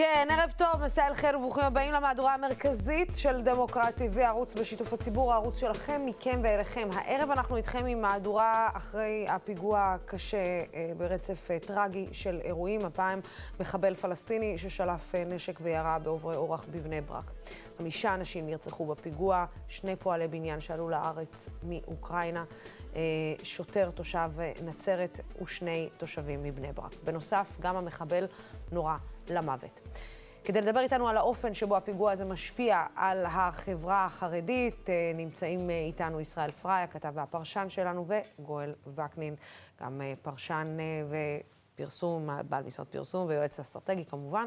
[0.00, 4.92] כן, ערב טוב, מסע אל חיר וברוכים הבאים למהדורה המרכזית של דמוקרט TV, ערוץ בשיתוף
[4.92, 6.88] הציבור, הערוץ שלכם, מכם ואליכם.
[6.92, 10.38] הערב אנחנו איתכם עם מהדורה אחרי הפיגוע הקשה
[10.74, 13.20] אה, ברצף אה, טרגי של אירועים, הפעם
[13.60, 17.30] מחבל פלסטיני ששלף אה, נשק וירה בעוברי אורח בבני ברק.
[17.78, 22.44] חמישה אנשים נרצחו בפיגוע, שני פועלי בניין שעלו לארץ מאוקראינה,
[23.42, 24.30] שוטר תושב
[24.62, 26.96] נצרת ושני תושבים מבני ברק.
[27.04, 28.26] בנוסף, גם המחבל
[28.72, 28.96] נורה
[29.30, 29.80] למוות.
[30.44, 35.74] כדי לדבר איתנו על האופן שבו הפיגוע הזה משפיע על החברה החרדית, אה, נמצאים אה,
[35.86, 38.04] איתנו ישראל פריי, הכתב והפרשן שלנו,
[38.38, 39.34] וגואל וקנין,
[39.82, 40.76] גם אה, פרשן
[41.08, 44.46] ופרסום, בעל משרד פרסום ויועץ אסטרטגי כמובן.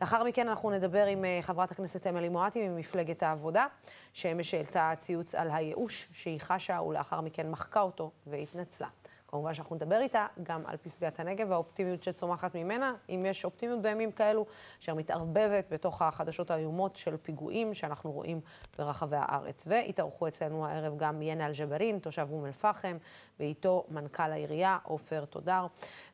[0.00, 3.66] לאחר מכן אנחנו נדבר עם חברת הכנסת אמילי מואטי ממפלגת העבודה,
[4.12, 8.88] שאמש העלתה ציוץ על הייאוש שהיא חשה, ולאחר מכן מחקה אותו והתנצלה.
[9.28, 14.12] כמובן שאנחנו נדבר איתה גם על פסגת הנגב והאופטימיות שצומחת ממנה, אם יש אופטימיות בימים
[14.12, 14.46] כאלו,
[14.80, 18.40] אשר מתערבבת בתוך החדשות האיומות של פיגועים שאנחנו רואים
[18.78, 19.64] ברחבי הארץ.
[19.66, 22.96] והתארחו אצלנו הערב גם ינה אלג'בארין, תושב אום אל-פחם,
[23.40, 25.66] ואיתו מנכ"ל העירייה, עופר תודר,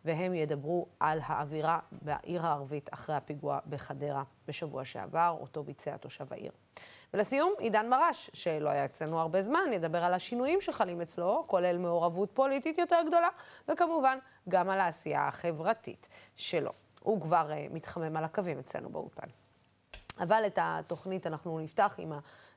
[0.05, 6.53] והם ידברו על האווירה בעיר הערבית אחרי הפיגוע בחדרה בשבוע שעבר, אותו ביצע תושב העיר.
[7.15, 12.31] ולסיום, עידן מרש, שלא היה אצלנו הרבה זמן, ידבר על השינויים שחלים אצלו, כולל מעורבות
[12.35, 13.29] פוליטית יותר גדולה,
[13.69, 16.73] וכמובן, גם על העשייה החברתית שלו.
[17.01, 19.27] הוא כבר uh, מתחמם על הקווים אצלנו באולפן.
[20.21, 22.13] אבל את התוכנית אנחנו נפתח עם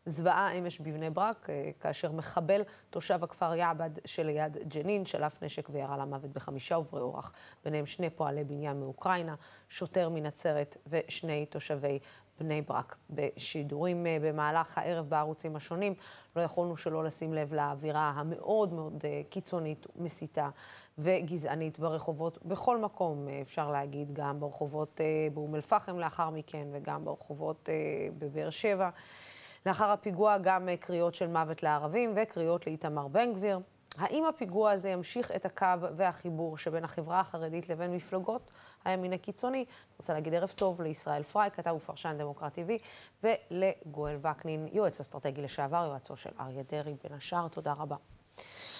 [0.07, 5.97] הזוועה אמש בבני ברק, אה, כאשר מחבל, תושב הכפר יעבד שליד ג'נין, שלף נשק וירה
[5.97, 7.31] למוות בחמישה עוברי אורח,
[7.63, 9.35] ביניהם שני פועלי בניין מאוקראינה,
[9.69, 11.99] שוטר מנצרת ושני תושבי
[12.39, 12.95] בני ברק.
[13.09, 15.93] בשידורים אה, במהלך הערב בערוצים השונים,
[16.35, 20.49] לא יכולנו שלא לשים לב לאווירה המאוד מאוד אה, קיצונית, מסיתה
[20.97, 25.01] וגזענית ברחובות, בכל מקום, אה, אפשר להגיד, גם ברחובות
[25.33, 27.69] באום אל-פחם לאחר מכן וגם ברחובות
[28.17, 28.89] בבאר שבע.
[29.65, 33.59] לאחר הפיגוע גם קריאות של מוות לערבים וקריאות לאיתמר בן גביר.
[33.97, 35.65] האם הפיגוע הזה ימשיך את הקו
[35.95, 38.51] והחיבור שבין החברה החרדית לבין מפלגות
[38.87, 39.65] הימין הקיצוני?
[39.99, 42.71] רוצה להגיד ערב טוב לישראל פריי, כתב ופרשן דמוקרט TV,
[43.23, 47.95] ולגואל וקנין, יועץ אסטרטגי לשעבר, יועצו של אריה דרעי, בין השאר, תודה רבה.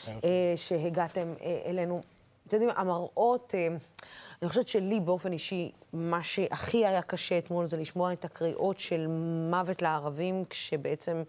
[0.08, 2.02] אה, שהגעתם אה, אלינו.
[2.48, 3.68] אתם יודעים, המראות, אה,
[4.42, 9.08] אני חושבת שלי באופן אישי, מה שהכי היה קשה אתמול זה לשמוע את הקריאות של
[9.50, 11.24] מוות לערבים, כשבעצם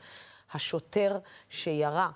[0.53, 1.19] השוטר
[1.49, 2.11] שירה,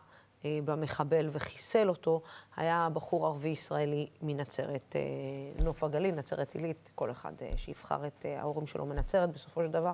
[0.44, 2.22] במחבל וחיסל אותו,
[2.56, 8.26] היה בחור ערבי ישראלי מנצרת, אה, נוף הגליל, נצרת עילית, כל אחד אה, שיבחר את
[8.38, 9.92] ההורים שלו מנצרת בסופו של דבר.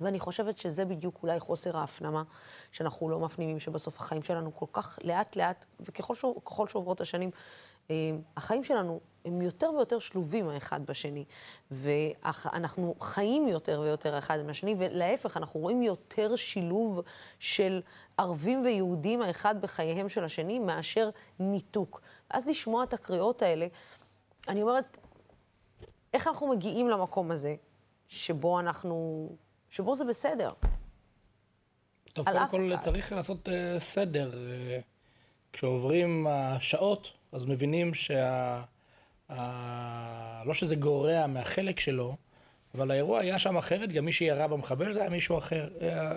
[0.00, 2.22] ואני חושבת שזה בדיוק אולי חוסר ההפנמה,
[2.72, 7.30] שאנחנו לא מפנימים שבסוף החיים שלנו כל כך לאט לאט, וככל שעוברות השנים,
[8.36, 11.24] החיים שלנו הם יותר ויותר שלובים האחד בשני,
[11.70, 17.00] ואנחנו חיים יותר ויותר האחד עם השני, ולהפך, אנחנו רואים יותר שילוב
[17.38, 17.82] של
[18.18, 22.00] ערבים ויהודים האחד בחייהם של השני, מאשר ניתוק.
[22.30, 23.66] אז לשמוע את הקריאות האלה,
[24.48, 24.98] אני אומרת,
[26.14, 27.54] איך אנחנו מגיעים למקום הזה,
[28.08, 29.28] שבו אנחנו,
[29.70, 30.52] שבו זה בסדר?
[32.12, 34.30] טוב, קודם כל צריך לעשות uh, סדר.
[34.30, 34.82] Uh,
[35.52, 38.62] כשעוברים השעות, אז מבינים שה...
[39.30, 40.42] ה...
[40.44, 42.16] לא שזה גורע מהחלק שלו,
[42.74, 45.68] אבל האירוע היה שם אחרת, גם מי שירה במחבל זה היה מישהו אחר.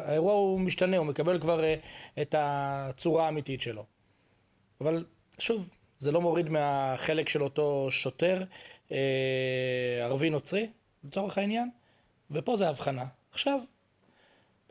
[0.05, 1.75] האירוע הוא משתנה, הוא מקבל כבר אה,
[2.21, 3.85] את הצורה האמיתית שלו.
[4.81, 5.05] אבל
[5.39, 8.43] שוב, זה לא מוריד מהחלק של אותו שוטר,
[8.91, 8.97] אה,
[10.01, 10.67] ערבי נוצרי,
[11.03, 11.69] לצורך העניין,
[12.31, 13.05] ופה זה הבחנה.
[13.31, 13.59] עכשיו,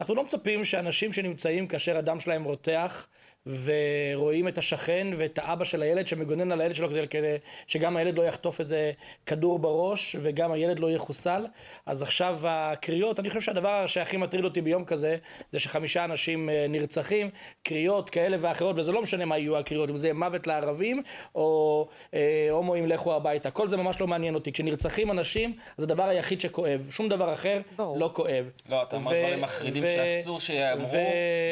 [0.00, 3.08] אנחנו לא מצפים שאנשים שנמצאים כאשר הדם שלהם רותח
[3.46, 7.36] ורואים את השכן ואת האבא של הילד שמגונן על הילד שלו כדי, כדי
[7.66, 8.92] שגם הילד לא יחטוף איזה
[9.26, 11.46] כדור בראש וגם הילד לא יחוסל.
[11.86, 15.16] אז עכשיו הקריאות, אני חושב שהדבר שהכי מטריד אותי ביום כזה
[15.52, 17.30] זה שחמישה אנשים אה, נרצחים,
[17.62, 21.02] קריאות כאלה ואחרות, וזה לא משנה מה יהיו הקריאות, אם זה יהיה מוות לערבים
[21.34, 24.52] או אה, הומואים לכו הביתה, כל זה ממש לא מעניין אותי.
[24.52, 27.98] כשנרצחים אנשים, זה הדבר היחיד שכואב, שום דבר אחר בוא.
[27.98, 28.50] לא כואב.
[28.68, 30.98] לא, אתה אומר דברים מחרידים שאסור שיאמרו,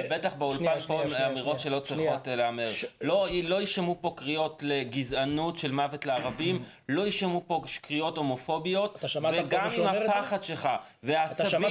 [0.05, 2.69] ובטח באולפן פה אמירות שלא צריכות להיאמר.
[3.01, 9.69] לא, לא יישמעו פה קריאות לגזענות של מוות לערבים, לא יישמעו פה קריאות הומופוביות, וגם
[9.77, 10.69] עם הפחד שלך,
[11.03, 11.63] והעצבים,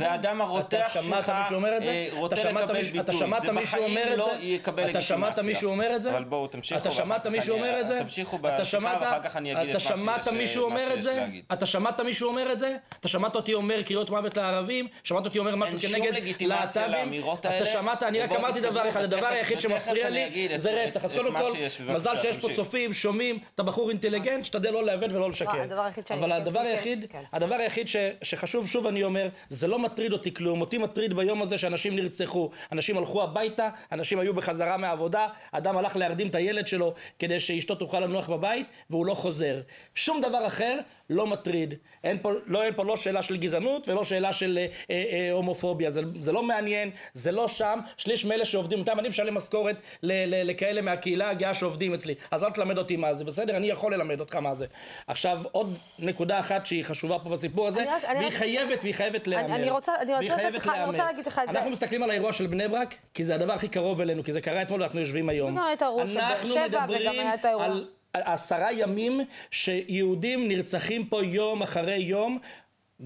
[0.00, 3.16] והאדם הרותח שלך אה, רוצה לקבל ביטוי.
[3.40, 4.90] זה בחיים לא יקבל לגיטימציה.
[4.90, 6.10] אתה שמעת מישהו אומר את זה?
[6.10, 6.80] אבל בואו, תמשיכו.
[6.80, 7.98] אתה שמעת מישהו אומר את זה?
[8.02, 11.44] תמשיכו בשיחה, ואחר כך אני אגיד את מה שיש להגיד.
[11.52, 12.76] אתה שמעת מישהו אומר את זה?
[13.00, 14.88] אתה שמעת אותי אומר קריאות מוות לערבים?
[15.04, 16.04] שמעת אותי אומר משהו כנגד להצ"בים?
[16.04, 17.56] אין שום לגיטימציה לאמירות האלה.
[17.56, 21.04] אתה שמעת, אני רק אמרתי דבר אחד, הדבר היחיד שמפריע לי זה רצח.
[21.04, 21.52] אז קודם כל,
[21.94, 25.64] מזל שיש פה צופים, שומעים, אתה בחור אינטליגנט, שתדל לא לעוות ולא לשקר.
[26.10, 27.22] אבל הדבר היחיד, כן.
[27.32, 27.88] הדבר היחיד
[28.22, 30.60] שחשוב, שוב אני אומר, זה לא מטריד אותי כלום.
[30.60, 32.50] אותי מטריד ביום הזה שאנשים נרצחו.
[32.72, 37.74] אנשים הלכו הביתה, אנשים היו בחזרה מהעבודה, אדם הלך להרדים את הילד שלו כדי שאשתו
[37.74, 39.60] תוכל לנוח בבית, והוא לא חוזר.
[39.94, 40.78] שום דבר אחר
[41.12, 41.74] לא מטריד.
[42.04, 45.32] אין פה, לא, אין פה לא שאלה של גזענות ולא שאלה של אה, אה, אה,
[45.32, 45.90] הומופוביה.
[45.90, 47.78] זה, זה לא מעניין, זה לא שם.
[47.96, 52.14] שליש מאלה שעובדים, איתם אני משלם משכורת לכאלה מהקהילה הגאה שעובדים אצלי.
[52.30, 53.56] אז אל תלמד אותי מה זה, בסדר?
[53.56, 54.66] אני יכול ללמד אותך מה זה.
[55.06, 58.32] עכשיו, עוד נקודה אחת שהיא חשובה פה בסיפור הזה, רק, והיא רק...
[58.32, 59.54] חייבת, והיא חייבת להיאמר.
[59.54, 61.58] אני רוצה, אני רוצה, לך, אני רוצה להגיד לך את זה.
[61.58, 64.40] אנחנו מסתכלים על האירוע של בני ברק, כי זה הדבר הכי קרוב אלינו, כי זה
[64.40, 65.52] קרה אתמול ואנחנו יושבים היום.
[65.52, 67.68] וגם את האירוע של באר שבע וגם היה את האירוע.
[68.14, 69.20] עשרה ימים
[69.50, 72.38] שיהודים נרצחים פה יום אחרי יום,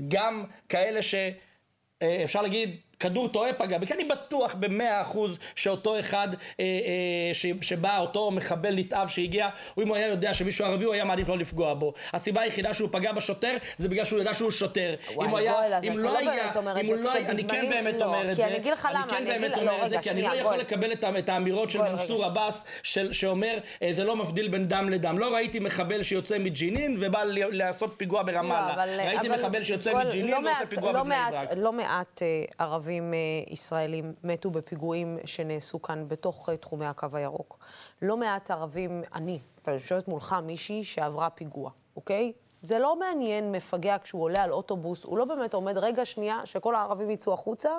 [0.08, 6.28] גם כאלה שאפשר להגיד כדור טועה פגע בי, כי אני בטוח במאה אחוז שאותו אחד
[6.34, 10.84] אה, אה, ש, שבא, אותו מחבל נתעב שהגיע, הוא אם הוא היה יודע שמישהו ערבי
[10.84, 11.92] הוא היה מעדיף לא לפגוע בו.
[12.12, 14.94] הסיבה היחידה שהוא פגע בשוטר זה בגלל שהוא ידע שהוא שוטר.
[15.14, 17.94] וואי, אם הוא היה, אם לא, לא היה, אם הוא לא היה, אני כן באמת
[17.98, 18.62] לא, אומר את זה, אני
[19.10, 22.64] כן באמת אומר את זה, כי אני לא יכול לקבל את האמירות של מנסור עבאס,
[23.12, 25.18] שאומר אה, זה לא מבדיל בין דם לדם.
[25.18, 28.84] לא ראיתי מחבל שיוצא מג'נין ובא לעשות פיגוע ברמאללה.
[29.06, 31.48] ראיתי מחבל שיוצא מג'נין ועושה פיגוע בבני ברק.
[31.56, 32.22] לא מעט
[32.58, 33.18] ערבים ערבים אה,
[33.50, 37.58] ישראלים מתו בפיגועים שנעשו כאן בתוך אה, תחומי הקו הירוק.
[38.02, 42.32] לא מעט ערבים, אני, אתה יושבת מולך מישהי שעברה פיגוע, אוקיי?
[42.66, 46.74] זה לא מעניין מפגע כשהוא עולה על אוטובוס, הוא לא באמת עומד רגע שנייה שכל
[46.74, 47.70] הערבים יצאו החוצה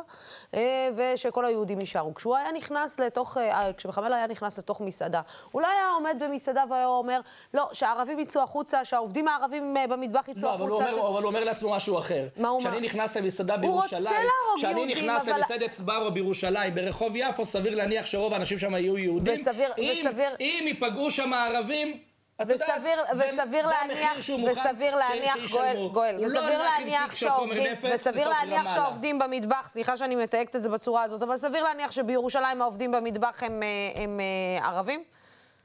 [0.54, 2.14] אה, ושכל היהודים יישארו.
[2.14, 6.64] כשהוא היה נכנס לתוך, אה, כשמחבל היה נכנס לתוך מסעדה, הוא לא היה עומד במסעדה
[6.70, 7.20] והיה אומר,
[7.54, 10.64] לא, שהערבים יצאו החוצה, שהעובדים הערבים אה, במטבח יצאו לא, החוצה.
[10.64, 10.98] אבל הוא, אומר, ש...
[10.98, 12.28] אבל הוא אומר לעצמו משהו אחר.
[12.38, 12.70] מה הוא אומר?
[12.70, 18.58] כשאני נכנס למסעדה בירושלים, כשאני נכנס למסעדת סברו בירושלים, ברחוב יפו, סביר להניח שרוב האנשים
[18.58, 19.34] שם יהיו יהודים.
[19.34, 20.36] וסביר, אם, וסביר...
[20.40, 22.07] אם ייפגעו שם ערבים,
[22.46, 24.18] וסביר, וסביר להניח,
[24.52, 30.56] וסביר להניח, גואל, גואל, לא וסביר להניח שהעובדים, וסביר להניח שהעובדים במטבח, סליחה שאני מתייגת
[30.56, 34.68] את זה בצורה הזאת, אבל סביר להניח שבירושלים העובדים במטבח הם, אה, הם, הם אה,
[34.68, 35.04] ערבים?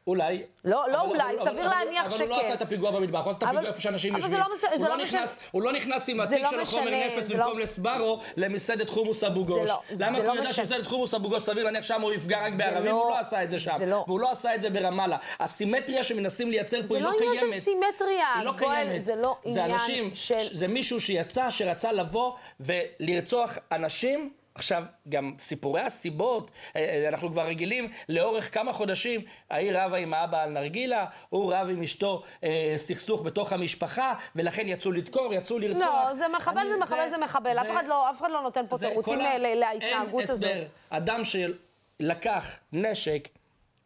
[0.06, 0.42] אולי.
[0.64, 2.24] לא, לא אולי, סביר להניח שכן.
[2.24, 4.40] אבל הוא לא עשה את הפיגוע במטבח, הוא עשה את הפיגוע איפה שאנשים יושבים.
[4.40, 5.24] אבל זה לא משנה.
[5.50, 9.70] הוא לא נכנס עם התיק של החומר נפץ במקום לסברו למסעדת חומוס אבו גוש.
[10.00, 12.92] למה אתה יודע שמסעדת חומוס אבו גוש סביר להניח שם הוא יפגע רק בערבים?
[12.92, 13.76] הוא לא עשה את זה שם.
[14.06, 15.16] והוא לא עשה את זה ברמאללה.
[15.40, 17.34] הסימטריה שמנסים לייצר פה היא לא קיימת.
[17.34, 18.34] זה לא עניין של סימטריה.
[18.36, 19.02] היא לא קיימת.
[19.02, 20.34] זה לא עניין של...
[20.52, 24.41] זה מישהו שיצא, שרצה לבוא ולרצוח אנשים.
[24.54, 29.20] עכשיו, גם סיפורי הסיבות, אה, אה, אנחנו כבר רגילים לאורך כמה חודשים,
[29.50, 34.68] ההיא רבה עם האבא על נרגילה, הוא רב עם אשתו אה, סכסוך בתוך המשפחה, ולכן
[34.68, 36.04] יצאו לדקור, יצאו לרצוח.
[36.08, 38.30] לא, זה מחבל, אני, זה מחבל, זה, זה מחבל, זה, אף, אחד לא, אף אחד
[38.30, 40.46] לא נותן פה תירוצים להתנהגות הזו.
[40.46, 40.68] אין הסבר.
[40.90, 43.28] אדם שלקח נשק,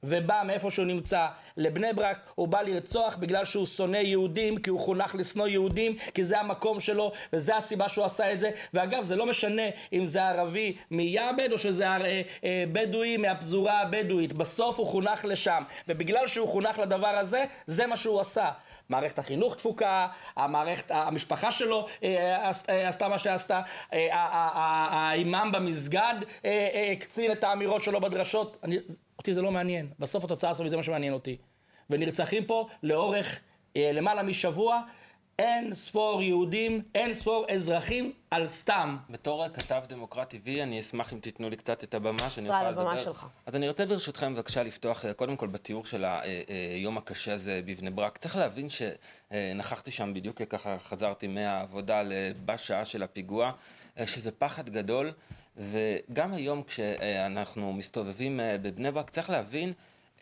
[0.06, 1.26] ובא מאיפה שהוא נמצא
[1.56, 6.24] לבני ברק, הוא בא לרצוח בגלל שהוא שונא יהודים, כי הוא חונך לשנוא יהודים, כי
[6.24, 8.50] זה המקום שלו, וזה הסיבה שהוא עשה את זה.
[8.74, 9.62] ואגב, זה לא משנה
[9.92, 14.32] אם זה ערבי מיעבד או שזה אה, אה, בדואי מהפזורה הבדואית.
[14.32, 18.50] בסוף הוא חונך לשם, ובגלל שהוא חונך לדבר הזה, זה מה שהוא עשה.
[18.88, 20.06] מערכת החינוך תפוקה,
[20.36, 22.50] המערכת, המשפחה שלו אה,
[22.88, 23.60] עשתה מה שעשתה,
[23.92, 26.14] האימאם במסגד
[26.92, 28.56] הקצין את האמירות שלו בדרשות.
[29.18, 29.88] אותי זה לא מעניין.
[29.98, 31.36] בסוף התוצאה הסופית זה מה שמעניין אותי.
[31.90, 33.40] ונרצחים פה לאורך
[33.76, 34.80] אה, למעלה משבוע
[35.38, 38.96] אין ספור יהודים, אין ספור אזרחים על סתם.
[39.10, 42.82] בתור כתב דמוקרט טבעי, אני אשמח אם תיתנו לי קצת את הבמה, שאני אוכל לדבר.
[42.82, 43.26] ישראל, הבמה שלך.
[43.46, 46.04] אז אני רוצה ברשותכם בבקשה לפתוח, אה, קודם כל בתיאור של
[46.80, 48.18] היום אה, הקשה הזה בבני ברק.
[48.18, 52.02] צריך להבין שנכחתי שם בדיוק ככה חזרתי מהעבודה
[52.44, 53.52] בשעה של הפיגוע,
[54.06, 55.12] שזה פחד גדול.
[55.56, 59.72] וגם היום כשאנחנו מסתובבים אה, בבני ברק, צריך להבין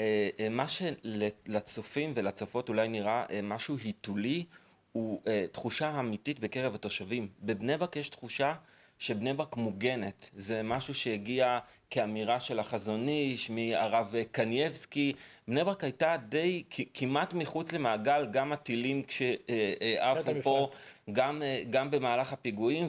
[0.01, 4.45] אה, אה, מה שלצופים ולצופות אולי נראה משהו היתולי,
[4.93, 5.23] הוא
[5.53, 7.29] תחושה אמיתית בקרב התושבים.
[7.43, 8.55] בבני ברק יש תחושה
[8.99, 10.31] שבני ברק מוגנת.
[10.37, 11.59] זה משהו שהגיע
[11.91, 15.13] כאמירה של החזון איש, מהרב קנייבסקי.
[15.49, 16.63] בני ברק הייתה די
[16.95, 20.69] כמעט מחוץ למעגל, גם הטילים כשעפו פה,
[21.13, 22.89] גם, גם במהלך הפיגועים,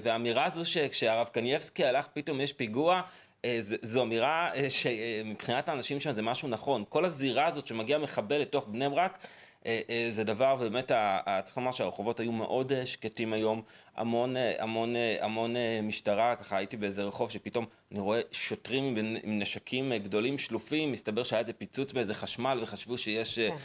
[0.00, 3.02] והאמירה הזו שכשהרב קנייבסקי הלך פתאום יש פיגוע,
[3.44, 6.84] אה, זו אמירה אה, שמבחינת האנשים שם זה משהו נכון.
[6.88, 9.28] כל הזירה הזאת שמגיע מחבל לתוך בני ברק, אה, אה,
[10.10, 10.92] זה דבר, ובאמת
[11.44, 13.62] צריך לומר שהרחובות היו מאוד אה, שקטים היום,
[13.96, 20.38] המון, המון, המון משטרה, ככה הייתי באיזה רחוב שפתאום אני רואה שוטרים עם נשקים גדולים
[20.38, 23.56] שלופים, מסתבר שהיה איזה פיצוץ באיזה חשמל וחשבו שיש כן.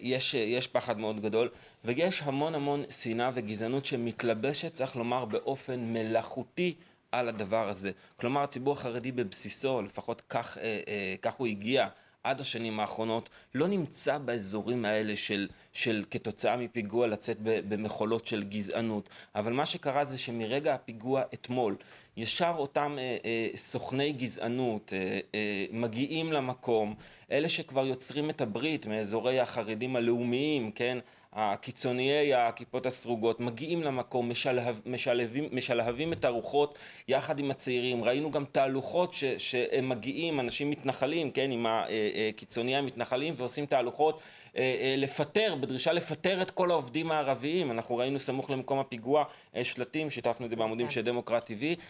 [0.00, 1.48] יש, יש פחד מאוד גדול,
[1.84, 6.74] ויש המון המון שנאה וגזענות שמתלבשת, צריך לומר, באופן מלאכותי
[7.12, 7.90] על הדבר הזה.
[8.16, 11.88] כלומר, הציבור החרדי בבסיסו, לפחות כך, אה, אה, כך הוא הגיע
[12.26, 19.08] עד השנים האחרונות, לא נמצא באזורים האלה של, של כתוצאה מפיגוע לצאת במחולות של גזענות.
[19.34, 21.76] אבל מה שקרה זה שמרגע הפיגוע אתמול,
[22.16, 26.94] ישר אותם אה, אה, סוכני גזענות אה, אה, מגיעים למקום,
[27.30, 30.98] אלה שכבר יוצרים את הברית מאזורי החרדים הלאומיים, כן?
[31.36, 36.78] הקיצוניי הכיפות הסרוגות מגיעים למקום, משלהב, משלהבים, משלהבים את הרוחות
[37.08, 38.04] יחד עם הצעירים.
[38.04, 43.66] ראינו גם תהלוכות ש, שהם מגיעים, אנשים מתנחלים, כן, עם הקיצוניי אה, אה, המתנחלים, ועושים
[43.66, 44.20] תהלוכות
[44.56, 47.70] אה, לפטר, בדרישה לפטר את כל העובדים הערביים.
[47.70, 49.24] אנחנו ראינו סמוך למקום הפיגוע
[49.62, 50.88] שלטים, שיתפנו את זה בעמודים.
[50.88, 51.80] של דמוקרט TV,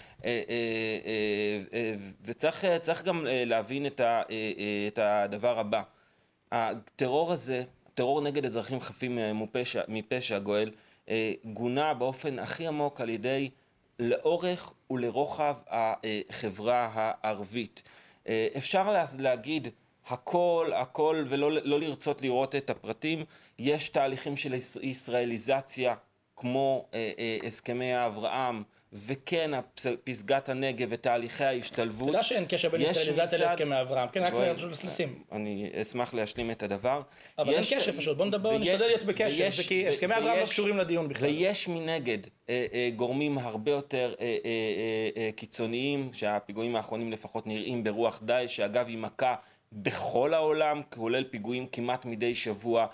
[2.24, 3.86] וצריך גם להבין
[4.86, 5.82] את הדבר הבא.
[6.52, 7.64] הטרור הזה
[7.96, 10.70] טרור נגד אזרחים חפים מפשע, מפשע גואל,
[11.08, 13.50] אה, גונה באופן הכי עמוק על ידי
[13.98, 17.82] לאורך ולרוחב החברה הערבית.
[18.28, 19.68] אה, אפשר להגיד
[20.06, 23.24] הכל, הכל, ולא לא לרצות לראות את הפרטים.
[23.58, 25.94] יש תהליכים של ישראליזציה,
[26.36, 28.62] כמו אה, הסכמי אברהם,
[28.96, 29.50] וכן
[30.04, 32.08] פסגת הנגב ותהליכי ההשתלבות.
[32.08, 35.22] אתה יודע שאין קשר בין ישראליזציה להסכמי אברהם, כן, רק פשוט לסלסים.
[35.32, 37.02] אני אשמח להשלים את הדבר.
[37.38, 41.08] אבל אין קשר פשוט, בוא נדבר, נשתדל להיות בקשר, כי הסכמי אברהם לא קשורים לדיון
[41.08, 41.28] בכלל.
[41.28, 48.56] ויש מנגד אה, אה, גורמים הרבה יותר אה, קיצוניים, שהפיגועים האחרונים לפחות נראים ברוח דאעש,
[48.56, 49.34] שאגב היא מכה
[49.72, 52.86] בכל העולם, כולל פיגועים כמעט מדי שבוע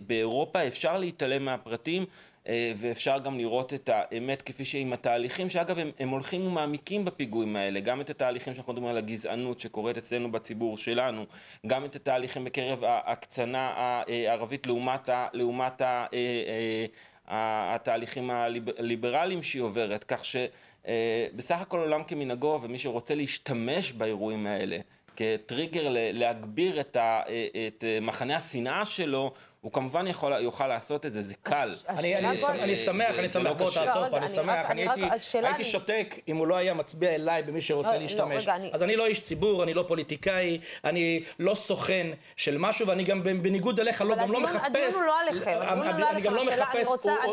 [0.00, 0.66] באירופה.
[0.66, 2.04] אפשר להתעלם מהפרטים.
[2.48, 7.04] אה, ואפשר גם לראות את האמת כפי שהיא עם התהליכים, שאגב הם, הם הולכים ומעמיקים
[7.04, 11.24] בפיגועים האלה, גם את התהליכים שאנחנו מדברים על הגזענות שקורית אצלנו בציבור שלנו,
[11.66, 16.86] גם את התהליכים בקרב ההקצנה הערבית לעומת, לעומת ה, אה,
[17.30, 24.78] אה, התהליכים הליברליים שהיא עוברת, כך שבסך הכל עולם כמנהגו ומי שרוצה להשתמש באירועים האלה
[25.16, 27.22] כטריגר להגביר את, ה,
[27.66, 31.70] את מחנה השנאה שלו, הוא כמובן יכול, יוכל לעשות את זה, זה קל.
[31.88, 34.86] אני, אני, אני שמח, אני שמח, בוא תעצור פה, אני שמח, אני
[35.32, 38.46] הייתי שותק אם הוא לא היה מצביע אליי במי שרוצה לא, לא, להשתמש.
[38.72, 43.22] אז אני לא איש ציבור, אני לא פוליטיקאי, אני לא סוכן של משהו, ואני גם
[43.22, 44.66] בניגוד אליך לא, גם לא מחפש...
[44.66, 46.88] הדיון הוא לא עליכם, הדיון הוא לא עליכם, אני גם לא מחפש,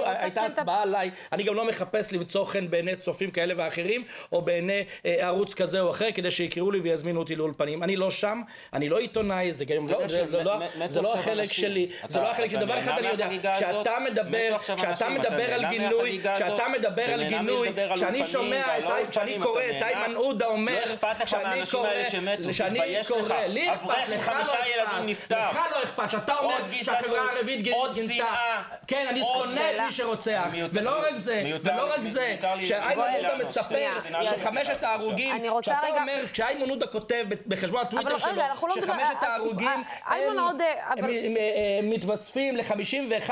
[0.06, 4.84] הייתה הצבעה עליי, אני גם לא מחפש למצוא חן בעיני צופים כאלה ואחרים, או בעיני
[5.06, 7.84] אה, ערוץ כזה או אחר, כדי שיקראו לי ויזמינו אותי לאולפנים.
[7.84, 8.42] אני לא שם,
[8.74, 9.54] אני לא עיתונאי,
[10.90, 11.90] זה לא החלק שלי.
[12.20, 17.14] זה לא החלק, דבר אחד אני יודע, כשאתה מדבר, כשאתה מדבר על גינוי, כשאתה מדבר
[17.14, 18.64] על גינוי, כשאני שומע,
[19.12, 23.34] כשאני קורא את איימן עודה אומר, לא אכפת לך מהאנשים האלה שמתו, תתבייש לך,
[24.76, 28.26] ילדים נפטר, לך לא אכפת, שאתה אומר שהחברה הערבית גינתה,
[28.88, 33.90] כן, אני שונא את מי שרוצח, ולא רק זה, ולא רק זה, כשאיימן עודה מספר
[34.22, 38.32] שחמשת ההרוגים, שאתה אומר, כשאיימן עודה כותב בחשבון הטוויטר שלו,
[38.76, 40.66] שחמשת ההרוגים, איימן עודה,
[42.10, 43.30] מתווספים ל-51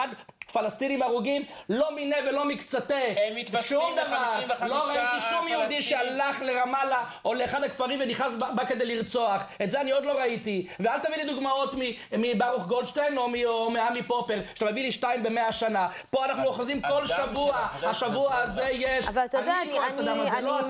[0.60, 2.96] פלסטינים הרוגים, לא מיני ולא מקצתה.
[2.96, 8.86] הם מתווספים ל-55 לא ראיתי שום יהודי שהלך לרמאללה או לאחד הכפרים ונכנס בא כדי
[8.86, 9.42] לרצוח.
[9.64, 10.68] את זה אני עוד לא ראיתי.
[10.80, 11.76] ואל תביא לי דוגמאות
[12.12, 15.88] מברוך גולדשטיין או מעמי פופר, שאתה מביא לי שתיים במאה שנה.
[16.10, 19.08] פה אנחנו אוחזים כל שבוע, השבוע הזה יש.
[19.08, 19.80] אבל אתה יודע, אני...
[19.80, 20.06] אני...
[20.42, 20.62] לא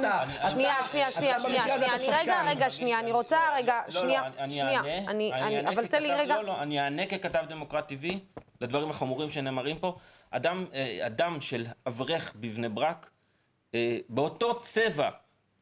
[0.49, 1.95] שנייה, שנייה, שנייה, שנייה, שנייה.
[1.95, 2.99] אני רגע, רגע, שנייה.
[2.99, 4.81] אני רוצה רגע, שנייה, שנייה.
[5.69, 6.35] אבל תן לי רגע.
[6.35, 8.05] לא, לא, אני אענה ככתב דמוקרט TV.
[8.61, 9.95] לדברים החמורים שנאמרים פה.
[10.29, 13.09] אדם, אה, אדם של אברך בבני ברק,
[13.75, 15.09] אה, באותו צבע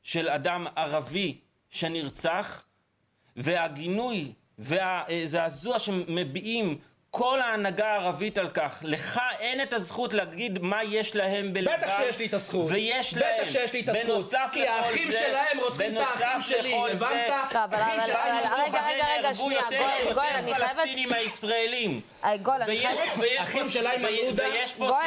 [0.04, 2.66] של אדם ערבי שנרצח,
[3.36, 6.78] והגינוי והזעזוע שמביעים
[7.17, 8.79] כל ההנהגה הערבית על כך.
[8.84, 11.74] לך אין את הזכות להגיד מה יש להם בלבד.
[11.77, 12.65] בטח שיש לי את הזכות.
[12.72, 13.41] ויש בטח להם.
[13.41, 14.05] בטח שיש לי את הזכות.
[14.05, 17.34] בנוסף כי האחים שלהם רוצחים את האחים שלי, הבנת?
[18.05, 18.38] שלהם
[19.17, 20.72] רגע, שנייה, גואל, גואל, אני חייבת...
[20.72, 22.00] הפלסטינים הישראלים.
[22.41, 23.39] גואל, אני חייבת...
[23.39, 24.43] אחים של איימן עודה,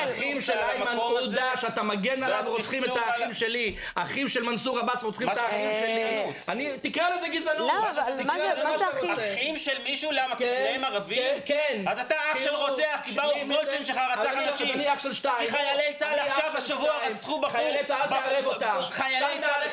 [0.04, 3.76] אחים של איימן עודה, שאתה מגן עליו, רוצחים את האחים שלי.
[3.94, 5.70] אחים של מנסור עבאס רוצחים את האחים
[6.46, 6.78] שלי.
[6.82, 7.72] תקרא לזה גזענות.
[7.72, 7.92] למה?
[8.64, 9.12] מה זה אחים?
[9.12, 10.10] אחים של מישהו?
[10.12, 10.36] למה?
[10.36, 11.22] כי שניהם ערבים?
[11.44, 11.84] כן.
[11.86, 14.75] אז אתה אח של רוצח, כי ברוך גולדשטיין שלך רצח אנשים.
[14.75, 15.35] אני אח של שתיים.
[15.38, 17.50] כי חיילי צה"ל עכשיו, השבוע, רצחו בחור.
[17.50, 18.81] חיילי צה"ל תערב אותם.
[18.90, 19.69] חיילי צה"ל,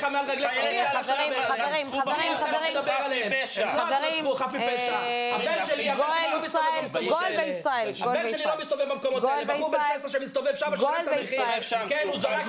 [0.47, 2.77] חיילי צה"ל חברים, חברים, חברים, חברים.
[3.71, 4.25] חברים,
[5.35, 6.07] הבן שלי גול
[6.41, 6.85] בישראל,
[8.03, 9.45] גול הבן שלי לא מסתובב במקומות האלה.
[9.45, 11.59] בחור בן 16 שמסתובב שם גול בישראל.
[11.89, 12.45] כן, הוא זרק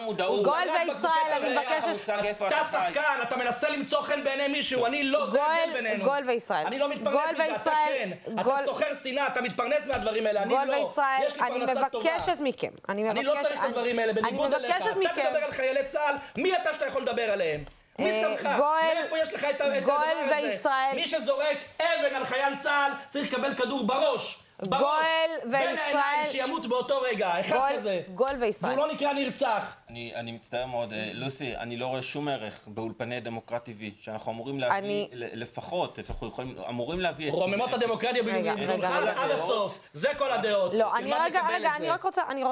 [0.00, 0.44] מודעות.
[0.44, 2.10] גול בישראל, אני מבקשת.
[2.48, 6.04] אתה שחקן, אתה מנסה למצוא חן בעיני מישהו, אני לא, זה ההבדל בינינו.
[6.04, 6.66] גול בישראל.
[6.66, 8.10] אני לא מתפרנס מזה, אתה כן.
[8.40, 10.64] אתה סוחר שנאה, אתה מתפרנס מהדברים האלה, אני לא.
[10.64, 12.44] גול בישראל, אני מבקשת מכם.
[12.44, 13.18] מכם, אני מבקשת...
[13.18, 14.76] אני לא צריך את הדברים האלה, בניגוד אליך.
[14.76, 17.64] אתה מדבר על חיילי צה"ל, מי אתה שאתה יכול לדבר עליהם?
[17.98, 18.48] מי אה, שמך?
[18.94, 20.68] מאיפה יש לך את הדבר הזה?
[20.94, 24.41] מי שזורק אבן על חייל צה"ל צריך לקבל כדור בראש.
[24.68, 25.66] גואל וישראל...
[25.66, 28.02] בין העיניים, שימות באותו רגע, אחד גואל, כזה.
[28.14, 28.72] גואל וישראל.
[28.72, 29.76] והוא לא נקרא נרצח.
[29.88, 30.92] אני, אני מצטער מאוד.
[30.92, 35.08] אה, לוסי, אני לא רואה שום ערך באולפני דמוקרט TV, שאנחנו אמורים להביא, אני...
[35.12, 37.32] לפחות, אנחנו יכולים, אמורים להביא...
[37.32, 39.80] רוממות הדמוקרטיה במיוחד עד הסוף.
[39.92, 40.74] זה כל הדעות.
[40.74, 42.22] לא, אני רגע, רגע, אני רק רוצה...
[42.28, 42.44] אני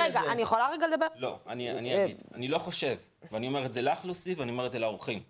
[0.00, 1.06] רגע, אני יכולה רגע לדבר?
[1.16, 2.22] לא, אני אגיד.
[2.34, 2.96] אני לא חושב,
[3.32, 5.20] ואני אומר את זה לך, לוסי, ואני אומר את זה לאורחים.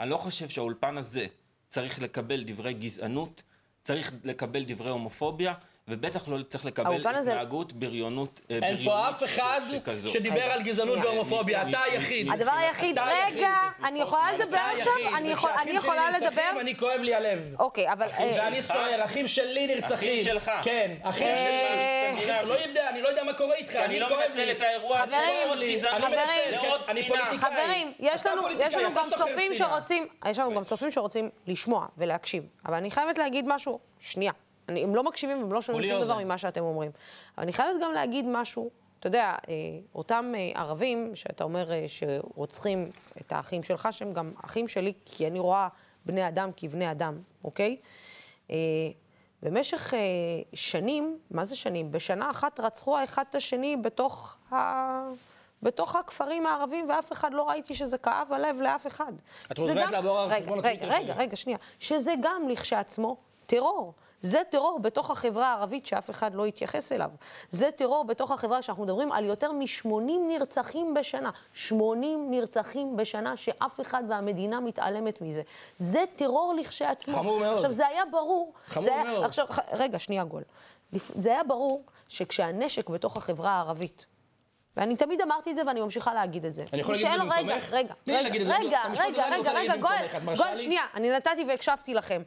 [0.00, 1.26] אני לא חושב שהאולפן הזה
[1.68, 3.42] צריך לקבל דברי גזענות.
[3.88, 5.54] צריך לקבל דברי הומופוביה,
[5.88, 9.60] ובטח לא צריך לקבל התנהגות בריונות אה, אין פה אף אחד
[10.08, 12.28] שדיבר על גזענות והומופוביה, אתה היחיד.
[12.32, 13.54] הדבר היחיד, רגע,
[13.84, 14.92] אני יכולה לדבר עכשיו?
[15.16, 15.28] אני
[15.74, 16.60] יכולה לדבר?
[16.60, 17.54] אני כואב לי הלב.
[17.58, 18.06] אוקיי, אבל...
[18.18, 19.94] ואני סוער, אחים שלי נרצחים.
[19.94, 20.50] אחים שלך.
[20.62, 22.48] כן, אחים שלי.
[22.48, 25.16] לא יודע, אני לא יודע מה קורה איתך, אני לא מנצל את האירוע הזה
[26.50, 27.38] לעוד שנאה.
[27.38, 28.26] חברים, יש
[28.76, 33.44] לנו גם צופים שרוצים, יש לנו גם צופים שרוצים לשמוע ולהקשיב, אבל אני חייבת להגיד
[33.48, 34.32] משהו, שנייה.
[34.68, 36.90] אני, הם לא מקשיבים, הם לא שומעים שום דבר ממה שאתם אומרים.
[37.36, 38.70] אבל אני חייבת גם להגיד משהו.
[39.00, 39.54] אתה יודע, אה,
[39.94, 45.26] אותם אה, ערבים, שאתה אומר אה, שרוצחים את האחים שלך, שהם גם אחים שלי, כי
[45.26, 45.68] אני רואה
[46.04, 47.76] בני אדם כבני אדם, אוקיי?
[49.42, 49.94] במשך
[50.52, 51.92] שנים, מה זה שנים?
[51.92, 54.56] בשנה אחת רצחו האחד את השני בתוך, ה...
[55.62, 59.12] בתוך הכפרים הערבים, ואף אחד לא ראיתי שזה כאב הלב לאף אחד.
[59.52, 60.98] את מוזמנת לעבור על חשבון הטוויטר שלי.
[60.98, 61.58] רגע, רגע, שנייה.
[61.80, 63.94] שזה גם לכשעצמו טרור.
[64.20, 67.10] זה טרור בתוך החברה הערבית שאף אחד לא יתייחס אליו.
[67.50, 69.88] זה טרור בתוך החברה שאנחנו מדברים על יותר מ-80
[70.28, 71.30] נרצחים בשנה.
[71.52, 75.42] 80 נרצחים בשנה שאף אחד והמדינה מתעלמת מזה.
[75.76, 77.14] זה טרור לכשעצמו.
[77.14, 77.54] חמור מאוד.
[77.54, 78.52] עכשיו, זה היה ברור.
[78.66, 79.24] חמור היה, מאוד.
[79.24, 80.42] עכשיו, רגע, שנייה גול.
[80.92, 84.06] זה היה ברור שכשהנשק בתוך החברה הערבית,
[84.76, 86.64] ואני תמיד אמרתי את זה ואני ממשיכה להגיד את זה.
[86.72, 87.72] אני יכול להגיד את זה במקומך?
[87.72, 92.22] רגע, רגע, רגע, רגע, רגע, רגע, רגע, גול, גול, שנייה, אני נתתי והקשבתי לכם.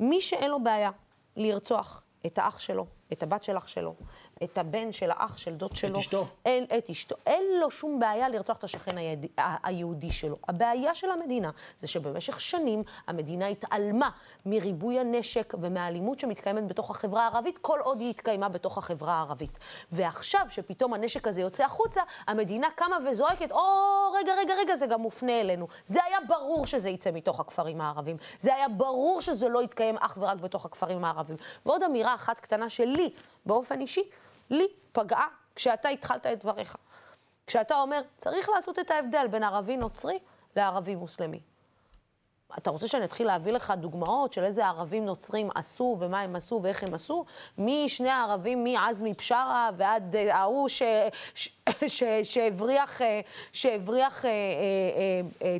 [0.00, 0.90] מי שאין לו בעיה
[1.36, 3.94] לרצוח את האח שלו, את הבת של אח שלו,
[4.42, 5.98] את הבן של האח של דוד שלו.
[5.98, 6.26] את אשתו.
[6.44, 7.16] אין, את אשתו.
[7.26, 9.26] אין לו שום בעיה לרצוח את השכן היד...
[9.62, 10.36] היהודי שלו.
[10.48, 14.10] הבעיה של המדינה זה שבמשך שנים המדינה התעלמה
[14.46, 19.58] מריבוי הנשק ומהאלימות שמתקיימת בתוך החברה הערבית, כל עוד היא התקיימה בתוך החברה הערבית.
[19.92, 23.58] ועכשיו, שפתאום הנשק הזה יוצא החוצה, המדינה קמה וזועקת, או,
[24.14, 25.68] רגע, רגע, רגע, זה גם מופנה אלינו.
[25.84, 28.16] זה היה ברור שזה יצא מתוך הכפרים הערבים.
[28.38, 31.36] זה היה ברור שזה לא יתקיים אך ורק בתוך הכפרים הערבים.
[31.66, 33.01] ועוד אמירה אחת קטנה שלי,
[33.46, 34.10] באופן אישי,
[34.50, 36.76] לי פגעה כשאתה התחלת את דבריך.
[37.46, 40.18] כשאתה אומר, צריך לעשות את ההבדל בין ערבי נוצרי
[40.56, 41.40] לערבי מוסלמי.
[42.58, 46.60] אתה רוצה שאני אתחיל להביא לך דוגמאות של איזה ערבים נוצרים עשו ומה הם עשו
[46.62, 47.24] ואיך הם עשו?
[47.58, 50.68] משני הערבים, מעזמי בשארה ועד אה, ההוא
[52.22, 53.20] שהבריח, אה,
[53.52, 54.30] שהבריח אה,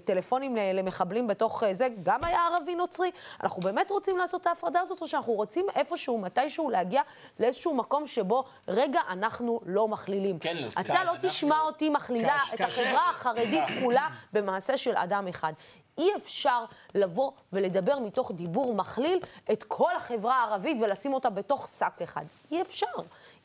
[0.05, 3.11] טלפונים למחבלים בתוך זה, גם היה ערבי נוצרי?
[3.43, 7.03] אנחנו באמת רוצים לעשות את ההפרדה הזאת, או שאנחנו רוצים איפשהו, מתישהו, להגיע
[7.41, 10.39] לאיזשהו מקום שבו, רגע, אנחנו לא מכלילים.
[10.39, 10.81] כן, לוסי.
[10.81, 15.53] אתה לא תשמע אותי מכלילה את החברה החרדית כולה במעשה של אדם אחד.
[15.99, 19.21] אי אפשר לבוא ולדבר מתוך דיבור מכליל
[19.53, 22.25] את כל החברה הערבית ולשים אותה בתוך שק אחד.
[22.51, 22.87] אי אפשר.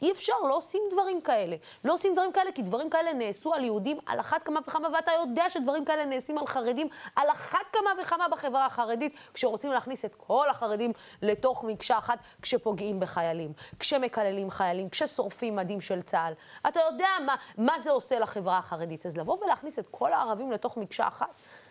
[0.02, 1.56] אי אפשר, לא עושים דברים כאלה.
[1.84, 5.12] לא עושים דברים כאלה כי דברים כאלה נעשו על יהודים על אחת כמה וכמה, ואתה
[5.12, 10.16] יודע שדברים כאלה נעשים על חרדים על אחת כמה וכמה בחברה החרדית, כשרוצים להכניס את
[10.16, 16.34] כל החרדים לתוך מקשה אחת, כשפוגעים בחיילים, כשמקללים חיילים, כששורפים מדים של צה"ל.
[16.68, 19.06] אתה יודע מה, מה זה עושה לחברה החרדית.
[19.06, 21.30] אז לבוא ולהכניס את כל הערבים לתוך מקשה אחת,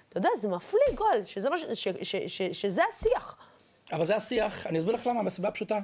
[0.09, 3.37] אתה יודע, זה מפליא, גול, שזה, מה ש, ש, ש, ש, שזה השיח.
[3.93, 5.79] אבל זה השיח, אני אסביר לך למה, מסיבה פשוטה.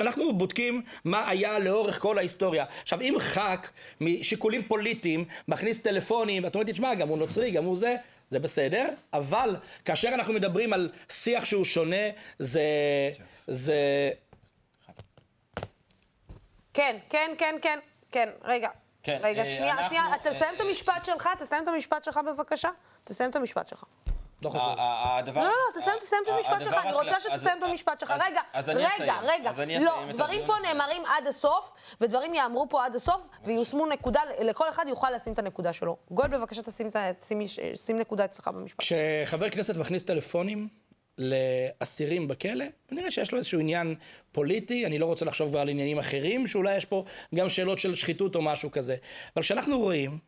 [0.00, 2.64] אנחנו בודקים מה היה לאורך כל ההיסטוריה.
[2.82, 3.70] עכשיו, אם ח"כ
[4.00, 7.96] משיקולים פוליטיים מכניס טלפונים, ואת אומרת, תשמע, גם הוא נוצרי, גם הוא זה,
[8.30, 12.06] זה בסדר, אבל כאשר אנחנו מדברים על שיח שהוא שונה,
[12.38, 12.62] זה...
[13.46, 14.10] זה...
[16.74, 17.78] כן, כן, כן, כן,
[18.12, 18.68] כן, רגע.
[19.06, 22.68] כן, רגע, אה, שנייה, אנחנו, שנייה, תסיים את המשפט שלך, תסיים את המשפט שלך בבקשה.
[23.04, 23.84] תסיים את המשפט שלך.
[24.44, 24.74] לא חשוב.
[24.78, 25.42] הדבר...
[25.42, 28.10] לא, לא, תסיים, תסיים את המשפט שלך, אני רוצה שתסיים את המשפט שלך.
[28.10, 29.78] רגע, רגע, רגע.
[29.80, 34.84] לא, דברים פה נאמרים עד הסוף, ודברים יאמרו פה עד הסוף, ויושמו נקודה, לכל אחד
[34.88, 35.96] יוכל לשים את הנקודה שלו.
[36.10, 38.80] גואל, בבקשה תשים נקודה אצלך במשפט.
[38.80, 40.68] כשחבר כנסת מכניס טלפונים
[41.18, 43.94] לאסירים בכלא, ונראה שיש לו איזשהו עניין
[44.32, 47.94] פוליטי, אני לא רוצה לחשוב כבר על עניינים אחרים, שאולי יש פה גם שאלות של
[47.94, 48.96] שחיתות או משהו כזה.
[49.36, 50.18] אבל כשאנחנו רואים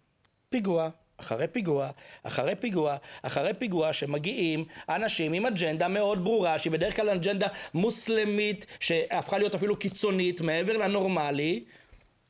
[0.48, 1.90] פיגוע, אחרי פיגוע,
[2.22, 8.66] אחרי פיגוע, אחרי פיגוע, שמגיעים אנשים עם אג'נדה מאוד ברורה, שהיא בדרך כלל אג'נדה מוסלמית,
[8.80, 11.64] שהפכה להיות אפילו קיצונית, מעבר לנורמלי,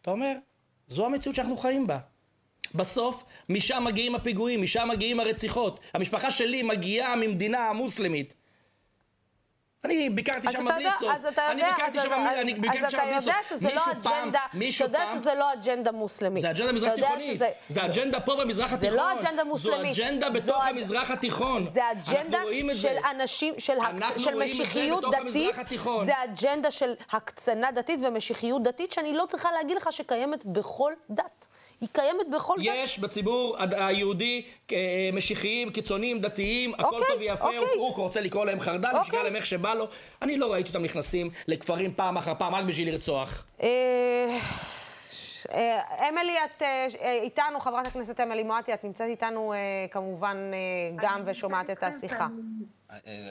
[0.03, 0.33] אתה אומר,
[0.88, 1.99] זו המציאות שאנחנו חיים בה.
[2.75, 5.81] בסוף, משם מגיעים הפיגועים, משם מגיעים הרציחות.
[5.94, 8.35] המשפחה שלי מגיעה ממדינה מוסלמית.
[9.85, 11.14] אני ביקרתי שם בלי סוף.
[11.14, 11.67] אז אתה יודע.
[12.73, 14.41] אז אתה יודע שזה לא אג'נדה,
[14.77, 16.43] אתה יודע שזה לא אג'נדה מוסלמית.
[16.43, 17.41] זה אג'נדה מזרח תיכונית.
[17.69, 18.91] זה אג'נדה פה במזרח התיכון.
[18.91, 19.95] זה לא אג'נדה מוסלמית.
[19.95, 21.69] זו אג'נדה בתוך המזרח התיכון.
[21.69, 22.38] זה אג'נדה
[22.75, 25.55] של אנשים, של משיחיות דתית.
[26.05, 31.47] זה אג'נדה של הקצנה דתית ומשיחיות דתית, שאני לא צריכה להגיד לך שקיימת בכל דת.
[31.81, 32.64] היא קיימת בכל דת.
[32.77, 37.79] יש בציבור היהודי אה, משיחיים, קיצוניים, דתיים, הכל אוקיי, טוב ויפה, אוקיי.
[37.79, 39.05] הוא רוצה לקרוא להם חרד"ל, אוקיי.
[39.05, 39.88] שיקרא להם איך שבא לו.
[40.23, 43.45] אני לא ראיתי אותם נכנסים לכפרים פעם אחר פעם רק בשביל לרצוח.
[43.62, 44.38] אה,
[45.53, 46.62] אה, אמילי, את
[47.23, 49.53] איתנו, חברת הכנסת אמילי מואטי, את נמצאת איתנו
[49.91, 50.37] כמובן
[50.97, 52.27] גם ושומעת את השיחה.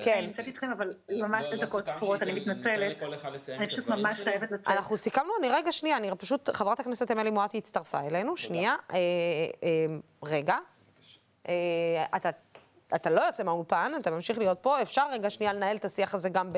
[0.03, 0.13] כן.
[0.17, 3.03] אני נמצאת איתכם, אבל ממש לא, לא דקות ספורות, אני מתנצלת.
[3.49, 4.67] אני פשוט ממש חייבת לצאת.
[4.67, 8.75] אנחנו סיכמנו, אני רגע שנייה, אני פשוט, חברת הכנסת אמילי מואטי הצטרפה אלינו, שנייה.
[8.91, 8.97] אה,
[9.63, 9.85] אה,
[10.25, 10.55] רגע.
[11.47, 12.05] אה,
[12.95, 16.29] אתה לא יוצא מהאולפן, אתה ממשיך להיות פה, אפשר רגע שנייה לנהל את השיח הזה
[16.29, 16.53] גם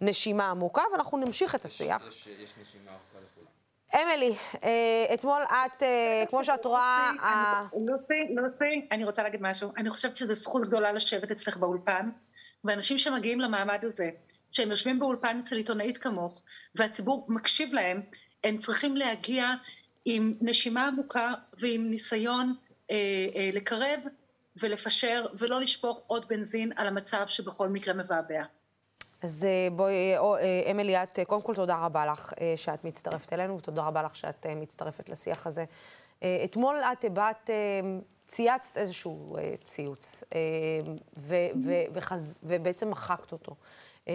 [0.00, 2.08] בנשימה עמוקה, ואנחנו נמשיך את השיח.
[2.08, 2.28] יש
[2.60, 4.34] נשימה עמוקה אמילי,
[5.14, 5.82] אתמול את,
[6.28, 7.10] כמו שאת רואה...
[7.86, 9.72] לוסי, לוסי, אני רוצה להגיד משהו.
[9.76, 12.10] אני חושבת שזו זכות גדולה לשבת אצלך באולפן.
[12.64, 14.10] ואנשים שמגיעים למעמד הזה,
[14.50, 16.42] שהם יושבים באולפן אצל עיתונאית כמוך,
[16.74, 18.02] והציבור מקשיב להם,
[18.44, 19.46] הם צריכים להגיע
[20.04, 22.54] עם נשימה עמוקה ועם ניסיון
[22.90, 22.96] אה,
[23.36, 24.00] אה, לקרב
[24.56, 28.42] ולפשר ולא לשפוך עוד בנזין על המצב שבכל מקרה מבעבע.
[29.22, 33.58] אז אה, בואי, אה, אמילי, את, קודם כל תודה רבה לך אה, שאת מצטרפת אלינו,
[33.58, 35.64] ותודה רבה לך שאת מצטרפת לשיח הזה.
[36.44, 37.50] אתמול את הבעת
[38.32, 40.38] צייצת איזשהו אה, ציוץ, אה,
[41.18, 43.56] ו, ו, וחז, ובעצם מחקת אותו.
[44.08, 44.14] אה,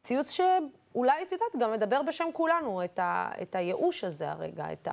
[0.00, 4.88] ציוץ שאולי, את יודעת, גם מדבר בשם כולנו, את, ה, את הייאוש הזה הרגע, את,
[4.88, 4.92] ה,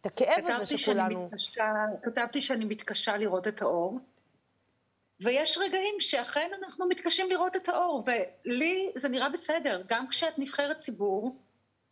[0.00, 1.26] את הכאב הזה שכולנו...
[1.26, 1.64] מתקשה,
[2.02, 3.98] כתבתי שאני מתקשה לראות את האור,
[5.20, 10.78] ויש רגעים שאכן אנחנו מתקשים לראות את האור, ולי זה נראה בסדר, גם כשאת נבחרת
[10.78, 11.36] ציבור,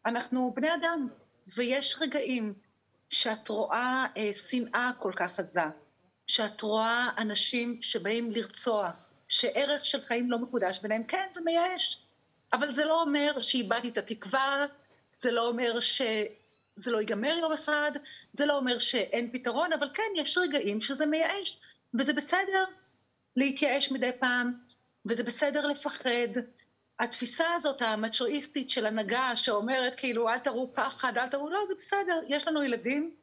[0.06, 1.08] אנחנו בני אדם,
[1.56, 2.54] ויש רגעים
[3.12, 5.60] שאת רואה אה, שנאה כל כך עזה,
[6.26, 12.02] שאת רואה אנשים שבאים לרצוח, שערך של חיים לא מקודש ביניהם, כן, זה מייאש.
[12.52, 14.66] אבל זה לא אומר שאיבדתי את התקווה,
[15.18, 17.92] זה לא אומר שזה לא ייגמר יום אחד,
[18.32, 21.58] זה לא אומר שאין פתרון, אבל כן, יש רגעים שזה מייאש,
[21.94, 22.64] וזה בסדר
[23.36, 24.52] להתייאש מדי פעם,
[25.06, 26.28] וזה בסדר לפחד,
[27.02, 32.20] התפיסה הזאת המצ'ואיסטית של הנהגה שאומרת כאילו אל תראו פחד, אל תראו, לא, זה בסדר,
[32.28, 33.14] יש לנו ילדים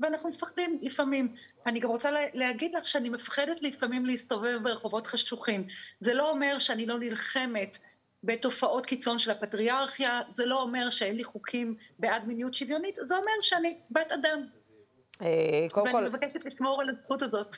[0.00, 1.34] ואנחנו מפחדים לפעמים.
[1.66, 5.66] אני גם רוצה להגיד לך שאני מפחדת לפעמים להסתובב ברחובות חשוכים.
[6.00, 7.78] זה לא אומר שאני לא נלחמת
[8.24, 13.32] בתופעות קיצון של הפטריארכיה, זה לא אומר שאין לי חוקים בעד מיניות שוויונית, זה אומר
[13.40, 14.46] שאני בת אדם.
[15.22, 15.96] אה, קודם כל...
[15.96, 17.56] ואני מבקשת לשמור על הזכות הזאת.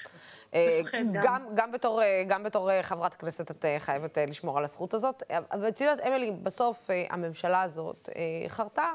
[0.54, 0.80] אה,
[1.12, 5.22] גם, גם, בתור, אה, גם בתור חברת כנסת את חייבת לשמור על הזכות הזאת.
[5.52, 8.08] אבל את יודעת, אמילי, בסוף הממשלה הזאת
[8.48, 8.92] חרתה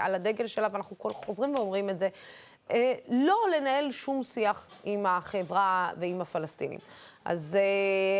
[0.00, 2.08] על הדגל שלה, ואנחנו כל חוזרים ואומרים את זה,
[3.08, 6.78] לא לנהל שום שיח עם החברה ועם הפלסטינים.
[7.24, 7.58] אז,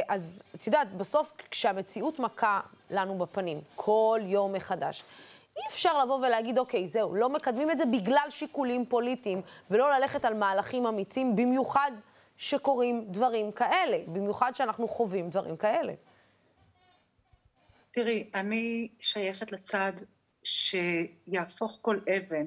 [0.08, 5.04] אז את יודעת, בסוף כשהמציאות מכה לנו בפנים, כל יום מחדש,
[5.60, 10.24] אי אפשר לבוא ולהגיד, אוקיי, זהו, לא מקדמים את זה בגלל שיקולים פוליטיים, ולא ללכת
[10.24, 11.92] על מהלכים אמיצים, במיוחד
[12.36, 15.92] שקורים דברים כאלה, במיוחד שאנחנו חווים דברים כאלה.
[17.90, 19.92] תראי, אני שייכת לצד
[20.42, 22.46] שיהפוך כל אבן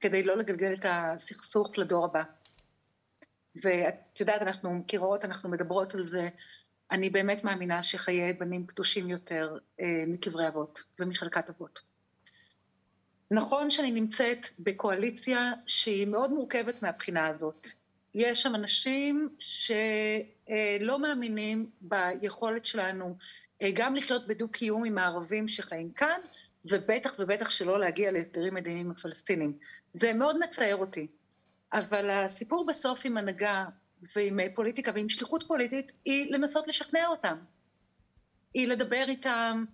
[0.00, 2.22] כדי לא לגלגל את הסכסוך לדור הבא.
[3.64, 6.28] ואת יודעת, אנחנו מכירות, אנחנו מדברות על זה.
[6.90, 11.89] אני באמת מאמינה שחיי בנים קדושים יותר אה, מקברי אבות ומחלקת אבות.
[13.30, 17.68] נכון שאני נמצאת בקואליציה שהיא מאוד מורכבת מהבחינה הזאת.
[18.14, 23.16] יש שם אנשים שלא מאמינים ביכולת שלנו
[23.62, 26.20] אה, גם לחיות בדו-קיום עם הערבים שחיים כאן,
[26.64, 29.58] ובטח ובטח שלא להגיע להסדרים מדיניים עם הפלסטינים.
[29.92, 31.06] זה מאוד מצער אותי.
[31.72, 33.64] אבל הסיפור בסוף עם הנהגה
[34.16, 37.36] ועם פוליטיקה ועם שליחות פוליטית היא לנסות לשכנע אותם.
[38.54, 39.64] היא לדבר איתם,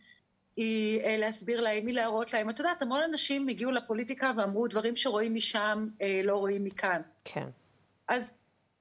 [0.57, 2.51] היא אה, להסביר להם, היא להראות להם.
[2.51, 7.03] את יודעת, המון אנשים הגיעו לפוליטיקה ואמרו דברים שרואים משם, אה, לא רואים מכאן.
[7.25, 7.49] כן.
[8.09, 8.33] אז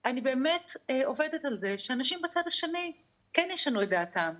[0.06, 2.94] אני באמת אה, עובדת על זה שאנשים בצד השני
[3.34, 4.34] כן ישנו את דעתם,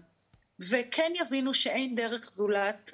[0.70, 2.94] וכן יבינו שאין דרך זולת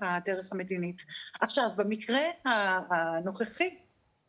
[0.00, 1.02] הדרך המדינית.
[1.40, 3.76] עכשיו, במקרה הנוכחי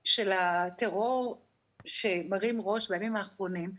[0.04, 1.42] של הטרור
[1.86, 3.72] שמרים ראש בימים האחרונים,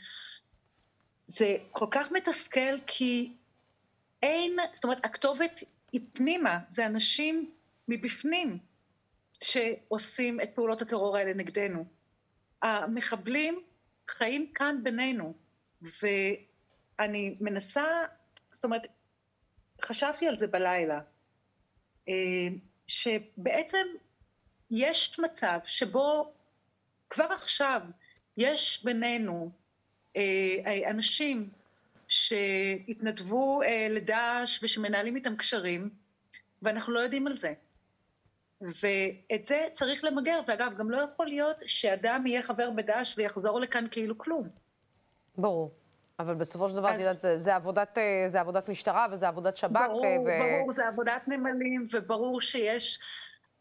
[1.26, 3.32] זה כל כך מתסכל כי
[4.22, 5.62] אין, זאת אומרת, הכתובת
[5.94, 7.50] היא פנימה, זה אנשים
[7.88, 8.58] מבפנים.
[9.44, 11.84] שעושים את פעולות הטרור האלה נגדנו.
[12.62, 13.62] המחבלים
[14.08, 15.34] חיים כאן בינינו,
[15.82, 17.84] ואני מנסה,
[18.52, 18.86] זאת אומרת,
[19.82, 21.00] חשבתי על זה בלילה,
[22.08, 22.14] אה,
[22.86, 23.86] שבעצם
[24.70, 26.32] יש מצב שבו
[27.10, 27.80] כבר עכשיו
[28.36, 29.50] יש בינינו
[30.16, 31.50] אה, אנשים
[32.14, 35.90] שהתנדבו אה, לדאעש ושמנהלים איתם קשרים,
[36.62, 37.52] ואנחנו לא יודעים על זה.
[38.60, 43.86] ואת זה צריך למגר, ואגב, גם לא יכול להיות שאדם יהיה חבר בדאעש ויחזור לכאן
[43.90, 44.48] כאילו כלום.
[45.38, 45.74] ברור.
[46.18, 49.80] אבל בסופו של דבר, את יודעת, זה עבודת, אה, זה עבודת משטרה וזה עבודת שב"כ.
[49.86, 50.24] ברור, ו...
[50.24, 52.98] ברור, זה עבודת נמלים, וברור שיש...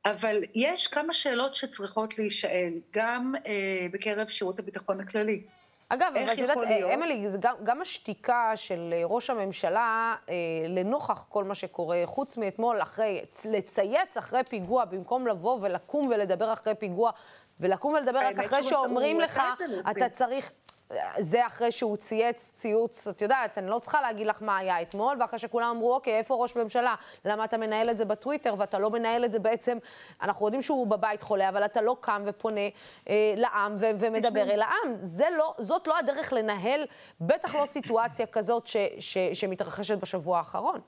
[0.05, 5.43] אבל יש כמה שאלות שצריכות להישאל, גם אה, בקרב שירות הביטחון הכללי.
[5.89, 6.57] אגב, אבל את יודעת,
[6.93, 10.35] אמילי, גם, גם השתיקה של אה, ראש הממשלה אה,
[10.67, 16.75] לנוכח כל מה שקורה, חוץ מאתמול, אחרי, לצייץ אחרי פיגוע, במקום לבוא ולקום ולדבר אחרי
[16.75, 17.11] פיגוע,
[17.59, 19.41] ולקום ולדבר רק אחרי שאומרים לך,
[19.91, 20.51] אתה צריך...
[21.19, 25.17] זה אחרי שהוא צייץ ציוץ, את יודעת, אני לא צריכה להגיד לך מה היה אתמול,
[25.19, 26.95] ואחרי שכולם אמרו, אוקיי, איפה ראש ממשלה?
[27.25, 29.77] למה אתה מנהל את זה בטוויטר, ואתה לא מנהל את זה בעצם,
[30.21, 32.61] אנחנו יודעים שהוא בבית חולה, אבל אתה לא קם ופונה
[33.09, 34.95] אה, לעם ו- ומדבר אל העם.
[35.37, 36.85] לא, זאת לא הדרך לנהל,
[37.21, 40.81] בטח לא סיטואציה כזאת ש- ש- שמתרחשת בשבוע האחרון.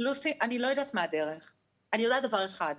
[0.00, 1.52] לוסי, אני לא יודעת מה הדרך.
[1.92, 2.74] אני יודעת דבר אחד,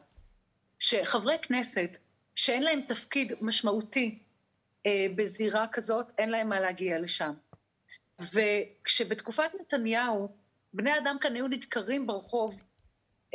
[0.80, 1.90] שחברי כנסת
[2.36, 4.20] שאין להם תפקיד משמעותי
[5.16, 7.34] בזירה כזאת, אין להם מה להגיע לשם.
[8.34, 10.30] וכשבתקופת נתניהו,
[10.74, 12.64] בני אדם כאן היו נדקרים ברחוב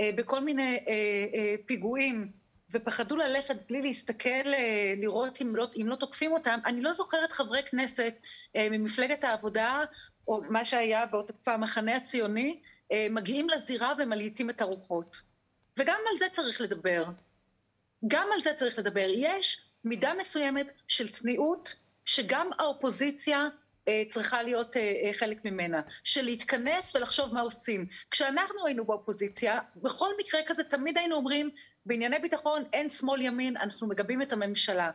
[0.00, 2.32] אה, בכל מיני אה, פיגועים,
[2.70, 4.48] ופחדו ללכת בלי להסתכל,
[4.96, 8.14] לראות אם לא, אם לא תוקפים אותם, אני לא זוכרת חברי כנסת
[8.54, 9.84] ממפלגת העבודה,
[10.28, 12.60] או מה שהיה באותה תקופה המחנה הציוני,
[13.10, 15.16] מגיעים לזירה ומלהיטים את הרוחות.
[15.78, 17.04] וגם על זה צריך לדבר.
[18.08, 19.06] גם על זה צריך לדבר.
[19.14, 23.48] יש מידה מסוימת של צניעות, שגם האופוזיציה
[23.88, 27.86] אה, צריכה להיות אה, אה, חלק ממנה, של להתכנס ולחשוב מה עושים.
[28.10, 31.50] כשאנחנו היינו באופוזיציה, בכל מקרה כזה תמיד היינו אומרים,
[31.86, 34.90] בענייני ביטחון אין שמאל ימין, אנחנו מגבים את הממשלה.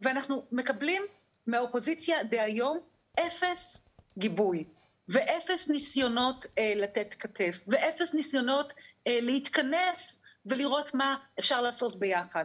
[0.00, 1.02] ואנחנו מקבלים
[1.46, 2.80] מהאופוזיציה דהיום
[3.20, 3.86] אפס
[4.18, 4.64] גיבוי,
[5.08, 8.74] ואפס ניסיונות אה, לתת כתף, ואפס ניסיונות
[9.06, 12.44] אה, להתכנס ולראות מה אפשר לעשות ביחד.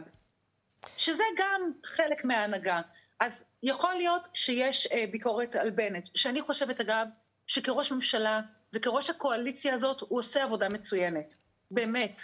[0.96, 2.80] שזה גם חלק מההנהגה.
[3.20, 7.06] אז יכול להיות שיש אה, ביקורת על בנט, שאני חושבת אגב,
[7.46, 8.40] שכראש ממשלה
[8.72, 11.34] וכראש הקואליציה הזאת הוא עושה עבודה מצוינת,
[11.70, 12.22] באמת.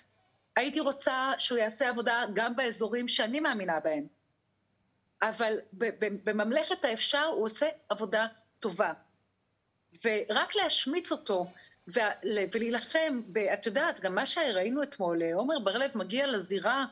[0.57, 4.07] הייתי רוצה שהוא יעשה עבודה גם באזורים שאני מאמינה בהם,
[5.23, 5.59] אבל
[6.25, 8.27] בממלכת האפשר הוא עושה עבודה
[8.61, 8.93] טובה.
[10.05, 11.47] ורק להשמיץ אותו
[11.89, 13.21] ולהילחם,
[13.55, 16.87] את יודעת, גם מה שראינו אתמול, עומר בר-לב מגיע לזירה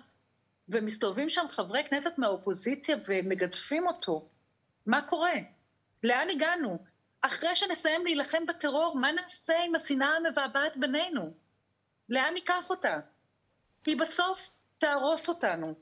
[0.70, 4.28] ומסתובבים שם חברי כנסת מהאופוזיציה ומגדפים אותו.
[4.86, 5.34] מה קורה?
[6.02, 6.78] לאן הגענו?
[7.20, 11.32] אחרי שנסיים להילחם בטרור, מה נעשה עם השנאה המבעבעת בינינו?
[12.08, 13.00] לאן ניקח אותה?
[13.86, 15.74] היא בסוף תהרוס אותנו.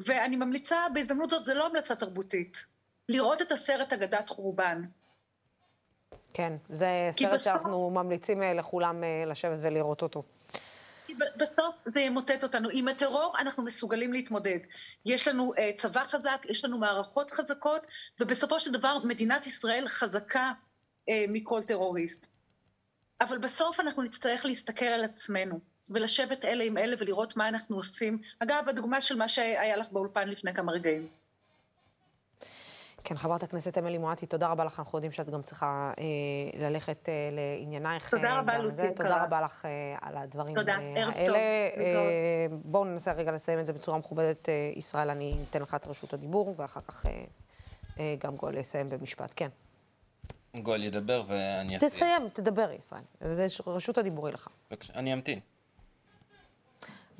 [0.00, 2.64] ואני ממליצה, בהזדמנות זאת, זה לא המלצה תרבותית,
[3.08, 4.82] לראות את הסרט אגדת חורבן.
[6.34, 7.44] כן, זה סרט בסוף...
[7.44, 10.22] שאנחנו ממליצים אה, לכולם אה, לשבת ולראות אותו.
[11.36, 12.68] בסוף זה ימוטט אותנו.
[12.72, 14.58] עם הטרור אנחנו מסוגלים להתמודד.
[15.06, 17.86] יש לנו uh, צבא חזק, יש לנו מערכות חזקות,
[18.20, 22.26] ובסופו של דבר מדינת ישראל חזקה uh, מכל טרוריסט.
[23.20, 28.18] אבל בסוף אנחנו נצטרך להסתכל על עצמנו, ולשבת אלה עם אלה ולראות מה אנחנו עושים.
[28.38, 31.19] אגב, הדוגמה של מה שהיה לך באולפן לפני כמה רגעים.
[33.04, 34.78] כן, חברת הכנסת אמילי מואטי, תודה רבה לך.
[34.78, 36.04] אנחנו יודעים שאת גם צריכה אה,
[36.70, 38.10] ללכת אה, לעניינייך.
[38.10, 38.94] תודה רבה, לוסי יקרה.
[38.94, 41.26] תודה רבה לך אה, על הדברים תודה, אה, ערב האלה.
[41.26, 41.36] טוב.
[41.36, 44.48] אה, בואו ננסה רגע לסיים את זה בצורה מכובדת.
[44.48, 47.24] אה, ישראל, אני אתן לך את רשות הדיבור, ואחר כך אה,
[48.00, 49.32] אה, גם גואל יסיים במשפט.
[49.36, 49.48] כן.
[50.62, 51.90] גואל ידבר ואני אסיים.
[51.90, 53.02] תסיים, תדבר, ישראל.
[53.20, 54.48] זה רשות הדיבור היא לך.
[54.70, 55.40] בבקשה, אני אמתין.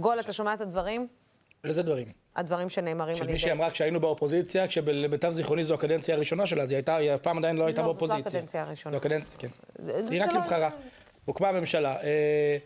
[0.00, 1.08] גואל, אתה שומע את הדברים?
[1.64, 2.08] איזה דברים?
[2.36, 3.28] הדברים שנאמרים על ידי...
[3.28, 7.20] שמישהי אמרה כשהיינו באופוזיציה, כשלמיטב זיכרוני זו הקדנציה הראשונה שלה, אז היא הייתה, היא אף
[7.20, 8.18] פעם עדיין לא הייתה באופוזיציה.
[8.18, 8.92] לא, זאת לא הקדנציה הראשונה.
[8.92, 9.48] זו הקדנציה, כן.
[10.10, 10.70] היא רק לא- נבחרה.
[11.24, 11.96] הוקמה הממשלה.
[12.02, 12.56] אה,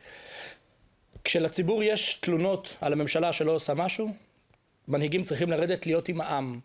[1.25, 4.09] כשלציבור יש תלונות על הממשלה שלא עושה משהו,
[4.89, 6.61] מנהיגים צריכים לרדת להיות עם העם.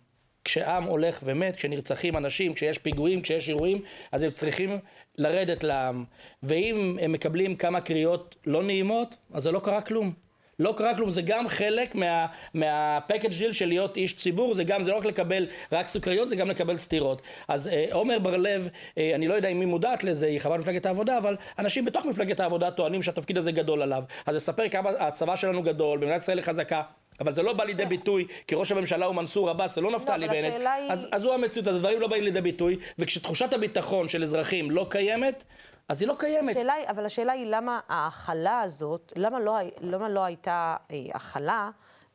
[0.46, 3.82] כשעם הולך ומת, כשנרצחים אנשים, כשיש פיגועים, כשיש אירועים,
[4.12, 4.80] אז הם צריכים
[5.18, 6.06] לרדת לעם.
[6.44, 10.14] ואם הם מקבלים כמה קריאות לא נעימות, אז זה לא קרה כלום.
[10.60, 14.84] לא קרה כלום, זה גם חלק מה, מהפקאג' דיל של להיות איש ציבור, זה גם,
[14.84, 17.22] זה לא רק לקבל רק סוכריות, זה גם לקבל סטירות.
[17.48, 18.68] אז אה, עומר בר לב,
[18.98, 22.06] אה, אני לא יודע אם היא מודעת לזה, היא חברת מפלגת העבודה, אבל אנשים בתוך
[22.06, 24.04] מפלגת העבודה טוענים שהתפקיד הזה גדול עליו.
[24.26, 26.82] אז לספר כמה הצבא שלנו גדול, במדינת ישראל היא חזקה.
[27.20, 30.34] אבל זה לא בא לידי ביטוי, כי ראש הממשלה הוא מנסור עבאס ולא נפתלי לא,
[30.34, 30.92] בנט, היא...
[30.92, 34.86] אז, אז הוא המציאות, אז הדברים לא באים לידי ביטוי, וכשתחושת הביטחון של אזרחים לא
[34.90, 35.44] קיימת,
[35.90, 36.50] אז היא לא קיימת.
[36.50, 41.70] השאלה, אבל השאלה היא למה ההכלה הזאת, למה לא, למה לא הייתה אה, הכלה,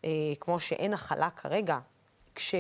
[0.05, 0.11] אה,
[0.41, 1.79] כמו שאין הכלה כרגע,
[2.35, 2.55] כש...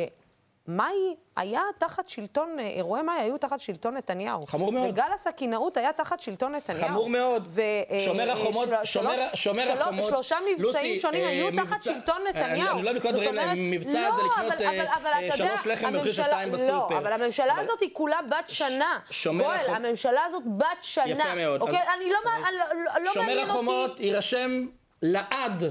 [0.68, 4.46] מאי היה תחת שלטון, אה, אירועי מאי היו תחת שלטון נתניהו.
[4.46, 4.88] חמור מאוד.
[4.90, 6.88] וגל הסכינאות היה תחת שלטון נתניהו.
[6.88, 7.46] חמור מאוד.
[7.46, 10.04] ו, אה, שומר החומות, של, שומר, שלוש, שומר של, החומות.
[10.04, 12.76] שלושה מבצעים לוסי, שונים אה, היו מבצע, תחת שלטון נתניהו.
[12.76, 15.66] אני, לא אוהב לקרוא דברים להם, מבצע לא, זה לקנות אבל, אה, אבל, אבל, שלוש
[15.66, 16.94] לחם במחיר של שתיים לא, בסופר.
[16.94, 18.98] לא, אבל הממשלה אבל, הזאת היא כולה בת שנה.
[19.10, 19.78] שומר גואל, החומות.
[19.84, 21.06] הממשלה הזאת בת שנה.
[21.06, 21.60] יפה מאוד.
[21.60, 23.14] אוקיי, אני לא, לא, לא מעניין אותי.
[23.14, 24.66] שומר החומות יירשם
[25.02, 25.64] לעד.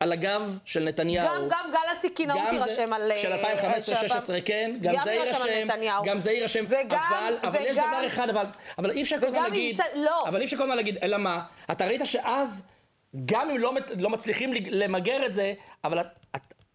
[0.00, 1.26] על הגב של נתניהו.
[1.26, 3.12] גם, גם גל הסכינאות יירשם על...
[3.18, 3.36] של 2015-2016,
[4.44, 5.66] כן, גם זה יירשם.
[6.04, 6.64] גם זה יירשם.
[6.68, 7.66] וגם, אבל, אבל וגם...
[7.66, 8.44] יש דבר אחד, אבל,
[8.78, 9.74] אבל אי אפשר כל הזמן להגיד...
[9.74, 10.28] יצא, לא.
[10.28, 11.42] אבל אי אפשר כל הזמן להגיד, אלא מה?
[11.70, 12.68] אתה ראית שאז,
[13.24, 15.52] גם אם לא, לא מצליחים למגר את זה,
[15.84, 15.98] אבל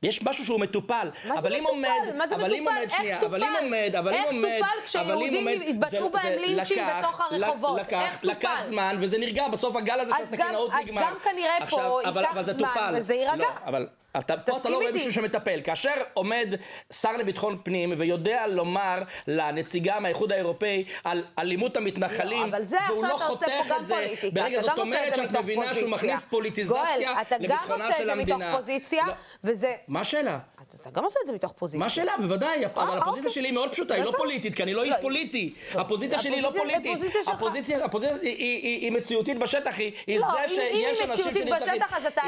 [0.03, 1.09] יש משהו שהוא מטופל.
[1.25, 1.65] מה זה מטופל?
[1.69, 2.53] עומד, מה זה מטופל?
[2.53, 3.35] עומד, איך שנייה, טופל?
[3.35, 7.79] אבל אם עומד, אבל אם עומד, איך טופל כשיהודים התבצעו בהם לינצ'ים בתוך הרחובות?
[7.79, 8.27] לקח, איך טופל?
[8.27, 11.01] לקח זמן וזה נרגע, בסוף הגל הזה של הסכינאות נגמר.
[11.01, 12.93] אז גם כנראה פה ייקח זמן.
[12.93, 13.37] וזה יירגע.
[13.37, 13.87] לא, אבל
[14.19, 15.59] אתה, פה אתה לא רואה מישהו שמטפל.
[15.63, 16.55] כאשר עומד
[16.93, 23.73] שר לביטחון פנים ויודע לומר לנציגה מהאיחוד האירופאי על אלימות המתנחלים, לא, והוא לא חותך
[23.79, 27.57] את זה, ברגע זאת אומרת שאת מבינה שהוא מכניס פוליטיזציה לביטחונה של המדינה.
[27.57, 29.13] גואל, אתה גם עושה את זה מתוך פוזיציה, לא.
[29.43, 29.73] וזה...
[29.87, 30.39] מה השאלה?
[30.81, 31.79] אתה גם עושה את זה מתוך פוזיציה.
[31.79, 32.13] מה השאלה?
[32.21, 33.31] בוודאי, אבל אה, הפוזיציה אוקיי.
[33.31, 35.53] שלי היא מאוד פשוטה, היא לא פוליטית, כי אני לא איש לא, פוליטי.
[35.73, 36.97] הפוזיציה שלי היא לא פוליטית.
[37.27, 37.79] הפוזיציה
[38.21, 41.47] היא מציאותית בשטח, היא זה שיש אנשים שנמצאים...
[41.47, 42.21] אם היא מציאותית בשטח, אז אתה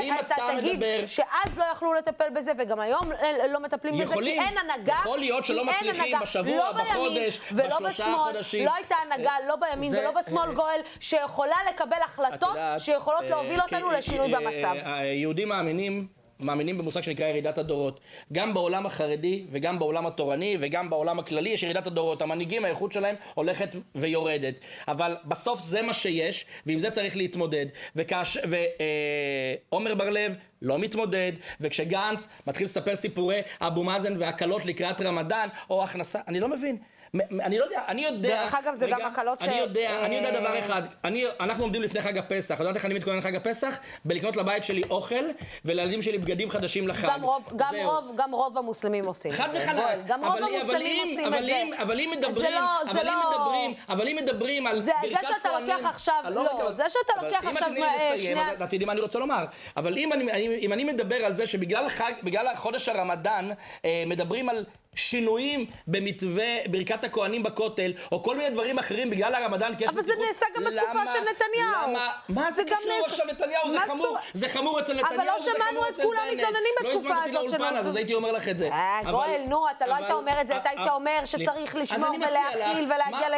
[0.57, 3.11] תגיד שאז לא יכלו לטפל בזה, וגם היום
[3.49, 4.97] לא מטפלים בזה, כי אין הנהגה.
[5.01, 8.65] יכול להיות שלא מצליחים בשבוע, לא בחודש, בשלושה חודשים.
[8.65, 13.91] לא הייתה הנהגה, לא בימין ולא בשמאל, גואל, שיכולה לקבל החלטות שיכולות אה, להוביל אותנו
[13.91, 14.75] לשינוי במצב.
[14.85, 17.99] אה, יהודים מאמינים מאמינים במושג שנקרא ירידת הדורות.
[18.33, 22.21] גם בעולם החרדי וגם בעולם התורני וגם בעולם הכללי יש ירידת הדורות.
[22.21, 24.53] המנהיגים, האיכות שלהם הולכת ויורדת.
[24.87, 27.65] אבל בסוף זה מה שיש, ועם זה צריך להתמודד.
[27.95, 35.47] ועומר אה, בר לב לא מתמודד, וכשגנץ מתחיל לספר סיפורי אבו מאזן והקלות לקראת רמדאן,
[35.69, 36.77] או הכנסה, אני לא מבין.
[37.15, 38.41] אני לא יודע, אני יודע...
[38.41, 39.43] דרך אגב, זה גם הקלות ש...
[39.47, 40.81] אני יודע, אני יודע דבר אחד.
[41.39, 42.55] אנחנו עומדים לפני חג הפסח.
[42.55, 43.79] את יודעת איך אני מתכונן לחג הפסח?
[44.05, 45.25] בלקנות לבית שלי אוכל,
[45.65, 47.07] ולילדים שלי בגדים חדשים לחג.
[48.15, 49.43] גם רוב המוסלמים עושים את זה.
[49.43, 50.05] חד וחלק.
[50.07, 51.81] גם רוב המוסלמים עושים את זה.
[51.81, 55.17] אבל אם מדברים, לא- אבל אם לא- מדברים, אבל אם מדברים על ברכת כהנים...
[55.21, 57.67] זה שאתה לוקח עכשיו, לא, זה שאתה לוקח עכשיו...
[57.77, 59.45] אם את לסיים, את יודעים מה אני רוצה לומר.
[59.77, 63.49] אבל אם אני מדבר על זה שבגלל חודש הרמדאן,
[63.85, 64.65] אה, מדברים על
[64.97, 70.01] שינויים במתווה ברכת הכוהנים בכותל, או כל מיני דברים אחרים בגלל הרמדאן, כי יש אבל
[70.01, 71.89] זה נעשה גם בתקופה של נתניהו.
[71.89, 72.09] למה?
[72.29, 73.05] מה זה קשור.
[73.05, 73.71] עכשיו נתניהו?
[73.71, 74.17] זה חמור.
[74.33, 77.33] זה חמור אצל נתניהו, אבל לא שמענו את כולם מתלוננים לא בתקופה הזאת.
[77.33, 78.69] לא הזמנתי לאולפן, אז הייתי אומר לך את זה.
[78.71, 82.85] אה, גואל, נו, אתה לא היית אומר את זה, אתה היית אומר שצריך לשמור ולהכיל
[82.85, 83.33] ולהגיע ל...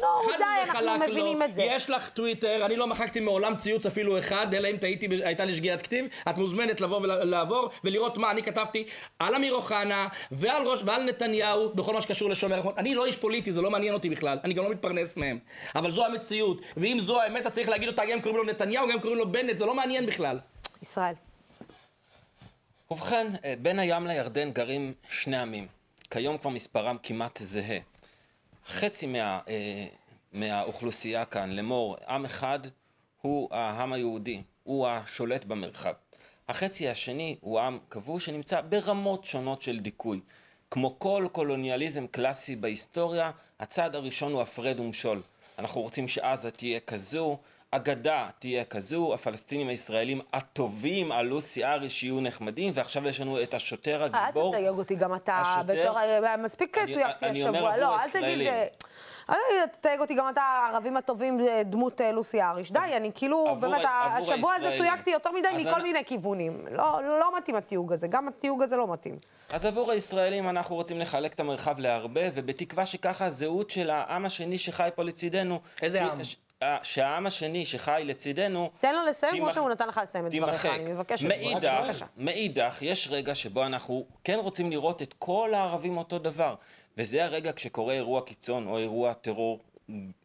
[0.00, 0.06] נו,
[0.38, 1.62] די, אנחנו מבינים את זה.
[1.62, 4.76] יש לך טוויטר, אני לא מחקתי מעולם ציוץ אפילו אחד, אלא אם
[5.24, 6.06] הייתה לי שגיאת כתיב.
[6.30, 8.84] את מוזמנת לבוא ולעבור ולראות מה אני כתבתי
[9.18, 11.74] על אמיר אוחנה ועל נתניהו.
[11.74, 12.78] בכל מה שקשור לשומר החומות.
[12.78, 15.38] אני לא איש פוליטי, זה לא מעניין אותי בכלל, אני גם לא מתפרנס מהם.
[15.74, 19.00] אבל זו המציאות, ואם זו האמת, אז צריך להגיד אותה, גם קוראים לו נתניהו, גם
[19.00, 20.38] קוראים לו בנט, זה לא מעניין בכלל.
[20.82, 21.14] ישראל.
[22.90, 25.66] ובכן, אה, בין הים לירדן גרים שני עמים.
[26.10, 27.78] כיום כבר מספרם כמעט זהה.
[28.68, 29.86] חצי מה, אה,
[30.32, 32.58] מהאוכלוסייה כאן, לאמור, עם אחד
[33.20, 35.92] הוא העם היהודי, הוא השולט במרחב.
[36.48, 40.20] החצי השני הוא עם כבוש שנמצא ברמות שונות של דיכוי.
[40.72, 43.30] כמו כל קולוניאליזם קלאסי בהיסטוריה,
[43.60, 45.22] הצעד הראשון הוא הפרד ומשול.
[45.58, 47.38] אנחנו רוצים שעזה תהיה כזו,
[47.70, 53.54] אגדה תהיה כזו, הפלסטינים הישראלים הטובים על לוסי אריש שיהיו נחמדים, ועכשיו יש לנו את
[53.54, 54.54] השוטר הגיבור.
[54.54, 55.62] אל תתייג אותי גם אתה, השוטר...
[55.62, 55.98] בתור...
[56.38, 58.48] מספיק תויגתי השבוע, לא, אל תגיד...
[59.30, 59.36] אל
[59.72, 62.72] תתייג אותי גם אתה, הערבים הטובים, אה, דמות אה, לוסי אריש.
[62.72, 66.66] די, אני כאילו, באמת, השבוע הזה תויגתי יותר מדי מכל מיני כיוונים.
[66.70, 69.18] לא, לא מתאים התיוג הזה, גם התיוג הזה לא מתאים.
[69.52, 74.58] אז עבור הישראלים אנחנו רוצים לחלק את המרחב להרבה, ובתקווה שככה הזהות של העם השני
[74.58, 75.60] שחי פה לצידנו...
[75.82, 76.20] איזה עם?
[76.82, 78.70] שהעם השני שחי לצידנו...
[78.80, 81.28] תן לו לסיים כמו שהוא נתן לך לסיים את דבריך, אני מבקשת.
[81.28, 86.54] מאידך, מאידך, יש רגע שבו אנחנו כן רוצים לראות את כל הערבים אותו דבר.
[86.98, 89.60] וזה הרגע כשקורה אירוע קיצון או אירוע טרור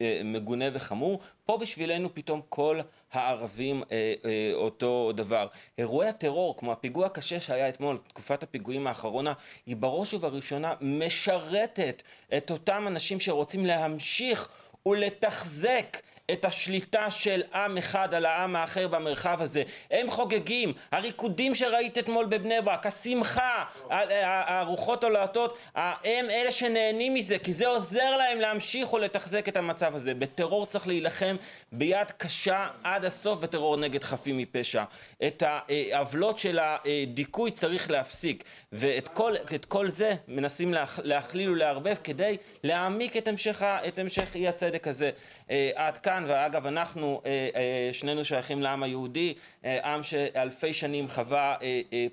[0.02, 2.80] אה, מגונה וחמור, פה בשבילנו פתאום כל
[3.12, 5.48] הערבים אה, אה, אותו דבר.
[5.78, 9.34] אירועי הטרור, כמו הפיגוע הקשה שהיה אתמול, תקופת הפיגועים האחרונה,
[9.66, 12.04] היא בראש ובראשונה משרתת
[12.38, 14.50] את אותם אנשים שרוצים להמשיך
[14.86, 15.98] ולתחזק
[16.32, 19.64] את השליטה של עם אחד על העם האחר במרחב הזה.
[19.92, 27.54] הם חוגגים, הריקודים שראית אתמול בבני ברק, השמחה, הרוחות הולעטות, הם אלה שנהנים מזה, כי
[27.54, 30.14] זה עוזר להם להמשיך ולתחזק את המצב הזה.
[30.14, 31.36] בטרור צריך להילחם
[31.72, 34.84] ביד קשה עד הסוף בטרור נגד חפים מפשע.
[35.28, 39.34] את העוולות של הדיכוי צריך להפסיק, ואת כל,
[39.68, 40.74] כל זה מנסים
[41.04, 45.12] להכליל ולערבב כדי להעמיק את המשך, את המשך אי הצדק הזה.
[45.52, 49.34] אה, עד כאן, ואגב אנחנו אה, אה, שנינו שייכים לעם היהודי,
[49.66, 51.56] אה, עם שאלפי שנים חווה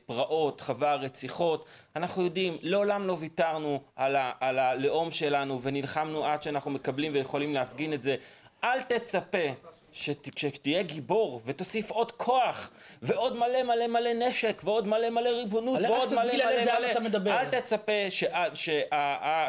[0.06, 6.42] פרעות, חווה רציחות, אנחנו יודעים, לעולם לא ויתרנו על, ה, על הלאום שלנו ונלחמנו עד
[6.42, 8.16] שאנחנו מקבלים ויכולים להפגין את זה.
[8.64, 9.48] אל תצפה
[9.94, 12.70] שתהיה גיבור ותוסיף עוד כוח
[13.02, 17.92] ועוד מלא מלא מלא נשק ועוד מלא מלא ריבונות ועוד מלא מלא מלא אל תצפה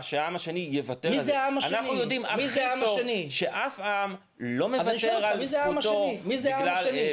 [0.02, 1.48] שהעם השני יוותר על זה.
[1.48, 2.48] אנחנו יודעים הכי
[2.82, 6.12] טוב שאף עם לא מוותר על זכותו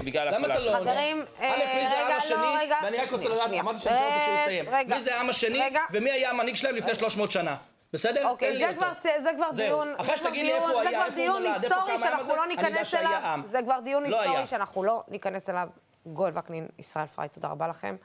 [0.05, 0.73] בגלל הפעולה שלו.
[0.73, 2.77] חברים, רגע, לא, רגע.
[2.85, 4.65] ואני רק רוצה לדעת, אמרתי שאני שואל אותו כשהוא יסיים.
[4.89, 5.61] מי זה העם השני
[5.93, 7.57] ומי היה המנהיג שלהם לפני 300 שנה?
[7.93, 8.29] בסדר?
[8.29, 11.65] אוקיי, זה כבר, זה כבר דיון, אחרי שתגיד לי איפה הוא היה, איפה הוא נולד,
[11.65, 15.69] איפה כמה שאנחנו לא ניכנס אליו, זה כבר דיון לא היסטורי שאנחנו לא ניכנס אליו.
[16.07, 17.97] גואל וקנין, ישראל פריי, תודה רבה לכם.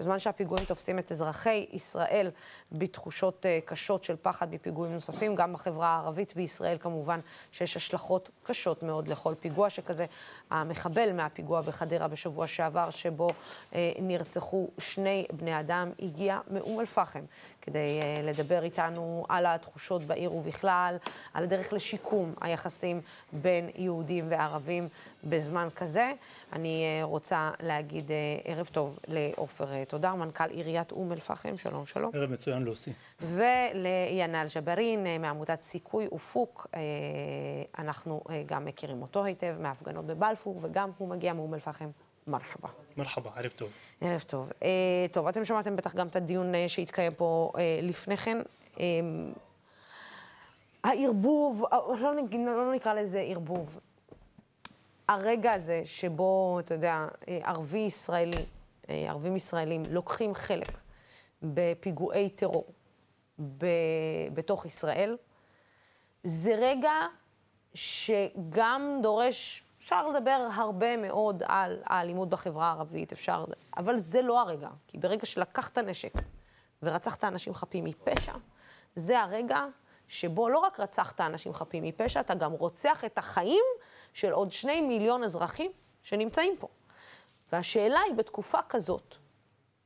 [0.00, 2.30] בזמן שהפיגועים תופסים את אזרחי ישראל
[2.72, 7.20] בתחושות uh, קשות של פחד מפיגועים נוספים, גם בחברה הערבית בישראל כמובן
[7.52, 10.06] שיש השלכות קשות מאוד לכל פיגוע שכזה.
[10.50, 17.22] המחבל מהפיגוע בחדרה בשבוע שעבר, שבו uh, נרצחו שני בני אדם, הגיע מאום אל-פחם
[17.68, 20.96] כדי uh, לדבר איתנו על התחושות בעיר ובכלל,
[21.34, 23.00] על הדרך לשיקום היחסים
[23.32, 24.88] בין יהודים וערבים
[25.24, 26.12] בזמן כזה.
[26.52, 28.12] אני uh, רוצה להגיד uh,
[28.44, 32.10] ערב טוב לעופר uh, תודר, מנכ"ל עיריית אום אל-פחם, שלום, שלום.
[32.14, 32.92] ערב מצוין, לוסי.
[33.20, 36.76] ולינל ג'בארין uh, מעמותת סיכוי ופוק, uh,
[37.78, 41.88] אנחנו uh, גם מכירים אותו היטב מהפגנות בבלפור, וגם הוא מגיע מאום אל-פחם.
[42.28, 42.68] מרחבה.
[42.96, 43.70] מרחבה, ערב טוב.
[44.00, 44.50] ערב טוב.
[44.50, 44.64] Uh,
[45.12, 48.38] טוב, אתם שמעתם בטח גם את הדיון uh, שהתקיים פה uh, לפני כן.
[48.74, 48.78] Uh,
[50.84, 51.64] הערבוב,
[52.00, 52.12] לא,
[52.56, 53.80] לא נקרא לזה ערבוב,
[55.08, 58.44] הרגע הזה שבו, אתה יודע, ערבי ישראלי,
[58.88, 60.80] ערבים ישראלים לוקחים חלק
[61.42, 62.66] בפיגועי טרור
[63.38, 63.66] ב,
[64.34, 65.16] בתוך ישראל,
[66.24, 66.92] זה רגע
[67.74, 73.44] שגם דורש, אפשר לדבר הרבה מאוד על האלימות בחברה הערבית, אפשר,
[73.76, 74.68] אבל זה לא הרגע.
[74.88, 76.12] כי ברגע שלקחת נשק
[76.82, 78.32] ורצחת אנשים חפים מפשע,
[78.96, 79.64] זה הרגע
[80.08, 83.64] שבו לא רק רצחת אנשים חפים מפשע, אתה גם רוצח את החיים
[84.12, 85.70] של עוד שני מיליון אזרחים
[86.02, 86.68] שנמצאים פה.
[87.52, 89.14] והשאלה היא, בתקופה כזאת,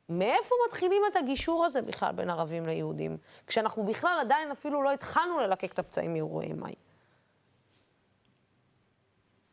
[0.09, 5.39] מאיפה מתחילים את הגישור הזה בכלל בין ערבים ליהודים, כשאנחנו בכלל עדיין אפילו לא התחלנו
[5.39, 6.75] ללקק את הפצעים מאירועי מאי?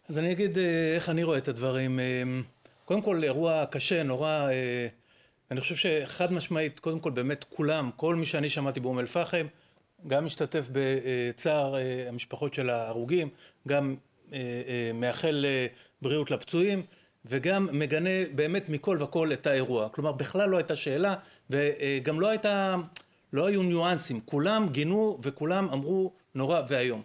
[0.10, 1.99] אז אני אגיד אה, איך אני רואה את הדברים.
[1.99, 2.24] אה,
[2.86, 4.88] קודם כל, אירוע קשה, נורא, אה,
[5.51, 9.47] אני חושב שחד משמעית, קודם כל, באמת כולם, כל מי שאני שמעתי באום אל-פחם,
[10.07, 11.76] גם משתתף בצער
[12.07, 13.30] המשפחות של ההרוגים,
[13.68, 13.95] גם
[14.93, 15.45] מאחל
[16.01, 16.84] בריאות לפצועים,
[17.26, 19.89] וגם מגנה באמת מכל וכל את האירוע.
[19.89, 21.16] כלומר, בכלל לא הייתה שאלה,
[21.49, 22.76] וגם לא הייתה,
[23.34, 24.20] לא היו ניואנסים.
[24.26, 27.01] כולם גינו וכולם אמרו נורא ואיום.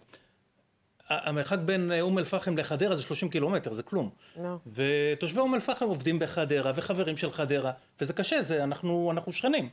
[1.09, 4.11] המרחק בין אום אל-פחם לחדרה זה 30 קילומטר, זה כלום.
[4.36, 4.40] No.
[4.72, 9.68] ותושבי אום אל-פחם עובדים בחדרה, וחברים של חדרה, וזה קשה, זה, אנחנו, אנחנו שכנים.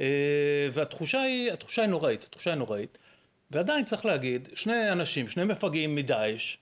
[0.00, 2.98] אה, והתחושה היא, התחושה היא נוראית, התחושה היא נוראית.
[3.50, 6.56] ועדיין צריך להגיד, שני אנשים, שני מפגעים מדאעש,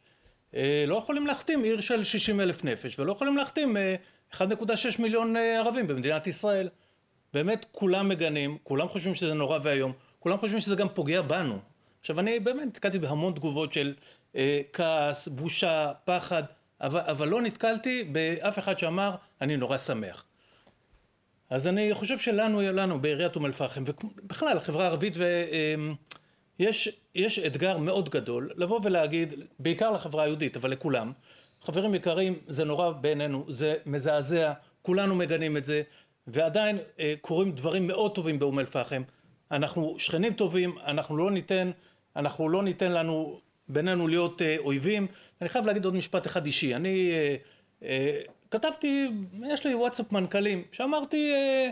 [0.54, 3.76] אה, לא יכולים להחתים עיר של 60 אלף נפש, ולא יכולים להחתים
[4.32, 6.68] 1.6 אה, מיליון ערבים במדינת ישראל.
[7.34, 11.58] באמת כולם מגנים, כולם חושבים שזה נורא ואיום, כולם חושבים שזה גם פוגע בנו.
[12.02, 13.94] עכשיו אני באמת נתקלתי בהמון תגובות של
[14.36, 16.42] אה, כעס, בושה, פחד,
[16.80, 20.24] אבל, אבל לא נתקלתי באף אחד שאמר אני נורא שמח.
[21.50, 25.16] אז אני חושב שלנו, לנו בעיריית אום אל-פחם, ובכלל החברה הערבית,
[26.58, 31.12] ויש אמ, אתגר מאוד גדול לבוא ולהגיד, בעיקר לחברה היהודית, אבל לכולם,
[31.62, 35.82] חברים יקרים, זה נורא בעינינו, זה מזעזע, כולנו מגנים את זה,
[36.26, 39.02] ועדיין אה, קורים דברים מאוד טובים באום אל-פחם.
[39.50, 41.70] אנחנו שכנים טובים, אנחנו לא ניתן,
[42.16, 45.06] אנחנו לא ניתן לנו, בינינו להיות אה, אויבים.
[45.40, 46.74] אני חייב להגיד עוד משפט אחד אישי.
[46.74, 47.36] אני אה,
[47.82, 49.10] אה, כתבתי,
[49.46, 51.70] יש לי וואטסאפ מנכ"לים, שאמרתי, אה,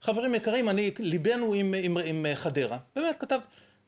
[0.00, 2.78] חברים יקרים, אני, ליבנו עם, עם, עם חדרה.
[2.96, 3.38] באמת, כתב.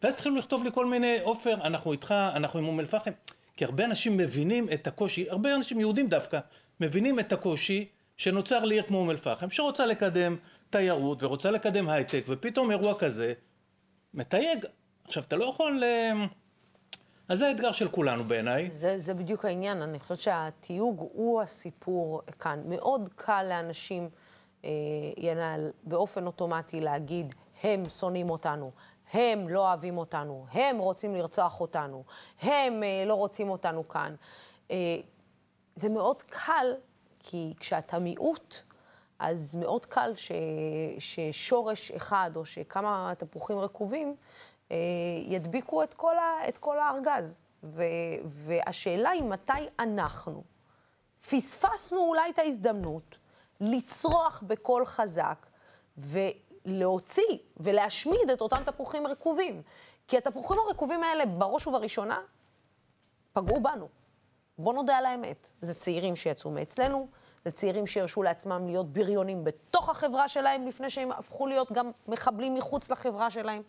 [0.02, 3.10] ואז התחילו לכתוב לי כל מיני, עופר, אנחנו איתך, אנחנו עם אום אל-פחם.
[3.56, 6.38] כי הרבה אנשים מבינים את הקושי, הרבה אנשים יהודים דווקא,
[6.80, 10.36] מבינים את הקושי שנוצר לעיר כמו אום אל-פחם, שרוצה לקדם
[10.70, 13.32] תיירות ורוצה לקדם הייטק, ופתאום אירוע כזה
[14.14, 14.64] מתייג.
[15.04, 15.82] עכשיו, אתה לא יכול...
[17.28, 18.70] אז זה האתגר של כולנו בעיניי.
[18.70, 22.62] זה, זה בדיוק העניין, אני חושבת שהתיוג הוא הסיפור כאן.
[22.66, 24.08] מאוד קל לאנשים,
[24.64, 24.70] אה,
[25.16, 28.70] ינהל, באופן אוטומטי להגיד, הם שונאים אותנו,
[29.12, 32.04] הם לא אוהבים אותנו, הם רוצים לרצוח אותנו,
[32.42, 34.14] הם אה, לא רוצים אותנו כאן.
[34.70, 34.76] אה,
[35.76, 36.74] זה מאוד קל,
[37.20, 38.62] כי כשאתה מיעוט,
[39.26, 40.32] אז מאוד קל ש,
[40.98, 44.16] ששורש אחד או שכמה תפוחים רקובים
[44.70, 44.76] אה,
[45.26, 47.42] ידביקו את כל, ה, את כל הארגז.
[47.64, 47.82] ו,
[48.24, 50.42] והשאלה היא מתי אנחנו
[51.30, 53.18] פספסנו אולי את ההזדמנות
[53.60, 55.46] לצרוח בקול חזק
[55.98, 59.62] ולהוציא ולהשמיד את אותם תפוחים רקובים.
[60.08, 62.20] כי התפוחים הרקובים האלה, בראש ובראשונה,
[63.32, 63.88] פגעו בנו.
[64.58, 65.50] בוא נודה על האמת.
[65.62, 67.08] זה צעירים שיצאו מאצלנו,
[67.44, 72.54] זה צעירים שהרשו לעצמם להיות בריונים בתוך החברה שלהם, לפני שהם הפכו להיות גם מחבלים
[72.54, 73.62] מחוץ לחברה שלהם.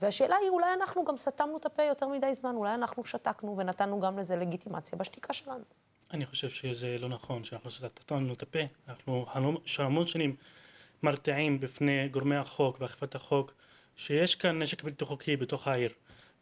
[0.00, 4.00] והשאלה היא, אולי אנחנו גם סתמנו את הפה יותר מדי זמן, אולי אנחנו שתקנו ונתנו
[4.00, 5.64] גם לזה לגיטימציה בשתיקה שלנו.
[6.10, 8.58] אני חושב שזה לא נכון שאנחנו סתמנו את הפה.
[8.88, 9.26] אנחנו
[9.78, 10.36] המון שנים
[11.02, 13.52] מרתיעים בפני גורמי החוק ואכיפת החוק
[13.96, 15.92] שיש כאן נשק בלתי חוקי בתוך העיר,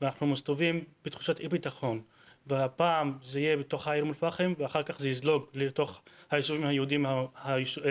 [0.01, 2.03] ואנחנו מסתובבים בתחושת אי ביטחון.
[2.51, 7.07] והפעם זה יהיה בתוך העיר אום אל-פחם ואחר כך זה יזלוג לתוך היישובים היהודים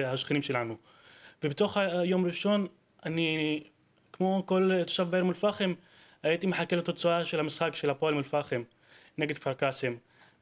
[0.05, 0.75] השכנים שלנו.
[1.43, 2.67] ובתוך היום ראשון
[3.05, 3.63] אני
[4.13, 5.73] כמו כל תושב בעיר אום אל-פחם
[6.23, 8.63] הייתי מחכה לתוצאה של המשחק של הפועל אום אל-פחם
[9.17, 9.95] נגד כפר קאסם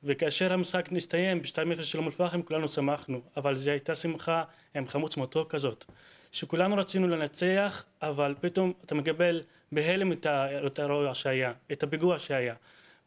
[0.04, 4.44] וכאשר המשחק נסתיים ב-2-0 של אום אל-פחם כולנו שמחנו אבל זו הייתה שמחה
[4.76, 5.86] עם חמוץ מתוק כזאת
[6.32, 12.56] שכולנו רצינו לנצח אבל פתאום אתה מקבל בהלם את האירוע שהיה את הפיגוע שהיה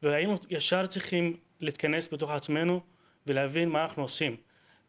[0.03, 2.80] והיינו ישר צריכים להתכנס בתוך עצמנו
[3.26, 4.36] ולהבין מה אנחנו עושים.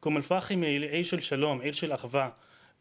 [0.06, 2.30] אום אל-פחם היא עיר של שלום, עיר של אחווה,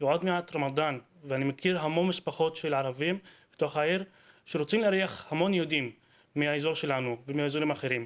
[0.01, 3.19] ועוד מעט רמדאן, ואני מכיר המון משפחות של ערבים
[3.53, 4.03] בתוך העיר
[4.45, 5.91] שרוצים לארח המון יהודים
[6.35, 8.05] מהאזור שלנו ומאזורים אחרים.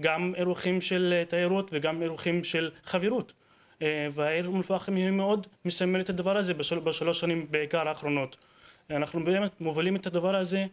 [0.00, 3.32] גם אירוחים של תיירות וגם אירוחים של חברות.
[3.82, 8.36] אה, והעיר אום אל-פחם היא מאוד מסמלת את הדבר הזה בשל, בשלוש שנים בעיקר האחרונות.
[8.90, 10.66] אנחנו באמת מובילים את הדבר הזה אה,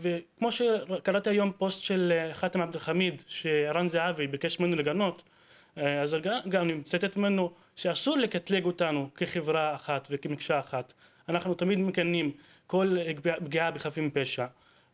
[0.00, 5.22] וכמו שקראתי היום פוסט של אה, חאתם עבד אל-חמיד שרן זהבי ביקש ממנו לגנות
[5.78, 6.16] אה, אז
[6.48, 10.92] גם אני מצטט ממנו שאסור לקטלג אותנו כחברה אחת וכמקשה אחת.
[11.28, 12.32] אנחנו תמיד מקנים
[12.66, 12.96] כל
[13.44, 14.46] פגיעה בחפים מפשע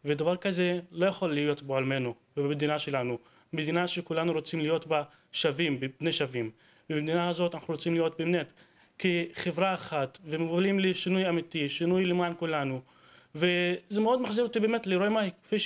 [0.04, 3.18] ודבר כזה לא יכול להיות בעולמנו ובמדינה שלנו.
[3.52, 5.02] מדינה שכולנו רוצים להיות בה
[5.32, 6.50] שווים, בני שווים.
[6.90, 8.52] ובמדינה הזאת אנחנו רוצים להיות באמת
[8.98, 12.80] כחברה אחת ומובילים לשינוי אמיתי, שינוי למען כולנו
[13.34, 15.56] וזה מאוד מחזיר אותי באמת לאירועי מאי, כפי,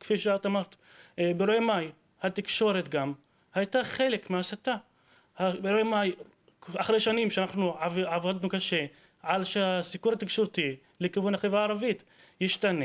[0.00, 0.76] כפי שאת אמרת.
[1.18, 1.88] אה, באירועי מאי,
[2.22, 3.12] התקשורת גם
[3.54, 4.74] הייתה חלק מההסתה.
[5.40, 6.12] באירועי מאי,
[6.76, 7.74] אחרי שנים שאנחנו
[8.06, 8.86] עבדנו קשה
[9.22, 12.04] על שהסיקור התקשורתי לכיוון החברה הערבית
[12.40, 12.84] ישתנה,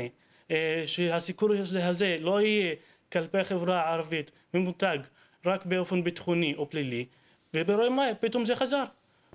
[0.50, 1.48] אה, שהסיקור
[1.82, 2.74] הזה לא יהיה
[3.12, 4.98] כלפי החברה הערבית ממותג
[5.46, 7.06] רק באופן ביטחוני או פלילי,
[7.54, 8.84] ובאירועי מאי פתאום זה חזר.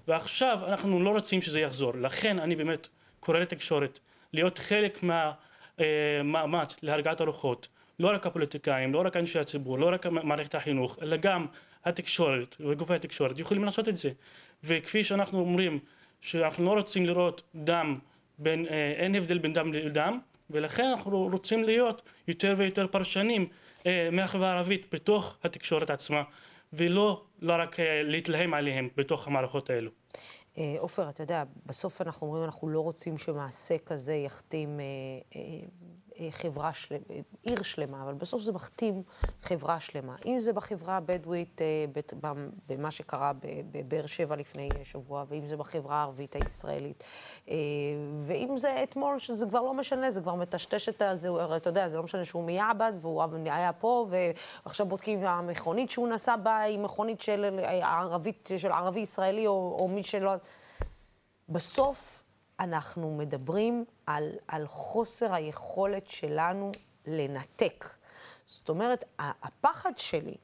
[0.08, 2.88] ועכשיו אנחנו לא רוצים שזה יחזור, לכן אני באמת
[3.20, 4.00] קורא לתקשורת
[4.34, 7.68] להיות חלק מהמאמץ להרגעת הרוחות,
[8.00, 11.46] לא רק הפוליטיקאים, לא רק אנשי הציבור, לא רק מערכת החינוך, אלא גם
[11.86, 14.10] התקשורת וגופי התקשורת יכולים לעשות את זה.
[14.64, 15.80] וכפי שאנחנו אומרים
[16.22, 17.96] שאנחנו לא רוצים לראות דם,
[18.38, 20.20] בין, אה, אין הבדל בין דם לדם,
[20.50, 23.48] ולכן אנחנו רוצים להיות יותר ויותר פרשנים
[23.86, 26.24] אה, מהחברה הערבית בתוך התקשורת עצמה,
[26.74, 29.92] ולא לא רק אה, להתלהם עליהם בתוך המערכות האלו.
[30.58, 34.86] אה, עופר, אתה יודע, בסוף אנחנו אומרים, אנחנו לא רוצים שמעשה כזה יכתים אה,
[35.36, 35.68] אה,
[36.32, 37.04] חברה שלמה,
[37.44, 39.04] עיר שלמה, אבל בסוף זה מכתים
[39.42, 40.16] חברה שלמה.
[40.26, 42.02] אם זה בחברה הבדואית, אה,
[42.70, 43.32] במה שקרה
[43.72, 47.04] בבאר שבע לפני שבוע, ואם זה בחברה הערבית הישראלית,
[47.50, 47.56] אה,
[48.18, 51.14] ואם זה אתמול, שזה כבר לא משנה, זה כבר מטשטש את ה...
[51.26, 54.08] הרי אתה יודע, זה לא משנה שהוא מיעבד, והוא היה פה,
[54.66, 57.60] ועכשיו בודקים אם המכונית שהוא נסע בה היא מכונית של
[58.58, 60.34] של ערבי ישראלי, או, או מי שלא...
[61.50, 62.23] בסוף,
[62.64, 66.72] אנחנו מדברים על, על חוסר היכולת שלנו
[67.08, 67.90] לנתק.
[68.46, 70.36] זאת אומרת, הפחד שלי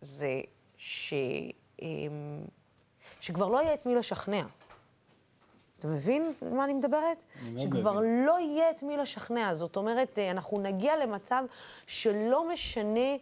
[0.00, 0.40] זה
[0.76, 1.14] ש,
[1.82, 2.44] אמ,
[3.20, 4.42] שכבר לא יהיה את מי לשכנע.
[5.78, 7.24] אתה מבין מה אני מדברת?
[7.46, 8.24] אני שכבר מבין.
[8.24, 9.54] לא יהיה את מי לשכנע.
[9.54, 11.44] זאת אומרת, אנחנו נגיע למצב
[11.86, 13.16] שלא משנה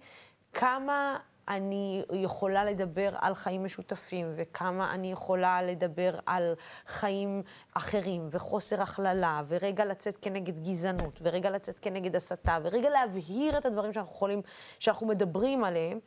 [0.52, 1.18] כמה
[1.50, 6.54] אני יכולה לדבר על חיים משותפים, וכמה אני יכולה לדבר על
[6.86, 7.42] חיים
[7.74, 13.92] אחרים, וחוסר הכללה, ורגע לצאת כנגד גזענות, ורגע לצאת כנגד הסתה, ורגע להבהיר את הדברים
[13.92, 14.42] שאנחנו יכולים,
[14.78, 15.98] שאנחנו מדברים עליהם,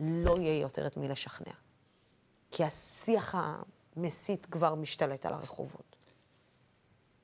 [0.00, 1.52] לא יהיה יותר את מי לשכנע.
[2.50, 3.34] כי השיח
[3.96, 5.96] המסית כבר משתלט על הרחובות.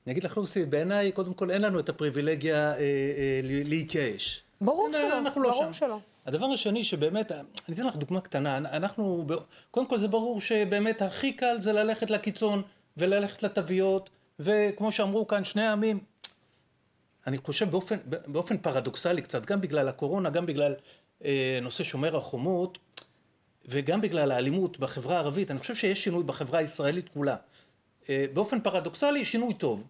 [0.05, 4.43] אני אגיד לך, לוסי, בעיניי, קודם כל אין לנו את הפריבילגיה אה, אה, להתייאש.
[4.61, 5.73] ברור שלא, אנחנו לא ברור שם.
[5.73, 5.99] שלא.
[6.27, 9.27] הדבר השני שבאמת, אני אתן לך דוגמה קטנה, אנחנו,
[9.71, 12.61] קודם כל זה ברור שבאמת הכי קל זה ללכת לקיצון
[12.97, 14.09] וללכת לתוויות,
[14.39, 15.99] וכמו שאמרו כאן, שני העמים,
[17.27, 17.97] אני חושב באופן,
[18.27, 20.73] באופן פרדוקסלי קצת, גם בגלל הקורונה, גם בגלל
[21.25, 22.77] אה, נושא שומר החומות,
[23.65, 27.35] וגם בגלל האלימות בחברה הערבית, אני חושב שיש שינוי בחברה הישראלית כולה.
[28.09, 29.83] אה, באופן פרדוקסלי, שינוי טוב.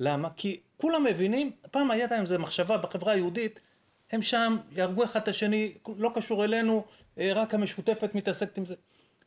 [0.00, 0.28] למה?
[0.36, 3.60] כי כולם מבינים, פעם הייתה עם זה מחשבה בחברה היהודית,
[4.14, 6.84] הם שם, יהרגו אחד את השני, לא קשור אלינו,
[7.18, 8.74] אה, רק המשותפת מתעסקת עם זה.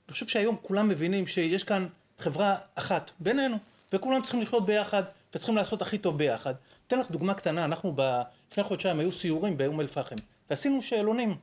[0.07, 1.87] אני חושב שהיום כולם מבינים שיש כאן
[2.19, 3.57] חברה אחת בינינו,
[3.93, 5.03] וכולם צריכים לחיות ביחד,
[5.35, 6.53] וצריכים לעשות הכי טוב ביחד.
[6.87, 8.21] אתן לך דוגמה קטנה, אנחנו ב...
[8.51, 10.15] לפני חודשיים היו סיורים באום אל-פחם,
[10.49, 11.35] ועשינו שאלונים,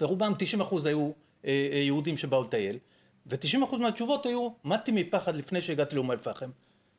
[0.00, 1.10] ורובם 90% היו
[1.44, 2.78] אה, אה, יהודים שבאו לטייל,
[3.26, 6.50] ו-90% מהתשובות היו, מתתי מפחד לפני שהגעתי לאום אל-פחם.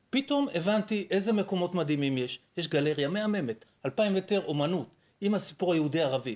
[0.10, 2.39] פתאום הבנתי איזה מקומות מדהימים יש.
[2.58, 6.36] יש גלריה מהממת, אלפיים מטר אומנות, עם הסיפור היהודי-ערבי.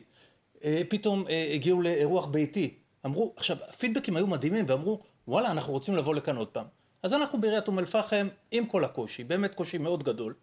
[0.63, 2.73] אה, פתאום הגיעו לאירוח ביתי.
[3.05, 6.65] אמרו, עכשיו, הפידבקים היו מדהימים, ואמרו, וואלה, אנחנו רוצים לבוא לכאן עוד פעם.
[7.03, 10.33] אז אנחנו בעיריית אום אל-פחם, עם כל הקושי, באמת קושי מאוד גדול,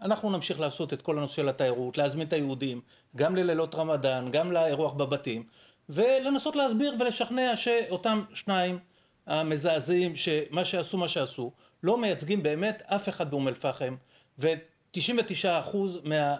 [0.00, 2.80] אנחנו נמשיך לעשות את כל הנושא של התיירות, להזמין את היהודים,
[3.16, 5.42] גם ללילות רמדאן, גם לאירוח בבתים,
[5.88, 8.78] ולנסות להסביר ולשכנע שאותם שניים
[9.26, 13.96] המזעזעים, שמה שעשו מה שעשו, לא מייצגים באמת אף אחד באום אל-פחם,
[14.38, 15.76] ו-99%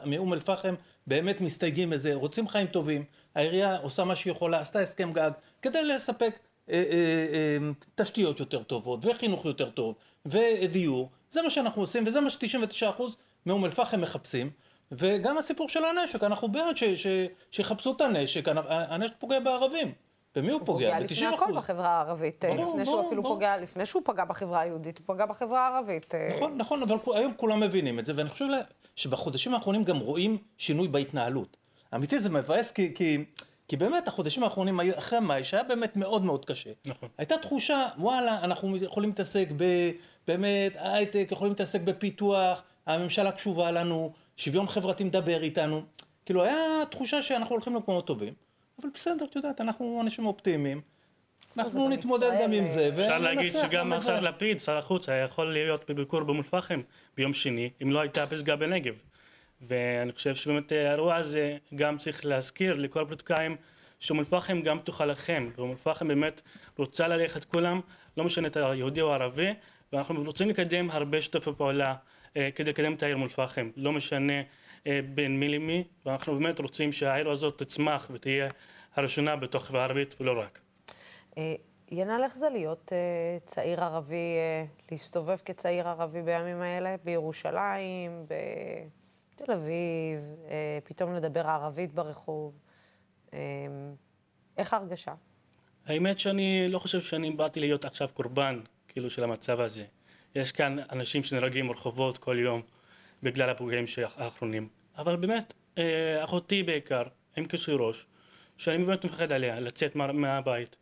[0.04, 0.74] מאום אל-פחם
[1.06, 5.30] באמת מסתייגים מזה, רוצים חיים טובים, העירייה עושה מה שהיא יכולה, עשתה הסכם גג,
[5.62, 6.38] כדי לספק
[6.70, 9.94] אה, אה, אה, תשתיות יותר טובות, וחינוך יותר טוב,
[10.26, 13.02] ודיור, זה מה שאנחנו עושים, וזה מה ש-99%
[13.46, 14.50] מאום אל-פחם מחפשים,
[14.92, 16.76] וגם הסיפור של הנשק, אנחנו בעד
[17.50, 19.92] שיחפשו את הנשק, הנשק פוגע בערבים.
[20.36, 20.92] במי הוא, הוא פוגע?
[20.94, 23.34] פוגע לפני הכל בחברה הערבית, ברור, לפני שהוא אפילו ברור.
[23.34, 26.14] פוגע, לפני שהוא פגע בחברה היהודית, הוא פגע בחברה הערבית.
[26.14, 26.30] אה.
[26.36, 28.44] נכון, נכון, אבל היום כולם מבינים את זה, ואני חושב
[28.96, 31.56] שבחודשים האחרונים גם רואים שינוי בהתנהלות.
[31.94, 33.24] אמיתי זה מבאס כי, כי,
[33.68, 36.70] כי באמת החודשים האחרונים אחרי מאי, שהיה באמת מאוד מאוד קשה.
[36.86, 37.08] נכון.
[37.18, 39.90] הייתה תחושה, וואלה, אנחנו יכולים להתעסק ב...
[40.26, 45.82] באמת, הייטק, יכולים להתעסק בפיתוח, הממשלה קשובה לנו, שוויון חברתי מדבר איתנו.
[46.26, 46.56] כאילו, היה
[46.90, 48.43] תחושה שאנחנו הולכים למקומות טובים.
[48.82, 50.80] אבל בסדר, את יודעת, אנחנו אנשים אופטימיים.
[51.58, 53.00] אנחנו נתמודד גם עם זה, וננצח.
[53.00, 56.80] אפשר להגיד שגם השר לפיד, שר החוץ, היה יכול להיות בביקור באום אל-פחם
[57.16, 58.94] ביום שני, אם לא הייתה פסגה בנגב.
[59.60, 63.56] ואני חושב שבאמת האירוע הזה גם צריך להזכיר לכל הפוליטיקאים
[64.00, 66.40] שאום אל-פחם גם פתוחה לכם, ואום אל-פחם באמת
[66.78, 67.80] רוצה ללכת כולם,
[68.16, 69.50] לא משנה את היהודי או הערבי,
[69.92, 71.94] ואנחנו רוצים לקדם הרבה שיתופי פעולה
[72.36, 74.42] אה, כדי לקדם את העיר אום אל-פחם, לא משנה אה,
[75.14, 78.50] בין מי למי, ואנחנו באמת רוצים שהעיר הזאת תצמח ותהיה
[78.94, 80.58] הראשונה בתוך החברה הערבית ולא רק.
[81.38, 81.54] אה,
[81.90, 82.92] ינאל, איך זה להיות
[83.44, 84.36] צעיר ערבי,
[84.90, 88.26] להסתובב כצעיר ערבי בימים האלה, בירושלים,
[89.34, 90.20] בתל אביב,
[90.84, 92.58] פתאום לדבר ערבית ברחוב?
[94.58, 95.14] איך ההרגשה?
[95.86, 99.84] האמת שאני לא חושב שאני באתי להיות עכשיו קורבן, כאילו, של המצב הזה.
[100.34, 102.62] יש כאן אנשים שנהרגים ברחובות כל יום.
[103.24, 103.84] בגלל הפוגעים
[104.16, 104.68] האחרונים.
[104.98, 107.02] אבל באמת, אה, אחותי בעיקר,
[107.36, 108.06] עם כיסוי ראש,
[108.56, 110.76] שאני באמת מפחד עליה, לצאת מה, מהבית.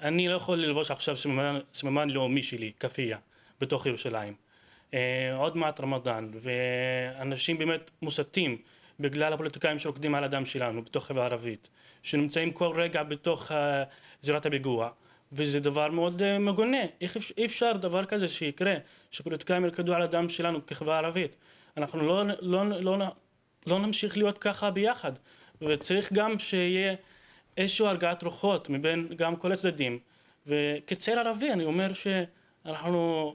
[0.00, 3.18] אני לא יכול ללבוש עכשיו סממן, סממן לאומי שלי, כאפיה,
[3.60, 4.34] בתוך ירושלים.
[4.94, 8.58] אה, עוד מעט רמדאן, ואנשים באמת מוסתים
[9.00, 11.68] בגלל הפוליטיקאים שרוקדים על הדם שלנו בתוך החברה הערבית,
[12.02, 13.84] שנמצאים כל רגע בתוך אה,
[14.22, 14.90] זירת הפיגוע.
[15.32, 16.82] וזה דבר מאוד מגונה.
[17.38, 18.74] אי אפשר דבר כזה שיקרה,
[19.10, 21.36] שפוליטיקאים ירקדו על הדם שלנו כחברה ערבית.
[21.76, 22.98] אנחנו לא, לא, לא,
[23.66, 25.12] לא, נמשיך להיות ככה ביחד,
[25.62, 26.94] וצריך גם שיהיה
[27.56, 29.98] איזושהי הרגעת רוחות מבין גם כל הצדדים.
[30.46, 33.34] וכצעיר ערבי אני אומר שאנחנו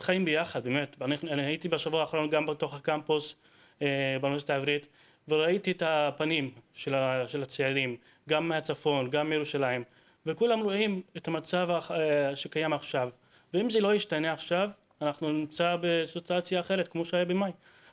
[0.00, 1.02] חיים ביחד, באמת.
[1.02, 3.34] אני, אני הייתי בשבוע האחרון גם בתוך הקמפוס
[3.82, 4.88] אה, באוניברסיטה העברית,
[5.28, 7.96] וראיתי את הפנים של, ה, של הצעירים,
[8.28, 9.84] גם מהצפון, גם מירושלים,
[10.26, 13.08] וכולם רואים את המצב אה, שקיים עכשיו.
[13.54, 14.70] ואם זה לא ישתנה עכשיו,
[15.06, 17.50] אנחנו נמצא בסיטואציה אחרת כמו שהיה במאי.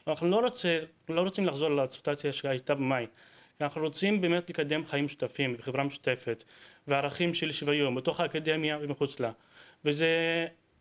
[0.07, 3.05] אנחנו לא, רוצה, לא רוצים לחזור לסיטואציה שהייתה במאי.
[3.61, 6.43] אנחנו רוצים באמת לקדם חיים משותפים וחברה משותפת
[6.87, 9.31] וערכים של שוויון בתוך האקדמיה ומחוץ לה.
[9.85, 10.07] וזה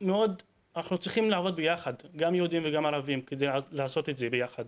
[0.00, 0.42] מאוד,
[0.76, 4.64] אנחנו צריכים לעבוד ביחד, גם יהודים וגם ערבים, כדי לעשות את זה ביחד.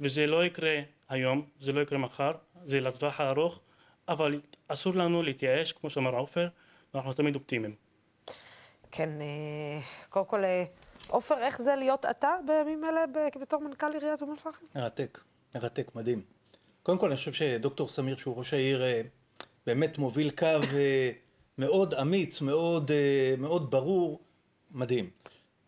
[0.00, 2.32] וזה לא יקרה היום, זה לא יקרה מחר,
[2.64, 3.60] זה לטווח הארוך,
[4.08, 6.48] אבל אסור לנו להתייאש, כמו שאמר עופר,
[6.94, 7.74] ואנחנו תמיד אופטימיים.
[8.90, 10.44] כן, אה, קודם כל...
[11.08, 13.04] עופר, איך זה להיות אתה בימים אלה
[13.40, 14.66] בתור מנכ"ל עיריית אום אל-פחם?
[14.74, 15.18] מרתק,
[15.54, 16.22] מרתק, מדהים.
[16.82, 19.02] קודם כל, אני חושב שדוקטור סמיר, שהוא ראש העיר, אה,
[19.66, 21.10] באמת מוביל קו אה,
[21.58, 24.20] מאוד אמיץ, מאוד, אה, מאוד ברור,
[24.70, 25.10] מדהים.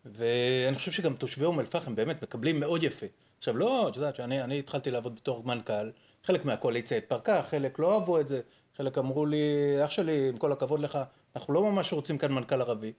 [0.05, 3.05] ואני חושב שגם תושבי אום אל-פחם באמת מקבלים מאוד יפה.
[3.37, 5.89] עכשיו, לא, את יודעת שאני התחלתי לעבוד בתור מנכ"ל,
[6.23, 8.41] חלק מהקואליציה התפרקה, חלק לא אהבו את זה,
[8.77, 9.37] חלק אמרו לי,
[9.85, 10.99] אח שלי, עם כל הכבוד לך,
[11.35, 12.93] אנחנו לא ממש רוצים כאן מנכ"ל ערבי.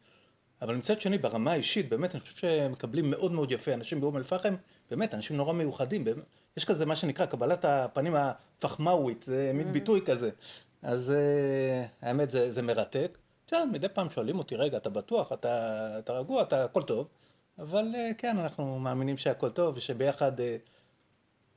[0.63, 3.75] אבל מצד שני, ברמה האישית, באמת, אני חושב שהם מקבלים מאוד מאוד יפה.
[3.75, 4.55] אנשים באום אל-פחם,
[4.91, 6.05] באמת, אנשים נורא מיוחדים.
[6.05, 6.25] באמת,
[6.57, 9.73] יש כזה מה שנקרא קבלת הפנים הפחמאווית, זה מין mm-hmm.
[9.73, 10.31] ביטוי כזה.
[10.83, 13.19] אז uh, האמת, זה, זה מרתק.
[13.47, 17.09] כן, מדי פעם שואלים אותי, רגע, אתה בטוח, אתה, אתה רגוע, אתה הכל טוב.
[17.59, 20.43] אבל uh, כן, אנחנו מאמינים שהכל טוב, ושביחד uh,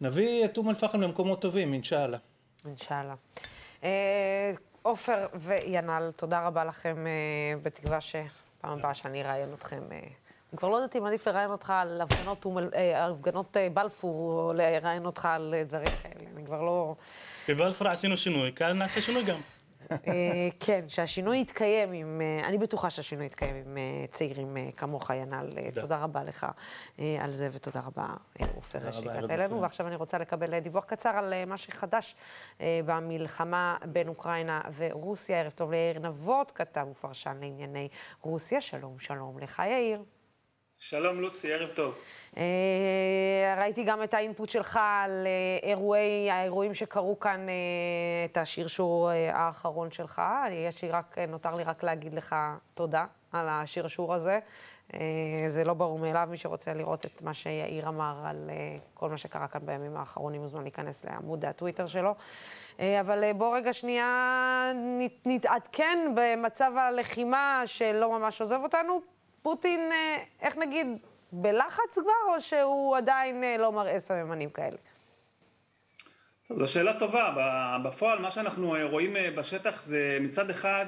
[0.01, 2.17] נביא את אום אל-פחם למקומות טובים, אינשאללה.
[2.65, 3.15] אינשאללה.
[4.81, 7.05] עופר וינל, תודה רבה לכם,
[7.61, 8.01] בתקווה
[8.63, 9.81] שפעם הבאה שאני אראיין אתכם.
[9.91, 12.45] אני כבר לא יודעת אם עדיף לראיין אותך על הפגנות,
[12.95, 16.95] הפגנות בלפור, או לראיין אותך על דברים כאלה, אני כבר לא...
[17.49, 19.37] בבלפור עשינו שינוי, כאן נעשה שינוי גם.
[20.07, 22.21] אה, כן, שהשינוי יתקיים עם...
[22.21, 25.49] אה, אני בטוחה שהשינוי יתקיים עם אה, צעירים כמוך, ינל.
[25.81, 26.47] תודה רבה לך
[27.19, 28.07] על זה, ותודה רבה,
[28.55, 29.61] עופר, שהגעת אלינו.
[29.61, 32.15] ועכשיו אני רוצה לקבל דיווח קצר על מה שחדש
[32.85, 35.39] במלחמה בין אוקראינה ורוסיה.
[35.39, 37.87] ערב טוב ליאיר נבות, כתב ופרשן לענייני
[38.21, 38.61] רוסיה.
[38.61, 40.03] שלום, שלום לך, יאיר.
[40.89, 41.95] שלום לוסי, ערב טוב.
[42.37, 47.53] אה, ראיתי גם את האינפוט שלך על אה, אירועי, האירועים שקרו כאן, אה,
[48.25, 50.21] את השרשור האחרון שלך.
[50.51, 52.35] יש לי רק, נותר לי רק להגיד לך
[52.73, 54.39] תודה על השרשור הזה.
[55.47, 58.49] זה לא ברור מאליו, מי שרוצה לראות את מה שיאיר אמר על
[58.93, 62.15] כל מה שקרה כאן בימים האחרונים, מוזמן להיכנס לעמוד הטוויטר שלו.
[62.79, 64.71] אבל בוא רגע שנייה
[65.25, 69.12] נתעדכן במצב הלחימה שלא ממש עוזב אותנו.
[69.43, 69.91] פוטין,
[70.41, 70.87] איך נגיד,
[71.31, 74.77] בלחץ כבר, או שהוא עדיין אה, לא מראה סממנים כאלה?
[76.49, 77.35] זו שאלה טובה.
[77.83, 80.85] בפועל, מה שאנחנו אה, רואים אה, בשטח זה מצד אחד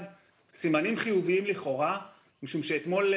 [0.53, 1.97] סימנים חיוביים לכאורה,
[2.43, 3.13] משום שאתמול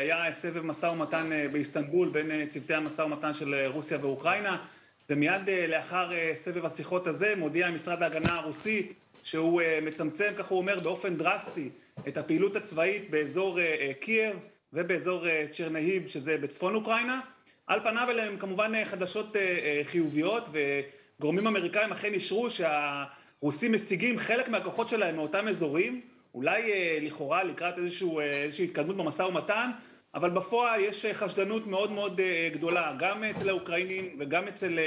[0.00, 4.64] היה סבב משא ומתן באיסטנבול בין צוותי המשא ומתן של רוסיה ואוקראינה,
[5.10, 8.92] ומיד לאחר סבב השיחות הזה מודיע משרד ההגנה הרוסי
[9.26, 11.70] שהוא מצמצם, כך הוא אומר, באופן דרסטי
[12.08, 13.58] את הפעילות הצבאית באזור
[14.00, 14.36] קייב.
[14.72, 17.20] ובאזור אה, צ'רניהיב, שזה בצפון אוקראינה.
[17.66, 24.18] על פניו אלה הם כמובן אה, חדשות אה, חיוביות, וגורמים אמריקאים אכן אישרו שהרוסים מסיגים
[24.18, 26.00] חלק מהכוחות שלהם מאותם אזורים,
[26.34, 26.62] אולי
[27.00, 29.70] לכאורה לקראת איזשהו, איזושהי התקדמות במשא ומתן,
[30.14, 32.20] אבל בפועל יש חשדנות מאוד מאוד
[32.52, 34.78] גדולה, גם אצל האוקראינים וגם אצל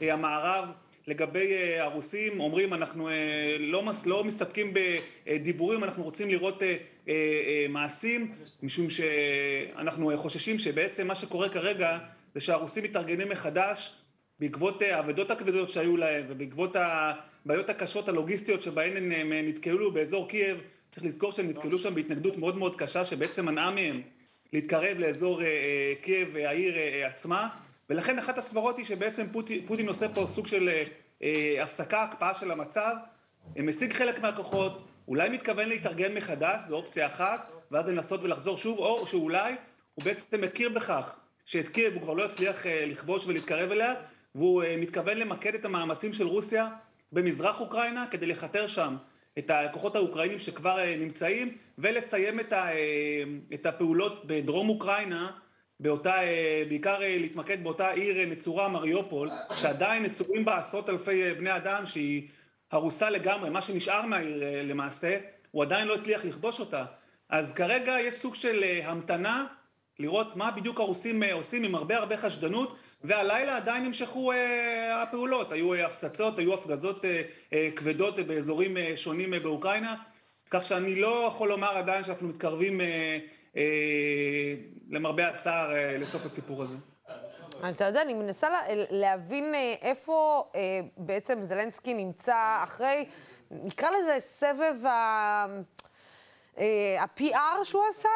[0.00, 0.64] המערב.
[1.10, 4.74] לגבי אה, הרוסים, אומרים אנחנו אה, לא, לא מסתפקים
[5.26, 6.62] בדיבורים, אנחנו רוצים לראות
[7.08, 8.32] אה, מעשים,
[8.62, 11.98] משום שאנחנו חוששים שבעצם מה שקורה כרגע
[12.34, 13.94] זה שהרוסים מתארגנים מחדש
[14.40, 20.58] בעקבות האבדות הכבדות שהיו להם ובעקבות הבעיות הקשות הלוגיסטיות שבהן הם נתקלו באזור קייב,
[20.92, 24.02] צריך לזכור שהם נתקלו שם בהתנגדות מאוד מאוד קשה שבעצם מנעה מהם
[24.52, 25.42] להתקרב לאזור
[26.00, 26.74] קייב, העיר
[27.06, 27.48] עצמה.
[27.90, 30.70] ולכן אחת הסברות היא שבעצם פוטין, פוטין עושה פה סוג של
[31.62, 32.94] הפסקה, הקפאה של המצב,
[33.56, 39.06] מסיג חלק מהכוחות, אולי מתכוון להתארגן מחדש, זו אופציה אחת, ואז לנסות ולחזור שוב, או
[39.06, 39.54] שאולי
[39.94, 43.94] הוא בעצם מכיר בכך שאת קייב הוא כבר לא יצליח אה, לכבוש ולהתקרב אליה,
[44.34, 46.68] והוא אה, מתכוון למקד את המאמצים של רוסיה
[47.12, 48.96] במזרח אוקראינה כדי לכתר שם
[49.38, 52.72] את הכוחות האוקראינים שכבר אה, נמצאים, ולסיים אה,
[53.54, 55.30] את הפעולות בדרום אוקראינה
[55.80, 61.34] באותה, אה, בעיקר אה, להתמקד באותה עיר אה, נצורה מריופול, שעדיין נצורים בה עשרות אלפי
[61.34, 62.28] בני אדם, שהיא
[62.70, 65.18] הרוסה לגמרי, מה שנשאר מהעיר למעשה,
[65.50, 66.84] הוא עדיין לא הצליח לכבוש אותה.
[67.28, 69.46] אז כרגע יש סוג של המתנה,
[69.98, 74.32] לראות מה בדיוק הרוסים עושים עם הרבה הרבה חשדנות, והלילה עדיין נמשכו
[74.94, 77.04] הפעולות, היו הפצצות, היו הפגזות
[77.76, 79.94] כבדות באזורים שונים באוקראינה,
[80.50, 83.18] כך שאני לא יכול לומר עדיין שאנחנו מתקרבים אה,
[84.90, 86.76] למרבה הצער, אה, לסוף הסיפור הזה.
[87.70, 88.48] אתה יודע, אני מנסה
[88.90, 90.44] להבין אה, איפה
[90.96, 93.04] בעצם זלנסקי נמצא אחרי,
[93.50, 95.46] נקרא לזה סבב ה...
[97.00, 98.08] ה-PR שהוא עשה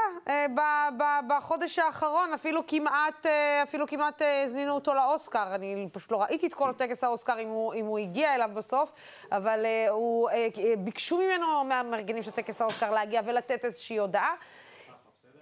[1.29, 3.27] בחודש האחרון, אפילו כמעט,
[3.63, 5.55] אפילו כמעט הזמינו אותו לאוסקר.
[5.55, 8.93] אני פשוט לא ראיתי את כל טקס האוסקר אם הוא, אם הוא הגיע אליו בסוף,
[9.33, 10.29] אבל הוא,
[10.79, 14.35] ביקשו ממנו, מהמארגנים של טקס האוסקר, להגיע ולתת איזושהי הודעה.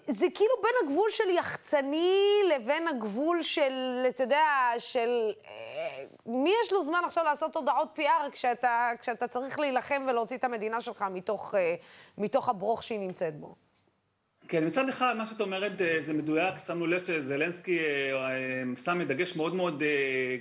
[0.06, 2.18] זה כאילו בין הגבול של יחצני
[2.54, 3.72] לבין הגבול של,
[4.08, 4.44] אתה יודע,
[4.78, 5.30] של...
[5.46, 10.44] אה, מי יש לו זמן עכשיו לעשות הודעות PR כשאתה, כשאתה צריך להילחם ולהוציא את
[10.44, 11.74] המדינה שלך מתוך, אה,
[12.18, 13.54] מתוך הברוך שהיא נמצאת בו?
[14.48, 17.78] כן, מצד אחד, מה שאת אומרת אה, זה מדויק, שמנו לב שזלנסקי
[18.84, 19.82] שם דגש מאוד מאוד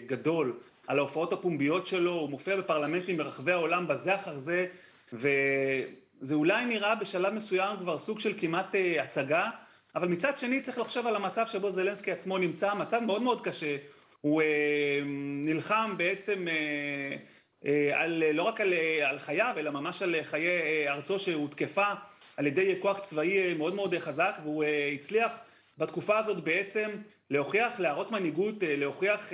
[0.06, 4.66] גדול על ההופעות הפומביות שלו, הוא מופיע בפרלמנטים ברחבי העולם בזה אחר זה,
[5.14, 5.30] ו...
[6.22, 9.50] זה אולי נראה בשלב מסוים כבר סוג של כמעט אה, הצגה,
[9.96, 13.78] אבל מצד שני צריך לחשוב על המצב שבו זלנסקי עצמו נמצא, מצב מאוד מאוד קשה.
[14.22, 14.42] הוא
[15.46, 16.48] נלחם בעצם
[17.94, 21.86] על, לא רק על, על חייו, אלא ממש על חיי ארצו שהותקפה
[22.38, 24.64] על ידי כוח צבאי מאוד מאוד חזק, והוא
[24.94, 25.40] הצליח
[25.78, 26.90] בתקופה הזאת בעצם
[27.32, 29.30] להוכיח, להראות מנהיגות, להוכיח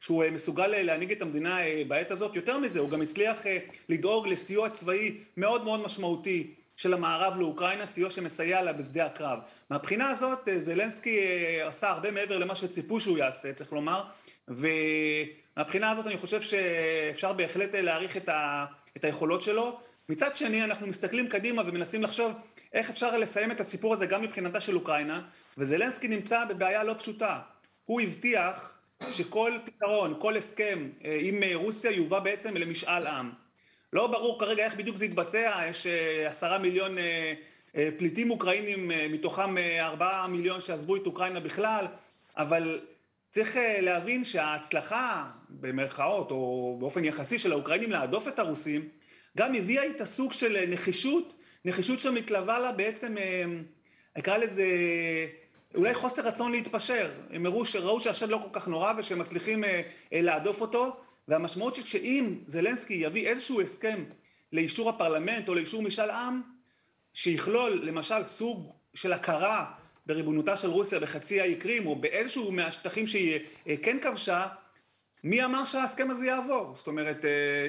[0.00, 2.36] שהוא מסוגל להנהיג את המדינה בעת הזאת.
[2.36, 3.42] יותר מזה, הוא גם הצליח
[3.88, 9.38] לדאוג לסיוע צבאי מאוד מאוד משמעותי של המערב לאוקראינה, סיוע שמסייע לה בשדה הקרב.
[9.70, 11.18] מהבחינה הזאת זלנסקי
[11.62, 14.02] עשה הרבה מעבר למה שציפו שהוא יעשה, צריך לומר,
[14.48, 18.64] ומהבחינה הזאת אני חושב שאפשר בהחלט להעריך את, ה,
[18.96, 19.80] את היכולות שלו.
[20.08, 22.32] מצד שני אנחנו מסתכלים קדימה ומנסים לחשוב
[22.72, 25.22] איך אפשר לסיים את הסיפור הזה גם מבחינתה של אוקראינה,
[25.58, 27.40] וזלנסקי נמצא בבעיה לא פשוטה.
[27.84, 28.78] הוא הבטיח
[29.10, 30.88] שכל פתרון, כל הסכם
[31.20, 33.30] עם רוסיה יובא בעצם למשאל עם.
[33.92, 35.86] לא ברור כרגע איך בדיוק זה יתבצע, יש
[36.26, 36.96] עשרה מיליון
[37.98, 41.86] פליטים אוקראינים, מתוכם ארבעה מיליון שעזבו את אוקראינה בכלל,
[42.36, 42.80] אבל
[43.30, 48.88] צריך להבין שההצלחה, במרכאות, או באופן יחסי של האוקראינים להדוף את הרוסים,
[49.38, 53.14] גם הביאה איתה סוג של נחישות, נחישות שמתלווה לה בעצם,
[54.18, 54.66] אקרא לזה,
[55.74, 57.10] אולי חוסר רצון להתפשר.
[57.30, 59.64] הם ראו, ראו שהשד לא כל כך נורא ושהם מצליחים
[60.12, 60.96] להדוף אותו,
[61.28, 64.04] והמשמעות שכשאם זלנסקי יביא איזשהו הסכם
[64.52, 66.40] לאישור הפרלמנט או לאישור משאל עם,
[67.14, 69.72] שיכלול למשל סוג של הכרה
[70.06, 73.38] בריבונותה של רוסיה בחצי האי קרים, או באיזשהו מהשטחים שהיא
[73.82, 74.46] כן כבשה,
[75.24, 76.74] מי אמר שההסכם הזה יעבור?
[76.74, 77.24] זאת אומרת,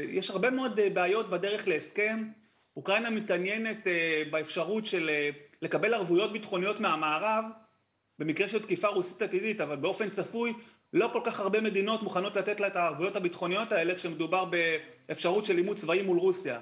[0.09, 2.23] יש הרבה מאוד בעיות בדרך להסכם.
[2.77, 3.87] אוקראינה מתעניינת
[4.31, 5.09] באפשרות של
[5.61, 7.45] לקבל ערבויות ביטחוניות מהמערב,
[8.19, 10.53] במקרה של תקיפה רוסית עתידית, אבל באופן צפוי,
[10.93, 15.57] לא כל כך הרבה מדינות מוכנות לתת לה את הערבויות הביטחוניות האלה, כשמדובר באפשרות של
[15.57, 16.59] אימוץ צבאי מול רוסיה.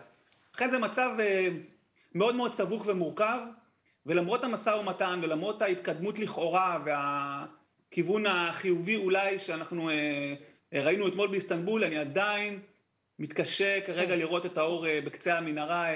[0.56, 1.12] לכן זה מצב
[2.16, 3.40] מאוד מאוד סבוך ומורכב,
[4.06, 9.90] ולמרות המשא ומתן ולמרות ההתקדמות לכאורה והכיוון החיובי אולי שאנחנו
[10.74, 12.60] ראינו אתמול באיסטנבול, אני עדיין
[13.20, 15.88] מתקשה כרגע לראות את האור בקצה המנהרה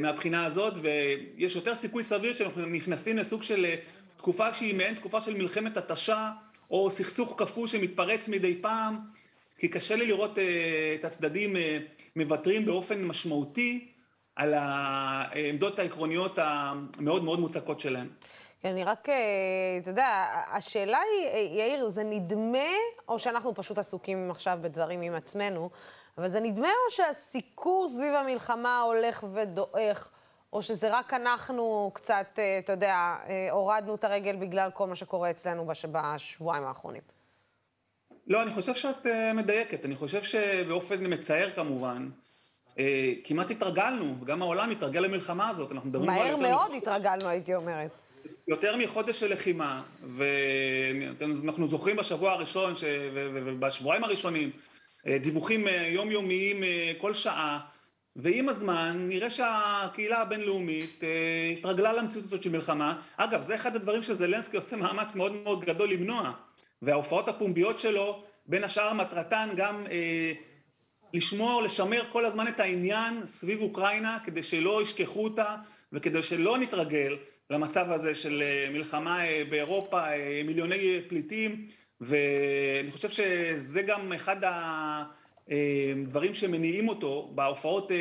[0.00, 3.66] מהבחינה הזאת, ויש יותר סיכוי סביר שאנחנו נכנסים לסוג של
[4.16, 6.30] תקופה שהיא מעין תקופה של מלחמת התשה,
[6.70, 8.96] או סכסוך כפוי שמתפרץ מדי פעם,
[9.58, 10.38] כי קשה לי לראות
[10.94, 11.56] את הצדדים
[12.16, 13.88] מוותרים באופן משמעותי
[14.36, 18.08] על העמדות העקרוניות המאוד מאוד מוצקות שלהם.
[18.64, 19.08] אני רק,
[19.82, 22.68] אתה יודע, השאלה היא, יאיר, זה נדמה,
[23.08, 25.70] או שאנחנו פשוט עסוקים עכשיו בדברים עם עצמנו,
[26.18, 30.10] אבל זה נדמה או שהסיקור סביב המלחמה הולך ודועך,
[30.52, 33.16] או שזה רק אנחנו קצת, אתה יודע,
[33.50, 37.02] הורדנו את הרגל בגלל כל מה שקורה אצלנו בשבועיים האחרונים?
[38.26, 39.84] לא, אני חושב שאת מדייקת.
[39.84, 42.08] אני חושב שבאופן מצער כמובן,
[43.24, 45.72] כמעט התרגלנו, וגם העולם התרגל למלחמה הזאת.
[45.72, 46.16] אנחנו מדברים על.
[46.16, 47.90] מהר מאוד התרגלנו, הייתי אומרת.
[48.48, 52.72] יותר מחודש של לחימה, ואנחנו זוכרים בשבוע הראשון
[53.12, 54.50] ובשבועיים הראשונים,
[55.06, 56.62] דיווחים יומיומיים
[56.98, 57.60] כל שעה,
[58.16, 61.04] ועם הזמן נראה שהקהילה הבינלאומית
[61.58, 63.00] התרגלה למציאות הזאת של מלחמה.
[63.16, 66.32] אגב, זה אחד הדברים שזלנסקי עושה מאמץ מאוד מאוד גדול למנוע,
[66.82, 69.86] וההופעות הפומביות שלו, בין השאר מטרתן גם
[71.14, 75.56] לשמור, לשמר כל הזמן את העניין סביב אוקראינה, כדי שלא ישכחו אותה,
[75.92, 77.16] וכדי שלא נתרגל
[77.50, 78.42] למצב הזה של
[78.72, 80.02] מלחמה באירופה,
[80.44, 81.68] מיליוני פליטים,
[82.00, 84.36] ואני חושב שזה גם אחד
[85.48, 87.92] הדברים שמניעים אותו בהופעות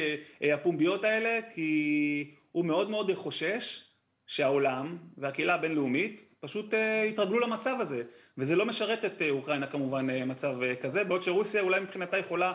[0.54, 3.82] הפומביות האלה, כי הוא מאוד מאוד חושש
[4.28, 6.74] שהעולם והקהילה הבינלאומית פשוט
[7.10, 8.04] התרגלו למצב הזה,
[8.38, 12.54] וזה לא משרת את אוקראינה כמובן מצב כזה, בעוד שרוסיה אולי מבחינתה יכולה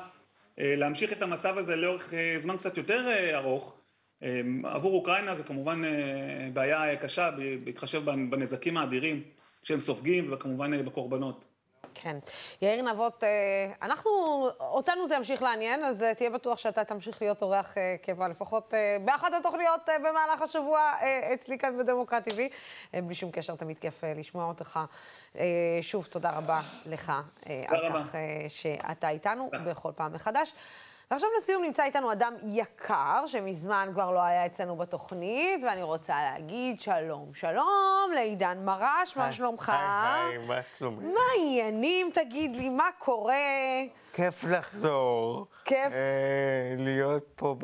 [0.59, 3.80] להמשיך את המצב הזה לאורך זמן קצת יותר ארוך.
[4.65, 5.83] עבור אוקראינה זה כמובן
[6.53, 7.31] בעיה קשה,
[7.65, 9.23] בהתחשב בנזקים האדירים
[9.63, 11.47] שהם סופגים, וכמובן בקורבנות.
[11.95, 12.17] כן.
[12.63, 13.25] יאיר נבות,
[13.83, 14.11] אנחנו,
[14.61, 19.89] אותנו זה ימשיך לעניין, אז תהיה בטוח שאתה תמשיך להיות אורח קבע, לפחות באחת התוכניות
[19.99, 20.93] במהלך השבוע
[21.35, 22.39] אצלי כאן בדמוקרט TV.
[23.03, 24.81] בלי שום קשר, תמיד כיף לשמוע אותך.
[25.81, 27.13] שוב, תודה רבה לך.
[27.43, 27.99] תודה רבה.
[27.99, 28.15] על כך
[28.49, 30.53] שאתה איתנו בכל פעם מחדש.
[31.11, 36.81] ועכשיו לסיום נמצא איתנו אדם יקר, שמזמן כבר לא היה אצלנו בתוכנית, ואני רוצה להגיד
[36.81, 39.69] שלום, שלום לעידן מרש, מה שלומך?
[39.69, 41.03] היי, היי, מה שלומך?
[41.03, 43.35] מה העניינים, תגיד לי, מה קורה?
[44.13, 45.47] כיף לחזור.
[45.65, 45.93] כיף.
[45.93, 47.57] אה, להיות פה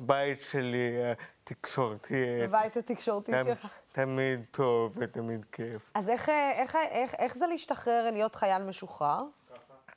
[0.00, 0.96] בבית שלי,
[1.42, 2.40] התקשורתי.
[2.42, 3.78] בבית התקשורתי שלך.
[3.92, 5.90] תמיד טוב ותמיד כיף.
[5.94, 9.20] אז איך, איך, איך זה להשתחרר להיות חייל משוחרר?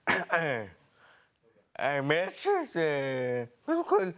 [1.78, 2.86] האמת שזה...
[3.66, 4.10] קודם כל,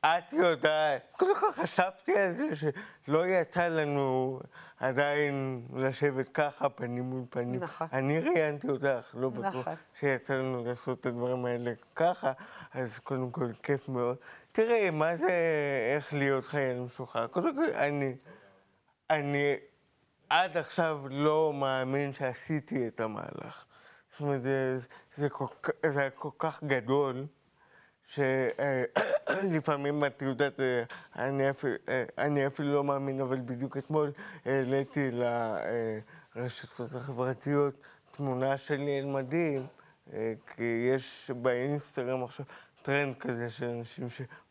[0.00, 4.40] את יודעת, קודם כל חשבתי על זה שלא יצא לנו
[4.80, 7.60] עדיין לשבת ככה, פנים מול פנים.
[7.60, 7.86] נכון.
[7.92, 9.74] אני ראיינתי אותך, לא בטוח נכון.
[10.00, 12.32] שיצא לנו לעשות את הדברים האלה ככה,
[12.74, 14.16] אז קודם כל, כיף מאוד.
[14.52, 15.40] תראה, מה זה
[15.96, 17.26] איך להיות חייל משוחרר?
[17.26, 18.14] קודם כל, אני,
[19.10, 19.54] אני
[20.30, 23.64] עד עכשיו לא מאמין שעשיתי את המהלך.
[24.16, 24.76] זאת אומרת, זה,
[25.14, 25.46] זה, כל,
[25.88, 27.26] זה היה כל כך גדול.
[28.06, 30.60] שלפעמים את יודעת,
[31.16, 31.74] אני אפילו,
[32.18, 34.12] אני אפילו לא מאמין, אבל בדיוק אתמול
[34.44, 35.10] העליתי
[36.36, 37.74] לרשתות החברתיות
[38.16, 39.66] תמונה שלי על מדים,
[40.56, 42.46] כי יש באינסטגרם עכשיו
[42.82, 44.08] טרנד כזה של אנשים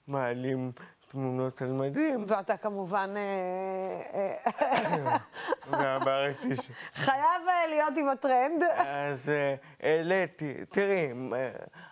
[0.07, 0.71] שמעלים
[1.15, 2.25] תמונות על מדים.
[2.27, 3.09] ואתה כמובן...
[5.71, 6.69] ואמרתי ש...
[6.93, 8.63] חייב להיות עם הטרנד.
[8.77, 9.31] אז
[9.79, 11.07] העליתי, תראי,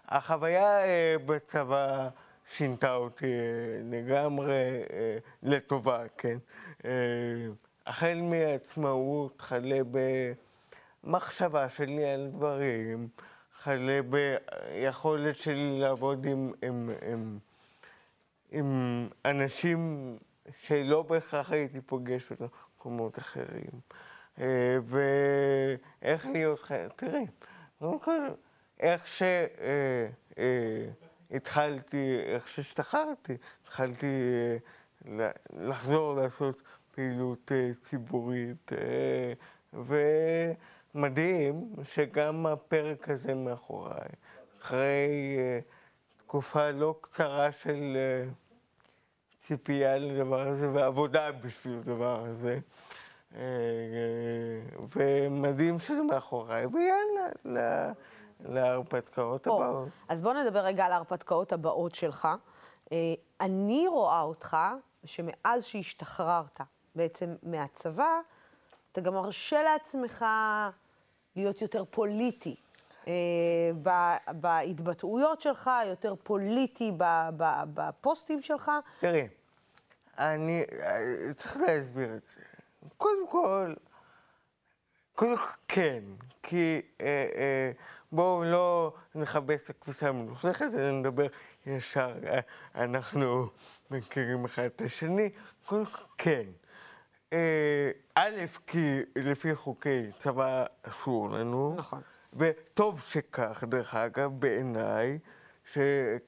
[0.08, 0.78] החוויה
[1.26, 2.10] בצבא
[2.46, 3.34] שינתה אותי
[3.92, 4.84] לגמרי
[5.44, 6.38] לטובה, כן.
[7.88, 9.80] החל מעצמאות, חלה
[11.04, 13.08] במחשבה שלי על דברים,
[13.60, 17.40] חלה ביכולת שלי לעבוד עם, עם, עם,
[18.54, 20.18] עם אנשים
[20.58, 23.72] שלא בהכרח הייתי פוגש אותם במקומות אחרים.
[24.84, 27.26] ואיך להיות חייל, תראי,
[28.80, 29.08] איך
[31.30, 34.08] שהתחלתי, איך שהשתחררתי, התחלתי
[35.54, 37.52] לחזור לעשות פעילות
[37.82, 38.72] ציבורית,
[39.74, 44.10] ומדהים שגם הפרק הזה מאחוריי,
[44.62, 45.10] אחרי
[46.18, 47.98] תקופה לא קצרה של
[49.44, 52.60] ציפייה לדבר הזה ועבודה בשביל הדבר הזה.
[54.96, 57.92] ומדהים שזה מאחוריי, ויאללה,
[58.40, 59.88] להרפתקאות הבאות.
[60.10, 62.28] אז בוא נדבר רגע על ההרפתקאות הבאות שלך.
[63.42, 64.58] אני רואה אותך,
[65.06, 66.62] שמאז שהשתחררת
[66.96, 68.20] בעצם מהצבא,
[68.92, 70.26] אתה גם מרשה לעצמך
[71.36, 72.56] להיות יותר פוליטי.
[74.34, 76.92] בהתבטאויות שלך, יותר פוליטי
[77.74, 78.72] בפוסטים שלך.
[79.00, 79.28] תראי,
[80.18, 80.64] אני
[81.36, 82.42] צריך להסביר את זה.
[82.98, 83.74] קודם כל,
[85.16, 86.04] קודם כל כן,
[86.44, 87.72] כי אה, אה,
[88.12, 91.28] בואו לא נכבס את הכביסה המלוכלכת, אלא נדבר
[91.66, 92.40] ישר, אה,
[92.76, 93.48] אנחנו
[93.92, 95.30] מכירים אחד את השני,
[95.66, 96.44] קודם כל כן.
[97.34, 101.76] אה, א', כי לפי חוקי צבא אסור לנו.
[101.78, 102.02] נכון.
[102.36, 105.20] וטוב שכך, דרך אגב, בעיניי,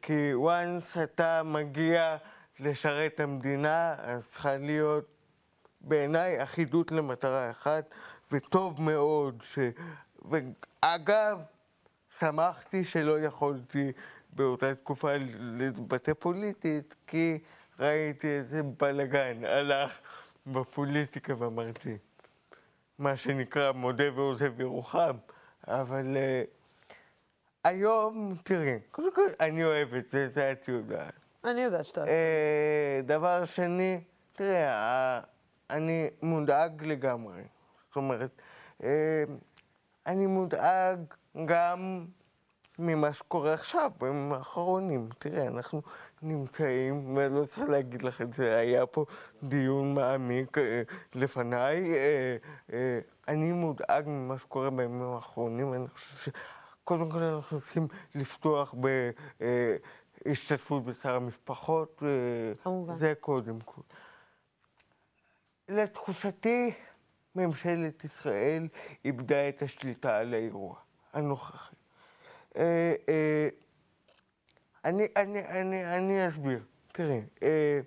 [0.01, 2.17] כי once אתה מגיע
[2.59, 5.05] לשרת את המדינה, אז צריכה להיות
[5.81, 7.89] בעיניי אחידות למטרה אחת,
[8.31, 9.59] וטוב מאוד ש...
[10.25, 11.41] ואגב,
[12.19, 13.91] שמחתי שלא יכולתי
[14.29, 17.39] באותה תקופה להתבטא פוליטית, כי
[17.79, 19.99] ראיתי איזה בלאגן הלך
[20.47, 21.97] בפוליטיקה ואמרתי,
[22.99, 25.17] מה שנקרא מודה ועוזב ירוחם.
[25.67, 26.47] אבל uh,
[27.63, 31.13] היום, תראי, קודם כל, אני אוהב את זה, זה את יודעת.
[31.43, 32.03] אני יודעת שאתה...
[32.03, 32.07] Uh,
[33.05, 34.01] דבר שני,
[34.33, 35.25] תראה, uh,
[35.69, 37.41] אני מודאג לגמרי.
[37.87, 38.41] זאת אומרת,
[40.07, 40.99] אני מודאג
[41.45, 42.05] גם
[42.79, 45.09] ממה שקורה עכשיו, בימים האחרונים.
[45.19, 45.81] תראה, אנחנו
[46.25, 49.05] נמצאים, ואני לא צריך להגיד לך את זה, היה פה
[49.43, 50.81] דיון מעמיק אה,
[51.15, 51.93] לפניי.
[51.93, 52.37] אה,
[52.73, 58.75] אה, אני מודאג ממה שקורה בימים האחרונים, אני חושב שקודם כל אנחנו צריכים לפתוח
[60.25, 62.03] בהשתתפות בשר המשפחות.
[62.63, 62.93] כמובן.
[62.93, 63.81] זה קודם כל.
[65.69, 66.73] לתחושתי,
[67.35, 68.67] ממשלת ישראל
[69.05, 70.75] איבדה את השליטה על האירוע
[71.13, 71.75] הנוכחי.
[72.57, 73.49] אה, אה,
[74.85, 76.59] אני, אני, אני, אני אסביר.
[76.91, 77.79] תראי, אה,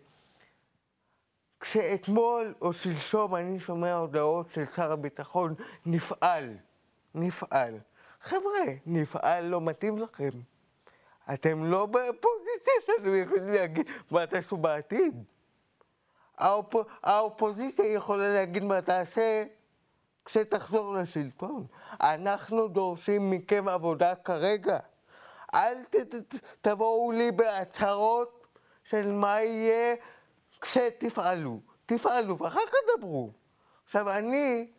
[1.60, 5.54] כשאתמול או שלשום אני שומע הודעות של שר הביטחון,
[5.86, 6.56] נפעל,
[7.14, 7.78] נפעל.
[8.20, 10.30] חבר'ה, נפעל לא מתאים לכם.
[11.34, 15.24] אתם לא בפוזיציה שאתם יכולים להגיד מה תעשו בעתיד.
[16.38, 16.74] האופ...
[17.02, 19.44] האופוזיציה יכולה להגיד מה תעשה
[20.24, 21.66] כשתחזור לשלטון.
[22.00, 24.78] אנחנו דורשים מכם עבודה כרגע.
[25.54, 28.46] אל ת, ת, ת, תבואו לי בהצהרות
[28.84, 29.96] של מה יהיה
[30.60, 31.60] כשתפעלו.
[31.86, 33.30] תפעלו ואחר כך דברו.
[33.84, 34.70] עכשיו, אני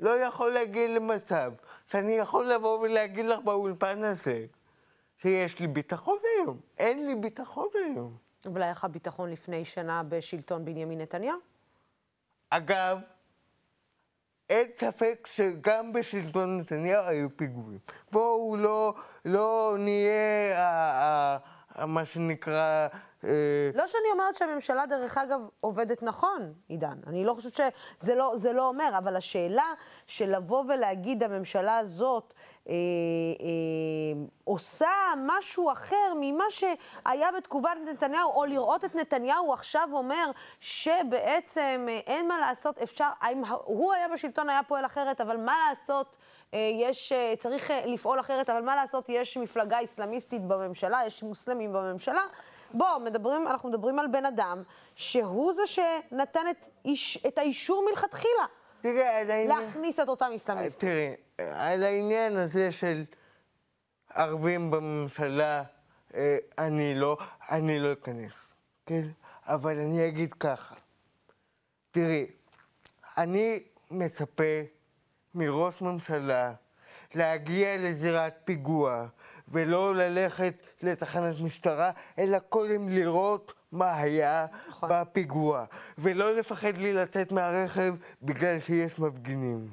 [0.00, 1.52] לא יכול להגיע למצב
[1.86, 4.46] שאני יכול לבוא ולהגיד לך באולפן הזה
[5.16, 6.60] שיש לי ביטחון היום.
[6.78, 8.16] אין לי ביטחון היום.
[8.46, 11.38] אבל היה לך ביטחון לפני שנה בשלטון בנימין נתניהו?
[12.50, 12.98] אגב,
[14.50, 17.78] אין ספק שגם בשלטון נתניהו היו פיגועים.
[18.12, 18.94] בואו לא,
[19.24, 21.38] לא נהיה
[21.78, 22.88] מה שנקרא
[23.74, 26.98] לא שאני אומרת שהממשלה, דרך אגב, עובדת נכון, עידן.
[27.06, 29.72] אני לא חושבת שזה לא, לא אומר, אבל השאלה
[30.06, 32.34] של לבוא ולהגיד, הממשלה הזאת
[32.68, 32.72] אה,
[33.40, 41.86] אה, עושה משהו אחר ממה שהיה בתגובת נתניהו, או לראות את נתניהו עכשיו אומר שבעצם
[41.88, 46.16] אה, אין מה לעשות, אפשר, אם הוא היה בשלטון היה פועל אחרת, אבל מה לעשות?
[46.54, 51.22] אה, יש, אה, צריך אה, לפעול אחרת, אבל מה לעשות, יש מפלגה אסלאמיסטית בממשלה, יש
[51.22, 52.22] מוסלמים בממשלה.
[52.76, 54.62] בואו, מדברים, אנחנו מדברים על בן אדם
[54.94, 58.46] שהוא זה שנתן את, איש, את האישור מלכתחילה.
[58.80, 59.60] תראה, על העניין...
[59.60, 60.88] להכניס את אותם אסלאמיסטים.
[60.88, 63.04] תראי, על העניין הזה של
[64.14, 65.62] ערבים בממשלה,
[66.58, 67.16] אני לא,
[67.50, 68.54] אני לא אכנס,
[68.86, 69.02] כן?
[69.44, 70.74] אבל אני אגיד ככה,
[71.90, 72.26] תראי,
[73.18, 74.60] אני מצפה
[75.34, 76.52] מראש ממשלה
[77.14, 79.06] להגיע לזירת פיגוע
[79.48, 84.90] ולא ללכת לתחנת משטרה, אלא קודם לראות מה היה נכון.
[84.92, 85.64] בפיגוע,
[85.98, 89.66] ולא לפחד לי לצאת מהרכב בגלל שיש מפגינים.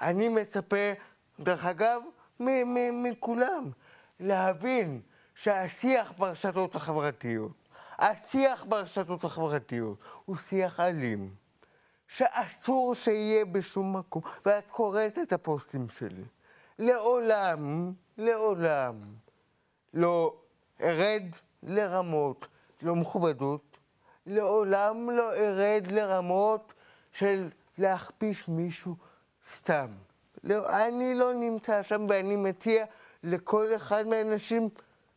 [0.00, 0.92] אני מצפה,
[1.40, 2.02] דרך אגב,
[2.40, 3.70] מכולם,
[4.20, 5.00] להבין
[5.34, 7.52] שהשיח ברשתות החברתיות,
[7.98, 11.42] השיח ברשתות החברתיות הוא שיח אלים.
[12.16, 16.24] שאסור שיהיה בשום מקום, ואת קוראת את הפוסטים שלי.
[16.78, 18.94] לעולם, לעולם,
[19.94, 20.34] לא
[20.80, 21.22] ארד
[21.62, 22.48] לרמות
[22.82, 23.78] לא מכובדות,
[24.26, 26.74] לעולם לא ארד לרמות
[27.12, 27.48] של
[27.78, 28.96] להכפיש מישהו
[29.46, 29.86] סתם.
[30.44, 32.84] לא, אני לא נמצא שם ואני מציע
[33.22, 34.68] לכל אחד מהאנשים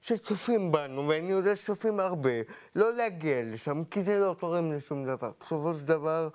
[0.01, 2.29] שצופים בנו, ואני יודע שצופים הרבה,
[2.75, 5.31] לא להגיע לשם, כי זה לא תורם לשום דבר.
[5.39, 6.29] בסופו של דבר,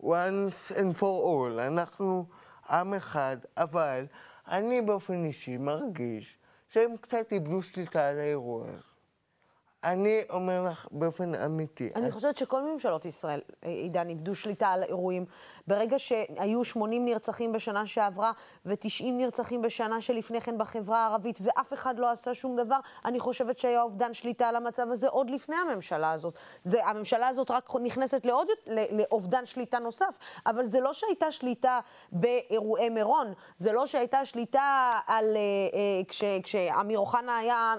[0.00, 1.60] once and for all.
[1.60, 2.26] אנחנו
[2.70, 4.06] עם אחד, אבל
[4.48, 6.38] אני באופן אישי מרגיש
[6.68, 8.93] שהם קצת איבדו שליטה על האירוע הזה.
[9.84, 11.90] אני אומר לך באופן אמיתי.
[11.96, 15.24] אני חושבת שכל ממשלות ישראל, עידן, איבדו שליטה על האירועים.
[15.66, 18.32] ברגע שהיו 80 נרצחים בשנה שעברה
[18.66, 23.58] ו-90 נרצחים בשנה שלפני כן בחברה הערבית, ואף אחד לא עשה שום דבר, אני חושבת
[23.58, 26.38] שהיה אובדן שליטה על המצב הזה עוד לפני הממשלה הזאת.
[26.64, 28.48] זה, הממשלה הזאת רק נכנסת לעוד,
[28.90, 31.80] לאובדן שליטה נוסף, אבל זה לא שהייתה שליטה
[32.12, 35.36] באירועי מירון, זה לא שהייתה שליטה על...
[35.36, 37.74] אה, אה, כש, כשאמיר אוחנה היה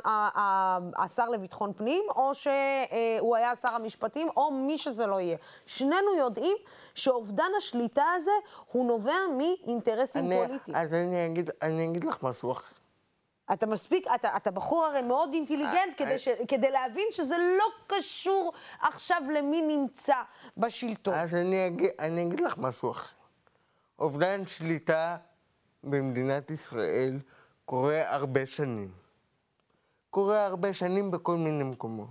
[0.97, 5.38] השר לביטחון פנים, הפנים, או שהוא היה שר המשפטים, או מי שזה לא יהיה.
[5.66, 6.58] שנינו יודעים
[6.96, 8.32] שאובדן השליטה הזה
[8.72, 10.78] הוא נובע מאינטרסים אני, פוליטיים.
[10.78, 12.76] אז אני אגיד, אני אגיד לך משהו אחר.
[13.54, 16.18] אתה מספיק, אתה, אתה בחור הרי מאוד אינטליגנט אה, כדי, אה.
[16.18, 20.16] ש, כדי להבין שזה לא קשור עכשיו למי נמצא
[20.58, 21.14] בשלטון.
[21.14, 23.08] אז אני אגיד, אני אגיד לך משהו אחר.
[24.00, 25.18] אובדן שליטה
[25.84, 27.20] במדינת ישראל
[27.66, 29.05] קורה הרבה שנים.
[30.16, 32.09] קורה הרבה שנים בכל מיני מקומות.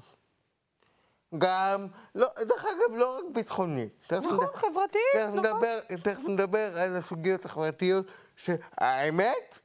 [1.39, 4.13] גם, לא, דרך אגב, לא רק ביטחונית.
[4.13, 5.39] נכון, חברתית, נכון.
[5.39, 9.59] נדבר, תכף נדבר על הסוגיות החברתיות, שהאמת,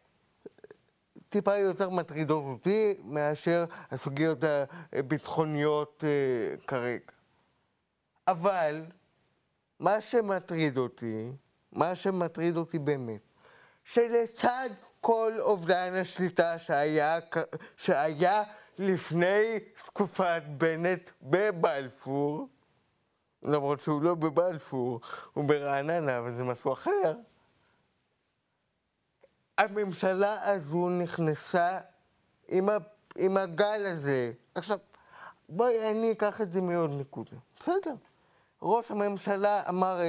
[1.29, 4.37] טיפה יותר מטרידות אותי מאשר הסוגיות
[4.93, 7.11] הביטחוניות אה, כרגע.
[8.27, 8.85] אבל
[9.79, 11.31] מה שמטריד אותי,
[11.71, 13.21] מה שמטריד אותי באמת,
[13.83, 14.69] שלצד
[15.01, 17.19] כל אובדן השליטה שהיה,
[17.77, 18.43] שהיה
[18.77, 22.47] לפני תקופת בנט בבלפור,
[23.43, 24.99] למרות שהוא לא בבלפור,
[25.33, 27.15] הוא ברעננה, אבל זה משהו אחר.
[29.57, 31.79] הממשלה הזו נכנסה
[32.47, 32.77] עם, ה,
[33.15, 34.31] עם הגל הזה.
[34.55, 34.79] עכשיו,
[35.49, 37.37] בואי, אני אקח את זה מעוד נקודה.
[37.59, 37.95] בסדר.
[38.61, 39.99] ראש הממשלה אמר,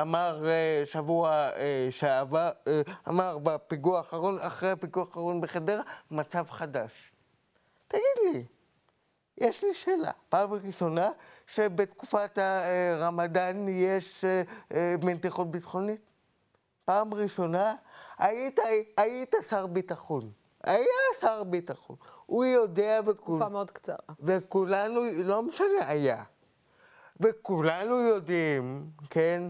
[0.00, 7.12] אמר אה, שבוע אה, שעבר, אה, אמר בפיגוע האחרון, אחרי הפיגוע האחרון בחדרה, מצב חדש.
[7.88, 8.44] תגיד לי,
[9.38, 10.10] יש לי שאלה.
[10.28, 11.10] פעם ראשונה
[11.46, 14.24] שבתקופת הרמדאן יש
[15.02, 16.00] מתיחות ביטחונית?
[16.84, 17.74] פעם ראשונה
[18.18, 18.60] היית,
[18.96, 20.30] היית שר ביטחון.
[20.64, 20.84] היה
[21.20, 21.96] שר ביטחון.
[22.26, 23.14] הוא יודע וכול...
[23.14, 23.96] תקופה מאוד קצרה.
[24.20, 26.22] וכולנו, לא משנה, היה.
[27.20, 29.42] וכולנו יודעים, כן,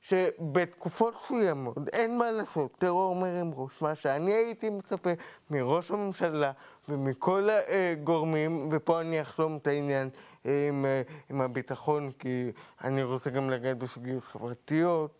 [0.00, 3.82] שבתקופות מסוימות, אין מה לעשות, טרור מרים ראש.
[3.82, 5.10] מה שאני הייתי מצפה
[5.50, 6.52] מראש הממשלה
[6.88, 10.08] ומכל הגורמים, ופה אני אחסום את העניין
[10.44, 10.86] עם,
[11.30, 12.52] עם הביטחון, כי
[12.84, 15.18] אני רוצה גם לגעת בסוגיות חברתיות.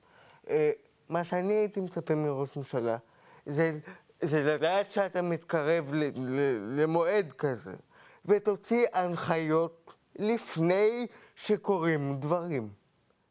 [1.09, 2.97] מה שאני הייתי מצפה מראש ממשלה
[3.47, 3.79] זה,
[4.23, 6.41] זה לדעת שאתה מתקרב ל, ל,
[6.81, 7.77] למועד כזה,
[8.25, 12.69] ותוציא הנחיות לפני שקורים דברים.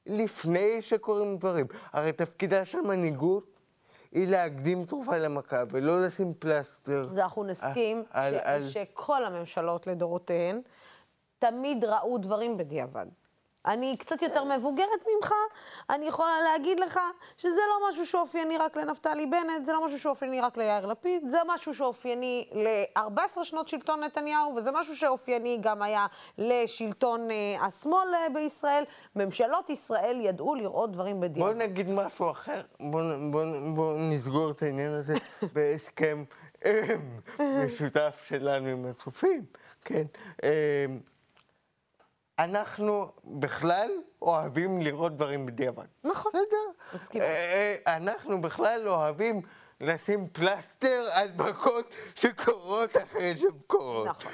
[0.06, 1.66] לפני שקורים דברים.
[1.92, 3.60] הרי תפקידה של מנהיגות
[4.12, 7.02] היא להקדים תרופה למכה ולא לשים פלסטר.
[7.12, 8.38] אז אנחנו נסכים על, ש...
[8.44, 8.70] על...
[8.70, 10.62] שכל הממשלות לדורותיהן
[11.40, 13.06] תמיד ראו דברים בדיעבד.
[13.66, 15.34] אני קצת יותר מבוגרת ממך,
[15.90, 17.00] אני יכולה להגיד לך
[17.38, 21.38] שזה לא משהו שאופייני רק לנפתלי בנט, זה לא משהו שאופייני רק ליאיר לפיד, זה
[21.48, 26.08] משהו שאופייני ל-14 שנות שלטון נתניהו, וזה משהו שאופייני גם היה
[26.38, 28.84] לשלטון uh, השמאל uh, בישראל.
[29.16, 31.48] ממשלות ישראל ידעו לראות דברים בדיוק.
[31.48, 33.44] בוא נגיד משהו אחר, בוא, בוא,
[33.76, 35.14] בוא נסגור את העניין הזה
[35.54, 36.24] בהסכם
[36.66, 36.96] אה,
[37.66, 39.46] משותף שלנו עם הצופים,
[39.82, 40.04] כן?
[42.40, 43.90] אנחנו בכלל
[44.22, 45.86] אוהבים לראות דברים בדיעבד.
[46.04, 46.32] נכון.
[46.94, 47.22] בסדר.
[47.22, 49.42] אה, אה, אנחנו בכלל אוהבים
[49.82, 54.08] לשים פלסטר על מכות שקורות אחרי שהן קורות.
[54.08, 54.32] נכון.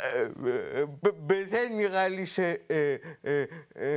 [0.00, 0.24] אה,
[1.02, 2.24] בזה נראה לי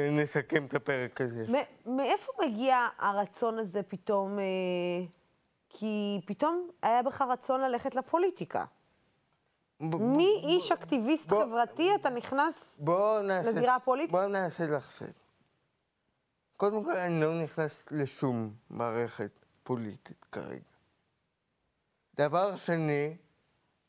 [0.10, 1.44] שנסכם את הפרק הזה.
[1.86, 4.40] מאיפה מגיע הרצון הזה פתאום?
[5.70, 8.66] כי פתאום היה בך רצון ללכת לפוליטיקה.
[9.80, 12.81] מאיש אקטיביסט בוא, חברתי אתה נכנס
[13.23, 14.11] נעשה, לזירה הפוליטית?
[14.11, 15.11] בוא נעשה לך סדר.
[16.57, 19.31] קודם כל, אני לא נכנס לשום מערכת
[19.64, 20.72] פוליטית כרגע.
[22.15, 23.18] דבר שני,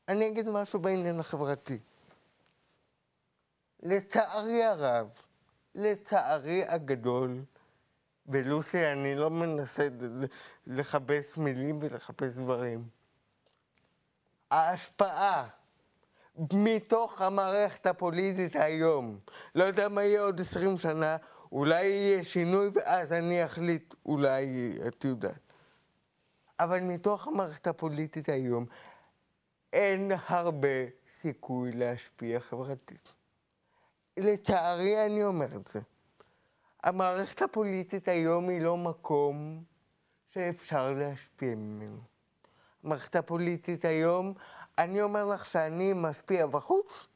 [0.09, 1.79] אני אגיד משהו בעניין החברתי.
[3.83, 5.23] לצערי הרב,
[5.75, 7.43] לצערי הגדול,
[8.27, 9.89] ולוסי, אני לא מנסה
[10.67, 12.89] לכבס מילים ולחפש דברים.
[14.51, 15.49] ההשפעה
[16.53, 19.19] מתוך המערכת הפוליטית היום.
[19.55, 21.17] לא יודע מה יהיה עוד עשרים שנה,
[21.53, 25.53] אולי יהיה שינוי ואז אני אחליט, אולי, את יודעת.
[26.61, 28.67] אבל מתוך המערכת הפוליטית היום,
[29.73, 30.69] אין הרבה
[31.09, 33.13] סיכוי להשפיע חברתית.
[34.17, 35.81] לצערי אני אומר את זה.
[36.85, 39.63] המערכת הפוליטית היום היא לא מקום
[40.31, 42.01] שאפשר להשפיע ממנו.
[42.85, 44.35] המערכת הפוליטית היום,
[44.79, 47.07] אני אומר לך שאני משפיע בחוץ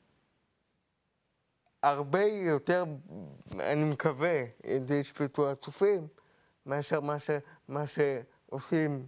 [1.83, 2.85] הרבה יותר,
[3.61, 4.45] אני מקווה,
[4.77, 6.09] את זה ישפטו הצופים,
[6.67, 7.31] מאשר מה, ש,
[7.69, 9.07] מה שעושים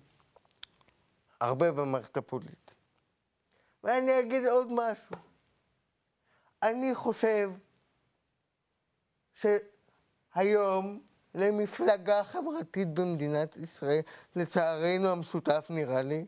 [1.40, 2.74] הרבה במערכת הפוליטית.
[3.84, 5.16] ואני אגיד עוד משהו.
[6.62, 7.50] אני חושב
[9.34, 11.00] שהיום
[11.34, 14.00] למפלגה חברתית במדינת ישראל,
[14.36, 16.26] לצערנו המשותף נראה לי,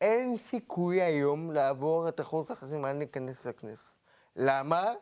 [0.00, 3.94] אין סיכוי היום לעבור את אחוז החסימה להיכנס לכנסת.
[4.36, 4.92] למה?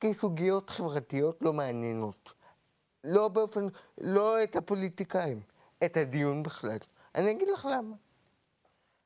[0.00, 2.32] כי סוגיות חברתיות לא מעניינות.
[3.04, 3.66] לא באופן,
[4.00, 5.40] לא את הפוליטיקאים,
[5.84, 6.78] את הדיון בכלל.
[7.14, 7.96] אני אגיד לך למה.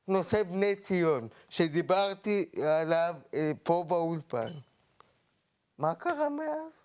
[0.07, 2.51] נושא בני ציון, שדיברתי
[2.81, 4.51] עליו אה, פה באולפן,
[5.77, 6.83] מה קרה מאז?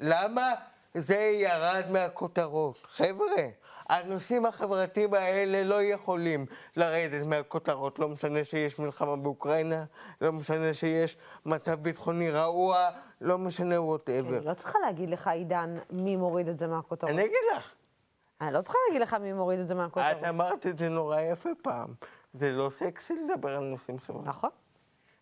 [0.00, 0.54] למה
[0.96, 2.78] זה ירד מהכותרות?
[2.90, 3.48] חבר'ה,
[3.88, 6.46] הנושאים החברתיים האלה לא יכולים
[6.76, 9.84] לרדת מהכותרות, לא משנה שיש מלחמה באוקראינה,
[10.20, 11.16] לא משנה שיש
[11.46, 12.88] מצב ביטחוני רעוע,
[13.20, 14.38] לא משנה whatever.
[14.38, 17.10] אני לא צריכה להגיד לך, עידן, מי מוריד את זה מהכותרות.
[17.10, 17.72] אני אגיד לך.
[18.40, 20.06] אני לא צריכה להגיד לך מי מוריד את זה מהכותרות.
[20.18, 21.94] את אמרת את זה נורא יפה פעם.
[22.32, 24.28] זה לא סקסי לדבר על נושאים חברתיים.
[24.28, 24.50] נכון.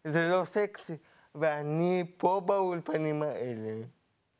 [0.05, 0.97] זה לא סקסי.
[1.35, 3.83] ואני פה באולפנים האלה,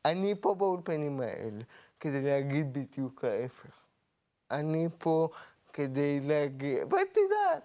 [0.05, 1.61] אני פה באולפנים האלה,
[1.99, 3.81] כדי להגיד בדיוק ההפך.
[4.51, 5.29] אני פה
[5.73, 7.63] כדי להגיע, ואת יודעת,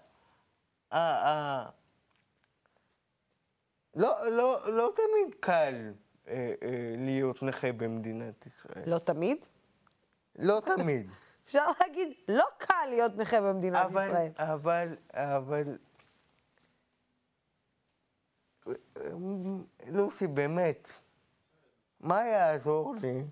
[3.94, 5.92] לא, לא, לא תמיד קל
[6.28, 8.82] אה, אה, להיות נכה במדינת ישראל.
[8.86, 9.38] לא תמיד?
[10.38, 11.10] לא תמיד.
[11.44, 14.30] אפשר להגיד, לא קל להיות נכה במדינת אבל, ישראל.
[14.36, 15.78] אבל, אבל...
[19.86, 20.88] לוסי, באמת,
[22.00, 23.24] מה יעזור לי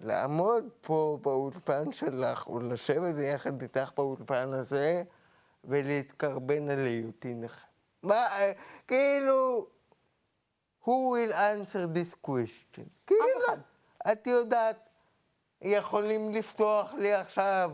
[0.00, 5.02] לעמוד פה באולפן שלך, ולשבת יחד איתך באולפן הזה,
[5.64, 7.66] ולהתקרבן על היותי נכה.
[8.02, 8.26] מה,
[8.88, 9.66] כאילו,
[10.84, 12.88] who will answer this question?
[13.06, 13.62] כאילו,
[14.12, 14.88] את יודעת,
[15.62, 17.72] יכולים לפתוח לי עכשיו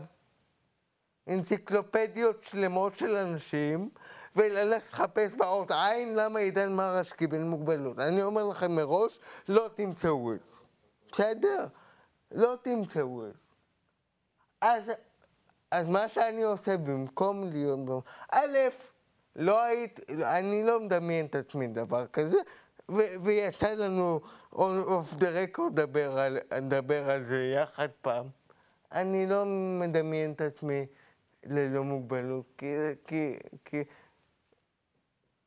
[1.27, 3.89] אנציקלופדיות שלמות של אנשים,
[4.35, 7.99] וללכת לחפש באות עין למה עידן מרש קיבל מוגבלות.
[7.99, 9.19] אני אומר לכם מראש,
[9.49, 10.65] לא תמצאו את זה.
[11.11, 11.67] בסדר?
[12.31, 13.39] לא תמצאו את זה.
[14.61, 14.91] אז,
[15.71, 18.03] אז מה שאני עושה במקום להיות...
[18.31, 18.57] א',
[19.35, 22.37] לא היית, אני לא מדמיין את עצמי דבר כזה,
[22.91, 24.19] ו- ויצא לנו
[24.53, 25.79] אוף דה רקורד
[26.51, 28.27] לדבר על זה יחד פעם.
[28.91, 29.43] אני לא
[29.79, 30.85] מדמיין את עצמי
[31.45, 32.75] ללא מוגבלות, כי,
[33.07, 33.83] כי, כי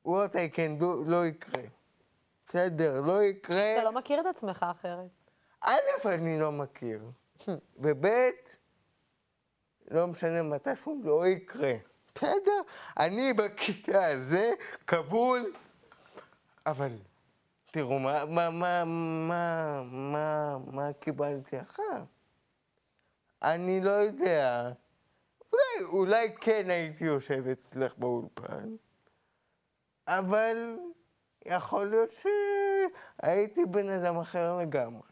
[0.07, 1.63] what I can do לא יקרה.
[2.47, 3.75] בסדר, לא יקרה.
[3.75, 5.11] אתה לא מכיר את עצמך אחרת.
[5.61, 7.05] א', אני לא מכיר,
[7.83, 8.07] וב',
[9.91, 11.73] לא משנה מתי סכום, לא יקרה.
[12.15, 12.61] בסדר,
[12.99, 14.51] אני בכיתה הזה,
[14.87, 15.53] כבול,
[16.67, 16.93] אבל
[17.71, 22.05] תראו, מה, מה, מה, מה, מה, מה קיבלתי אחר?
[23.43, 24.73] אני לא יודע.
[25.53, 28.77] אולי, אולי כן הייתי יושב אצלך באולפן,
[30.07, 30.77] אבל
[31.45, 35.09] יכול להיות שהייתי בן אדם אחר לגמרי.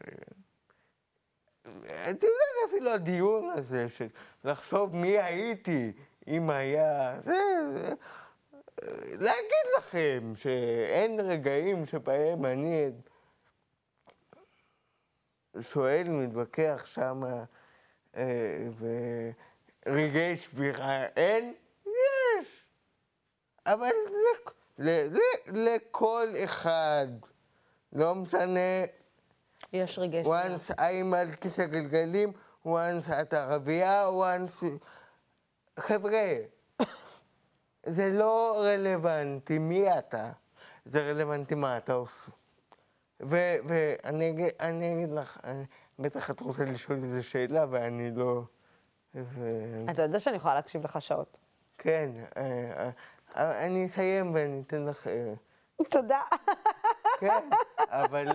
[2.09, 4.07] את יודעת, אפילו הדיון הזה של
[4.43, 5.93] לחשוב מי הייתי
[6.27, 7.21] אם היה...
[7.21, 7.33] זה,
[7.75, 7.93] זה,
[9.19, 12.91] להגיד לכם שאין רגעים שבהם אני
[15.59, 17.21] שואל, מתווכח שם
[18.15, 18.67] אה,
[19.85, 21.53] ורגעי שבירה, אין?
[21.85, 22.65] יש.
[23.65, 23.91] אבל
[24.79, 25.19] ל, ל,
[25.53, 27.07] לכל אחד,
[27.93, 28.85] לא משנה
[29.73, 32.31] יש רגעי once I'm על כיסא גלגלים,
[32.65, 34.65] once את ערבייה, once...
[35.79, 36.35] חבר'ה,
[37.85, 40.31] זה לא רלוונטי מי אתה,
[40.85, 42.31] זה רלוונטי מה אתה עושה.
[43.19, 44.29] ואני
[44.93, 45.39] אגיד לך,
[45.99, 48.41] בטח את רוצה לשאול איזו שאלה ואני לא...
[49.15, 49.49] ו...
[49.89, 51.37] אתה יודע שאני יכולה להקשיב לך שעות.
[51.77, 52.41] כן, אה,
[52.77, 52.89] אה,
[53.35, 55.07] אני אסיים ואני אתן לך...
[55.07, 55.33] אה,
[55.91, 56.21] תודה.
[57.19, 57.49] כן,
[57.79, 58.27] אבל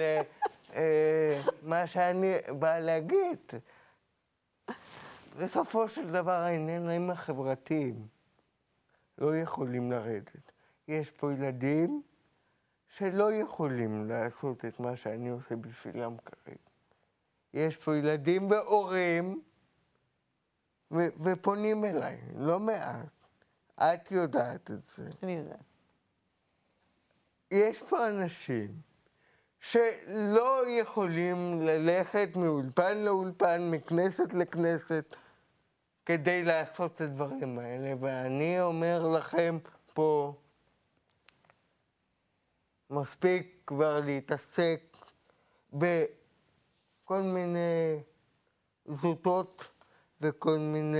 [1.62, 3.38] מה שאני באה להגיד,
[5.36, 8.06] בסופו של דבר העניינים החברתיים
[9.18, 10.52] לא יכולים לרדת.
[10.88, 12.02] יש פה ילדים
[12.88, 16.58] שלא יכולים לעשות את מה שאני עושה בשבילם כרגע.
[17.54, 19.42] יש פה ילדים והורים,
[20.92, 23.19] ופונים אליי, לא מעט.
[23.82, 25.08] את יודעת את זה.
[25.22, 25.60] אני יודעת.
[27.50, 28.80] יש פה אנשים
[29.60, 35.16] שלא יכולים ללכת מאולפן לאולפן, מכנסת לכנסת,
[36.06, 39.58] כדי לעשות את הדברים האלה, ואני אומר לכם
[39.94, 40.34] פה,
[42.90, 44.96] מספיק כבר להתעסק
[45.72, 48.02] בכל מיני
[48.86, 49.68] זוטות
[50.20, 50.98] וכל מיני...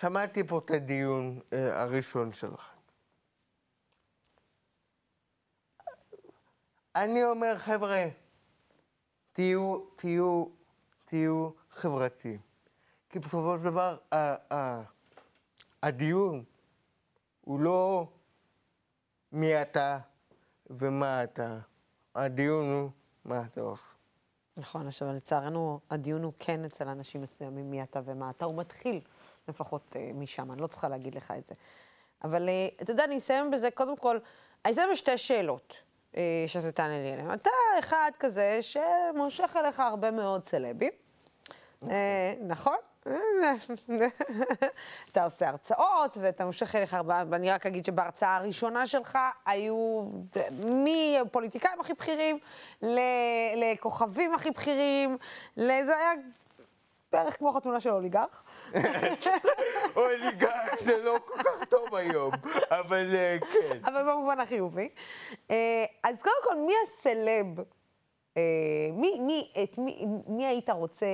[0.00, 2.78] שמעתי פה את הדיון אה, הראשון שלכם.
[6.96, 8.04] אני אומר, חבר'ה,
[9.32, 10.44] תהיו, תהיו,
[11.04, 12.40] תהיו חברתיים.
[13.10, 14.82] כי בסופו של דבר, ה- ה-
[15.82, 16.44] הדיון
[17.40, 18.08] הוא לא
[19.32, 19.98] מי אתה
[20.66, 21.58] ומה אתה.
[22.14, 22.90] הדיון הוא
[23.24, 23.88] מה אתה עושה.
[24.56, 28.44] נכון, אבל לצערנו הדיון הוא כן אצל אנשים מסוימים מי אתה ומה אתה.
[28.44, 29.00] הוא מתחיל
[29.48, 31.54] לפחות uh, משם, אני לא צריכה להגיד לך את זה.
[32.24, 34.18] אבל uh, אתה יודע, אני אסיים בזה, קודם כל,
[34.64, 35.74] אני אסיים בשתי שאלות.
[36.46, 37.34] שאתה תענה לי עליהן.
[37.34, 40.92] אתה אחד כזה שמושך אליך הרבה מאוד סלבים,
[42.46, 42.76] נכון?
[45.12, 50.04] אתה עושה הרצאות, ואתה מושך אליך ואני רק אגיד שבהרצאה הראשונה שלך היו
[50.64, 52.38] מפוליטיקאים הכי בכירים,
[53.56, 55.16] לכוכבים הכי בכירים,
[55.56, 56.12] זה היה
[57.12, 58.42] בערך כמו חתונה של אוליגרך.
[59.96, 62.32] אוליגרך זה לא כל כך טוב היום,
[62.70, 63.78] אבל אה, כן.
[63.84, 64.88] אבל במובן החיובי.
[65.50, 67.46] אה, אז קודם כל, מי הסלב?
[68.36, 71.06] אה, מי, מי, את מי, מי היית רוצה,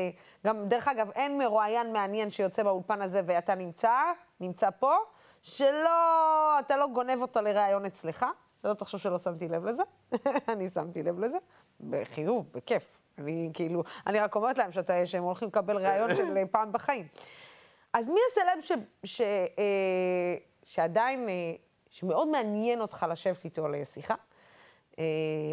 [0.47, 3.93] גם, דרך אגב, אין מרואיין מעניין שיוצא באולפן הזה ואתה נמצא,
[4.41, 4.95] נמצא פה,
[5.43, 8.27] שלא, אתה לא גונב אותו לראיון אצלך,
[8.63, 9.83] שלא תחשוב שלא שמתי לב לזה,
[10.53, 11.39] אני שמתי לב לזה,
[11.81, 13.01] בחיוב, בכיף.
[13.19, 17.07] אני כאילו, אני רק אומרת להם שאתה, שהם הולכים לקבל ראיון של פעם בחיים.
[17.93, 18.73] אז מי הסלב ש,
[19.05, 21.35] ש, אה, שעדיין, אה,
[21.91, 24.15] שמאוד מעניין אותך לשבת איתו לשיחה?
[24.99, 25.05] אה,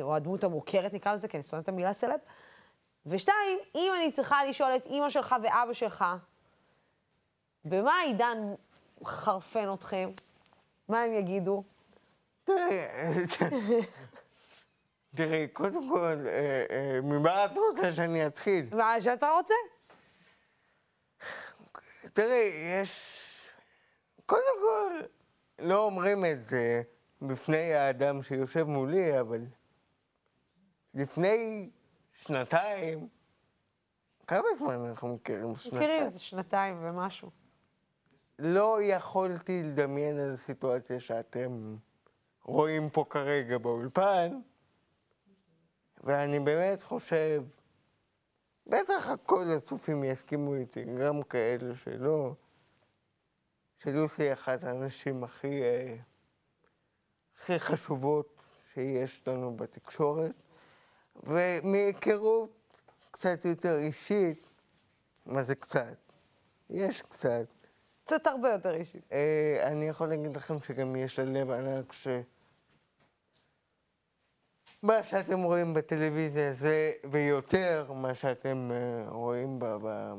[0.02, 2.20] או הדמות המוכרת נקרא לזה, כי אני שונאת את המילה סלב.
[3.06, 6.06] ושתיים, אם אני צריכה לשאול את אימא שלך ואבא שלך,
[7.66, 8.54] במה העידן
[9.06, 10.10] חרפן אתכם?
[10.90, 11.64] מה הם יגידו?
[15.16, 18.76] תראי, קודם כל, אה, אה, ממה את רוצה שאני אתחיל?
[18.76, 19.54] מה שאתה רוצה.
[22.14, 22.52] תראי,
[22.82, 23.28] יש...
[24.26, 25.02] קודם כל,
[25.60, 26.82] לא אומרים את זה
[27.22, 29.46] בפני האדם שיושב מולי, אבל
[30.94, 31.70] לפני
[32.14, 33.08] שנתיים,
[34.28, 35.56] כמה זמן אנחנו מכירים?
[35.56, 35.82] שנתיים?
[35.82, 37.30] מכירים איזה שנתיים ומשהו.
[38.40, 41.76] לא יכולתי לדמיין איזו סיטואציה שאתם
[42.44, 44.40] רואים פה כרגע באולפן,
[46.04, 47.44] ואני באמת חושב,
[48.68, 52.34] בטח כל הצופים יסכימו איתי, גם כאלה שלא,
[53.78, 55.96] שלוסי היא אחת האנשים הכי, אה,
[57.36, 58.42] הכי חשובות
[58.74, 60.36] שיש לנו בתקשורת,
[61.16, 64.48] ומהיכרות קצת יותר אישית,
[65.26, 65.98] מה זה קצת?
[66.70, 67.46] יש קצת.
[68.04, 69.04] קצת הרבה יותר אישית.
[69.12, 72.08] אה, אני יכול להגיד לכם שגם יש לה לב ענק ש...
[74.84, 79.66] מה שאתם רואים בטלוויזיה זה, ויותר מה שאתם uh, רואים ב...
[79.66, 80.14] ב,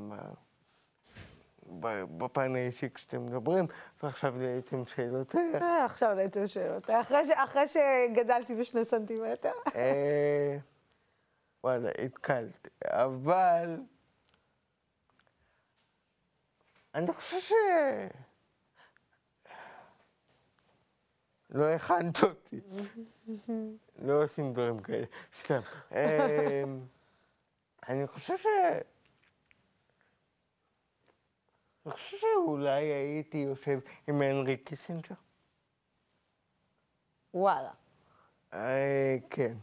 [1.80, 3.66] ב בפן האישי כשאתם מדברים,
[4.02, 5.62] ועכשיו לעצם שאלותיך.
[5.62, 7.12] אה, עכשיו לעצם שאלותיך.
[7.34, 9.52] אחרי שגדלתי בשני סנטימטר.
[9.74, 10.56] אה,
[11.64, 12.68] וואלה, התקלתי.
[12.84, 13.80] אבל...
[16.94, 17.52] אני חושב ש...
[21.52, 22.60] לא הכנת אותי.
[23.98, 25.60] לא עושים דברים כאלה, סתם.
[25.92, 26.64] אה,
[27.88, 28.46] אני חושב ש...
[31.86, 35.14] אני חושב שאולי הייתי יושב עם הנרי קיסינג'ר.
[37.34, 37.70] וואלה.
[38.52, 39.56] אה, כן.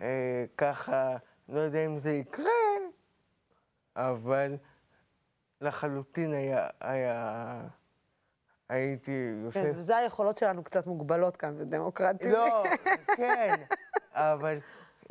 [0.00, 1.16] אה, ככה,
[1.48, 2.50] לא יודע אם זה יקרה,
[3.96, 4.56] אבל
[5.60, 6.32] לחלוטין
[6.80, 7.68] היה,
[8.72, 9.60] הייתי יושב...
[9.60, 12.32] כן, וזה היכולות שלנו קצת מוגבלות כאן בדמוקרטיה.
[12.32, 12.64] לא,
[13.16, 13.54] כן,
[14.12, 14.58] אבל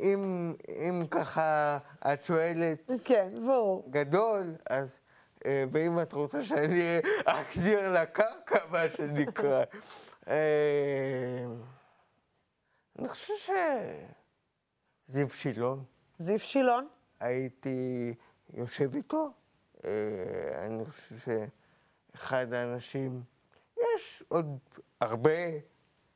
[0.00, 1.78] אם, אם ככה
[2.12, 2.90] את שואלת...
[3.04, 3.84] כן, ברור.
[3.90, 5.00] גדול, אז...
[5.46, 9.64] אה, ואם את רוצה שאני אחזיר לקרקע, מה שנקרא.
[10.28, 11.44] אה,
[12.98, 13.50] אני חושב ש...
[15.06, 15.84] זיו שילון.
[16.18, 16.88] זיו שילון?
[17.20, 18.14] הייתי
[18.54, 19.32] יושב איתו.
[19.84, 21.14] אה, אני חושב
[22.14, 23.22] שאחד האנשים,
[23.96, 24.58] יש עוד
[25.00, 25.30] הרבה,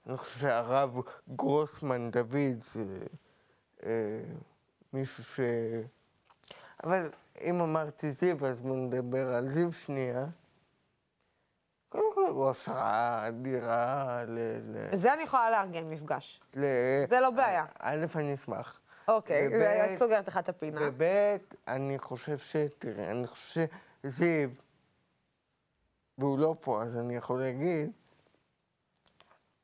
[0.06, 2.98] אני חושב שהרב גרוסמן דוד זה
[4.92, 5.40] מישהו ש...
[6.84, 10.26] אבל אם אמרתי זיו, אז בואו נדבר על זיו שנייה.
[11.88, 14.38] קודם כל, הוא השראה אדירה ל...
[14.92, 16.40] זה אני יכולה לארגן מפגש.
[17.08, 17.64] זה לא בעיה.
[17.78, 18.80] א', אני אשמח.
[19.08, 20.80] אוקיי, זה סוגרת לך את הפינה.
[20.82, 21.02] וב',
[21.68, 22.56] אני חושב ש...
[22.78, 23.64] תראה, אני חושב
[24.02, 24.48] שזיו,
[26.18, 27.92] והוא לא פה, אז אני יכול להגיד,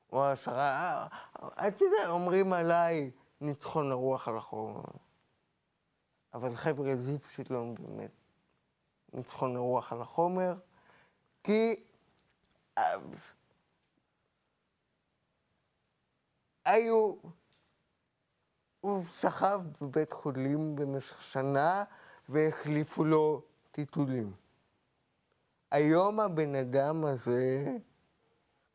[0.07, 1.07] הוא השראה...
[1.37, 3.11] אתה יודע, אומרים עליי
[3.41, 4.83] ניצחון הרוח על החור.
[6.35, 8.11] אבל חבר'ה, זיו שילון באמת
[9.13, 10.55] ניצחון הרוח על החומר,
[11.45, 11.75] כי
[12.79, 12.95] אה,
[16.65, 17.15] היו,
[18.81, 21.85] הוא שכב בבית חולים במשך שנה
[22.29, 24.42] והחליפו לו טיטולים.
[25.73, 27.65] היום הבן אדם הזה,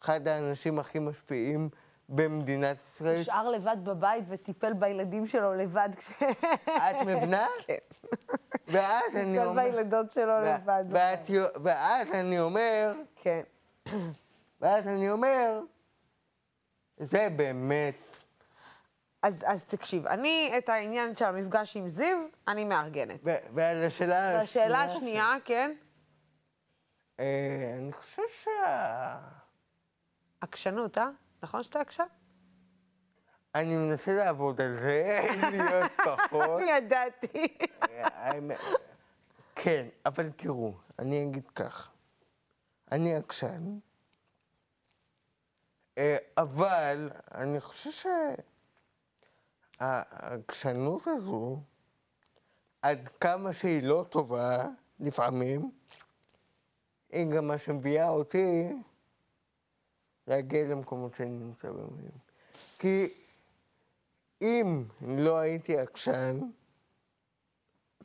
[0.03, 1.69] אחד האנשים הכי משפיעים
[2.09, 3.21] במדינת ישראל.
[3.21, 6.11] נשאר לבד בבית וטיפל בילדים שלו לבד כש...
[6.69, 7.45] את מבינה?
[7.67, 7.77] כן.
[8.67, 9.63] ואז אני אומר...
[9.63, 10.85] טיפל בילדות שלו לבד.
[11.63, 12.93] ואז אני אומר...
[13.15, 13.41] כן.
[14.61, 15.61] ואז אני אומר,
[16.97, 17.95] זה באמת...
[19.23, 22.17] אז, אז תקשיב, אני את העניין של המפגש עם זיו,
[22.47, 23.19] אני מארגנת.
[23.23, 24.39] ועל השאלה השנייה...
[24.39, 25.71] והשאלה השנייה, כן?
[27.19, 29.19] אה, אני חושב שה...
[30.41, 31.09] עקשנות, אה?
[31.43, 32.03] נכון שאתה עקשן?
[33.55, 35.19] אני מנסה לעבוד על זה,
[35.51, 36.61] להיות פחות.
[36.77, 37.57] ידעתי.
[39.55, 41.89] כן, אבל תראו, אני אגיד כך.
[42.91, 43.79] אני עקשן,
[45.97, 47.89] אה, אבל אני חושב
[49.79, 51.59] שהעקשנות הזו,
[52.81, 54.65] עד כמה שהיא לא טובה,
[54.99, 55.71] לפעמים,
[57.09, 58.69] היא גם מה שמביאה אותי
[60.27, 61.87] להגיע למקומות שאני נמצא בהם.
[62.79, 63.07] כי
[64.41, 66.39] אם לא הייתי עקשן,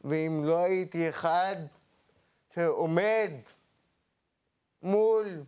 [0.04, 1.56] ואם לא הייתי אחד
[2.54, 3.30] שעומד
[4.82, 5.44] מול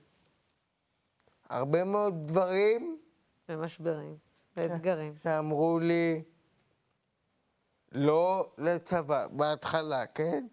[1.49, 3.01] הרבה מאוד דברים...
[3.49, 4.17] ומשברים,
[4.57, 5.15] ואתגרים.
[5.23, 6.23] שאמרו לי,
[7.93, 10.47] לא לצבא, בהתחלה, כן?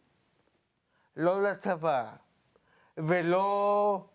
[1.16, 2.16] לא לצבא,
[2.98, 4.06] ולא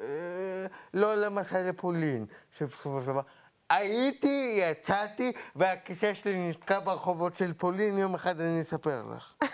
[0.00, 2.26] אה, לא למסע לפולין,
[2.58, 3.22] שבסופו של דבר...
[3.70, 9.34] הייתי, יצאתי, והכיסא שלי נתקע ברחובות של פולין, יום אחד אני אספר לך.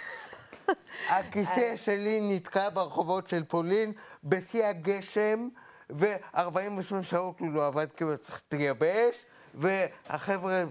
[1.11, 1.77] הכיסא אה.
[1.77, 3.93] שלי נתקע ברחובות של פולין
[4.25, 5.49] בשיא הגשם,
[5.91, 9.25] ו-48 שעות הוא לא עבד כי הוא צריך להתייבש,
[9.55, 10.65] והחבר'ה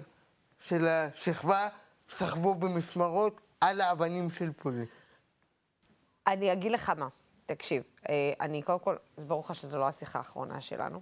[0.60, 1.68] של השכבה
[2.10, 4.86] סחבו במשמרות על האבנים של פולין.
[6.28, 7.08] אני אגיד לך מה.
[7.48, 11.02] תקשיב, אה, אני קודם כל, ברור לך שזו לא השיחה האחרונה שלנו.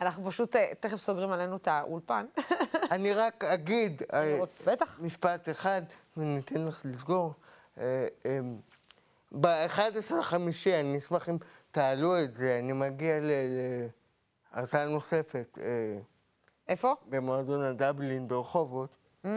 [0.00, 2.26] אנחנו פשוט אה, תכף סוגרים עלינו את האולפן.
[2.90, 5.00] אני רק אגיד, אה, בטח.
[5.00, 5.82] משפט אחד,
[6.16, 7.32] וניתן לך לסגור.
[9.32, 11.36] ב-11 לחמישי, אני אשמח אם
[11.70, 13.18] תעלו את זה, אני מגיע
[14.54, 15.58] להרצאה נוספת.
[16.68, 16.94] איפה?
[17.08, 18.96] במועדון הדבלין ברחובות.
[19.24, 19.28] אמ,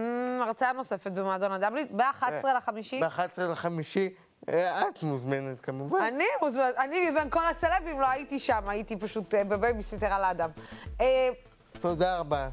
[0.42, 3.02] הרצאה נוספת במועדון הדבלין, ב-11 לחמישי?
[3.02, 4.14] ב-11 לחמישי.
[4.50, 6.02] אה, את מוזמנת כמובן.
[6.02, 10.50] אני מוזמנת, אני מבין כל הסלבים לא הייתי שם, הייתי פשוט אה, בבייביסיטר על האדם.
[11.80, 12.50] תודה רבה.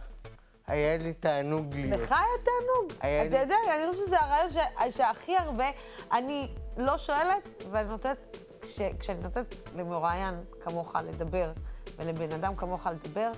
[0.66, 2.01] היה לי תענוג להיות.
[2.01, 2.93] לך היה תענוג?
[2.98, 3.39] אתה לי...
[3.39, 4.56] יודע, אני חושבת שזה הרעיון ש...
[4.90, 5.64] שהכי הרבה,
[6.12, 8.81] אני לא שואלת, ואני נותנת, כש...
[8.98, 11.52] כשאני נותנת למרואיין כמוך לדבר,
[11.97, 13.32] ולבן אדם כמוך לדבר,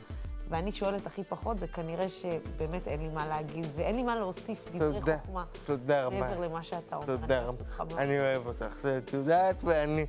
[0.48, 4.66] ואני שואלת הכי פחות, זה כנראה שבאמת אין לי מה להגיד, ואין לי מה להוסיף
[4.72, 5.44] דברי תודה, חוכמה.
[5.64, 6.20] תודה רבה.
[6.20, 7.06] מעבר למה שאתה אומר.
[7.06, 7.98] תודה רבה.
[7.98, 10.06] אני אוהב אותך, את יודעת, ואני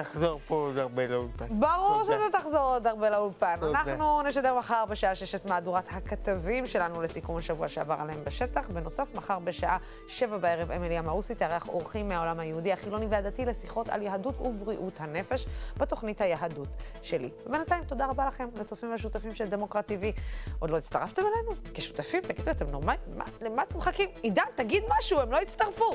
[0.00, 1.46] אחזור פה עוד הרבה לאולפן.
[1.60, 3.56] ברור שזה תחזור עוד הרבה לאולפן.
[3.62, 8.68] אנחנו נשדר מחר בשעה שש את מהדורת הכתבים שלנו לסיכום השבוע שעבר עליהם בשטח.
[8.68, 9.76] בנוסף, מחר בשעה
[10.08, 15.46] שבע בערב אמילי אמרוסי תארח אורחים מהעולם היהודי, החילוני והדתי לשיחות על יהדות ובריאות הנפש
[15.76, 16.68] בתוכנית היהדות
[17.02, 17.30] שלי.
[17.46, 20.20] ובינתיים, תודה רבה לכם, לצופים והשותפים של דמוקרט TV.
[20.58, 21.52] עוד לא הצטרפתם אלינו?
[21.74, 22.22] כשותפים?
[22.22, 23.00] תגידו, אתם נורמלים?
[23.40, 24.08] למה אתם מחכים?
[24.22, 25.90] עידן, תגיד משהו, הם לא הצטרפו.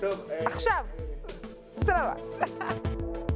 [0.00, 0.20] טוב.
[1.82, 3.33] さらば。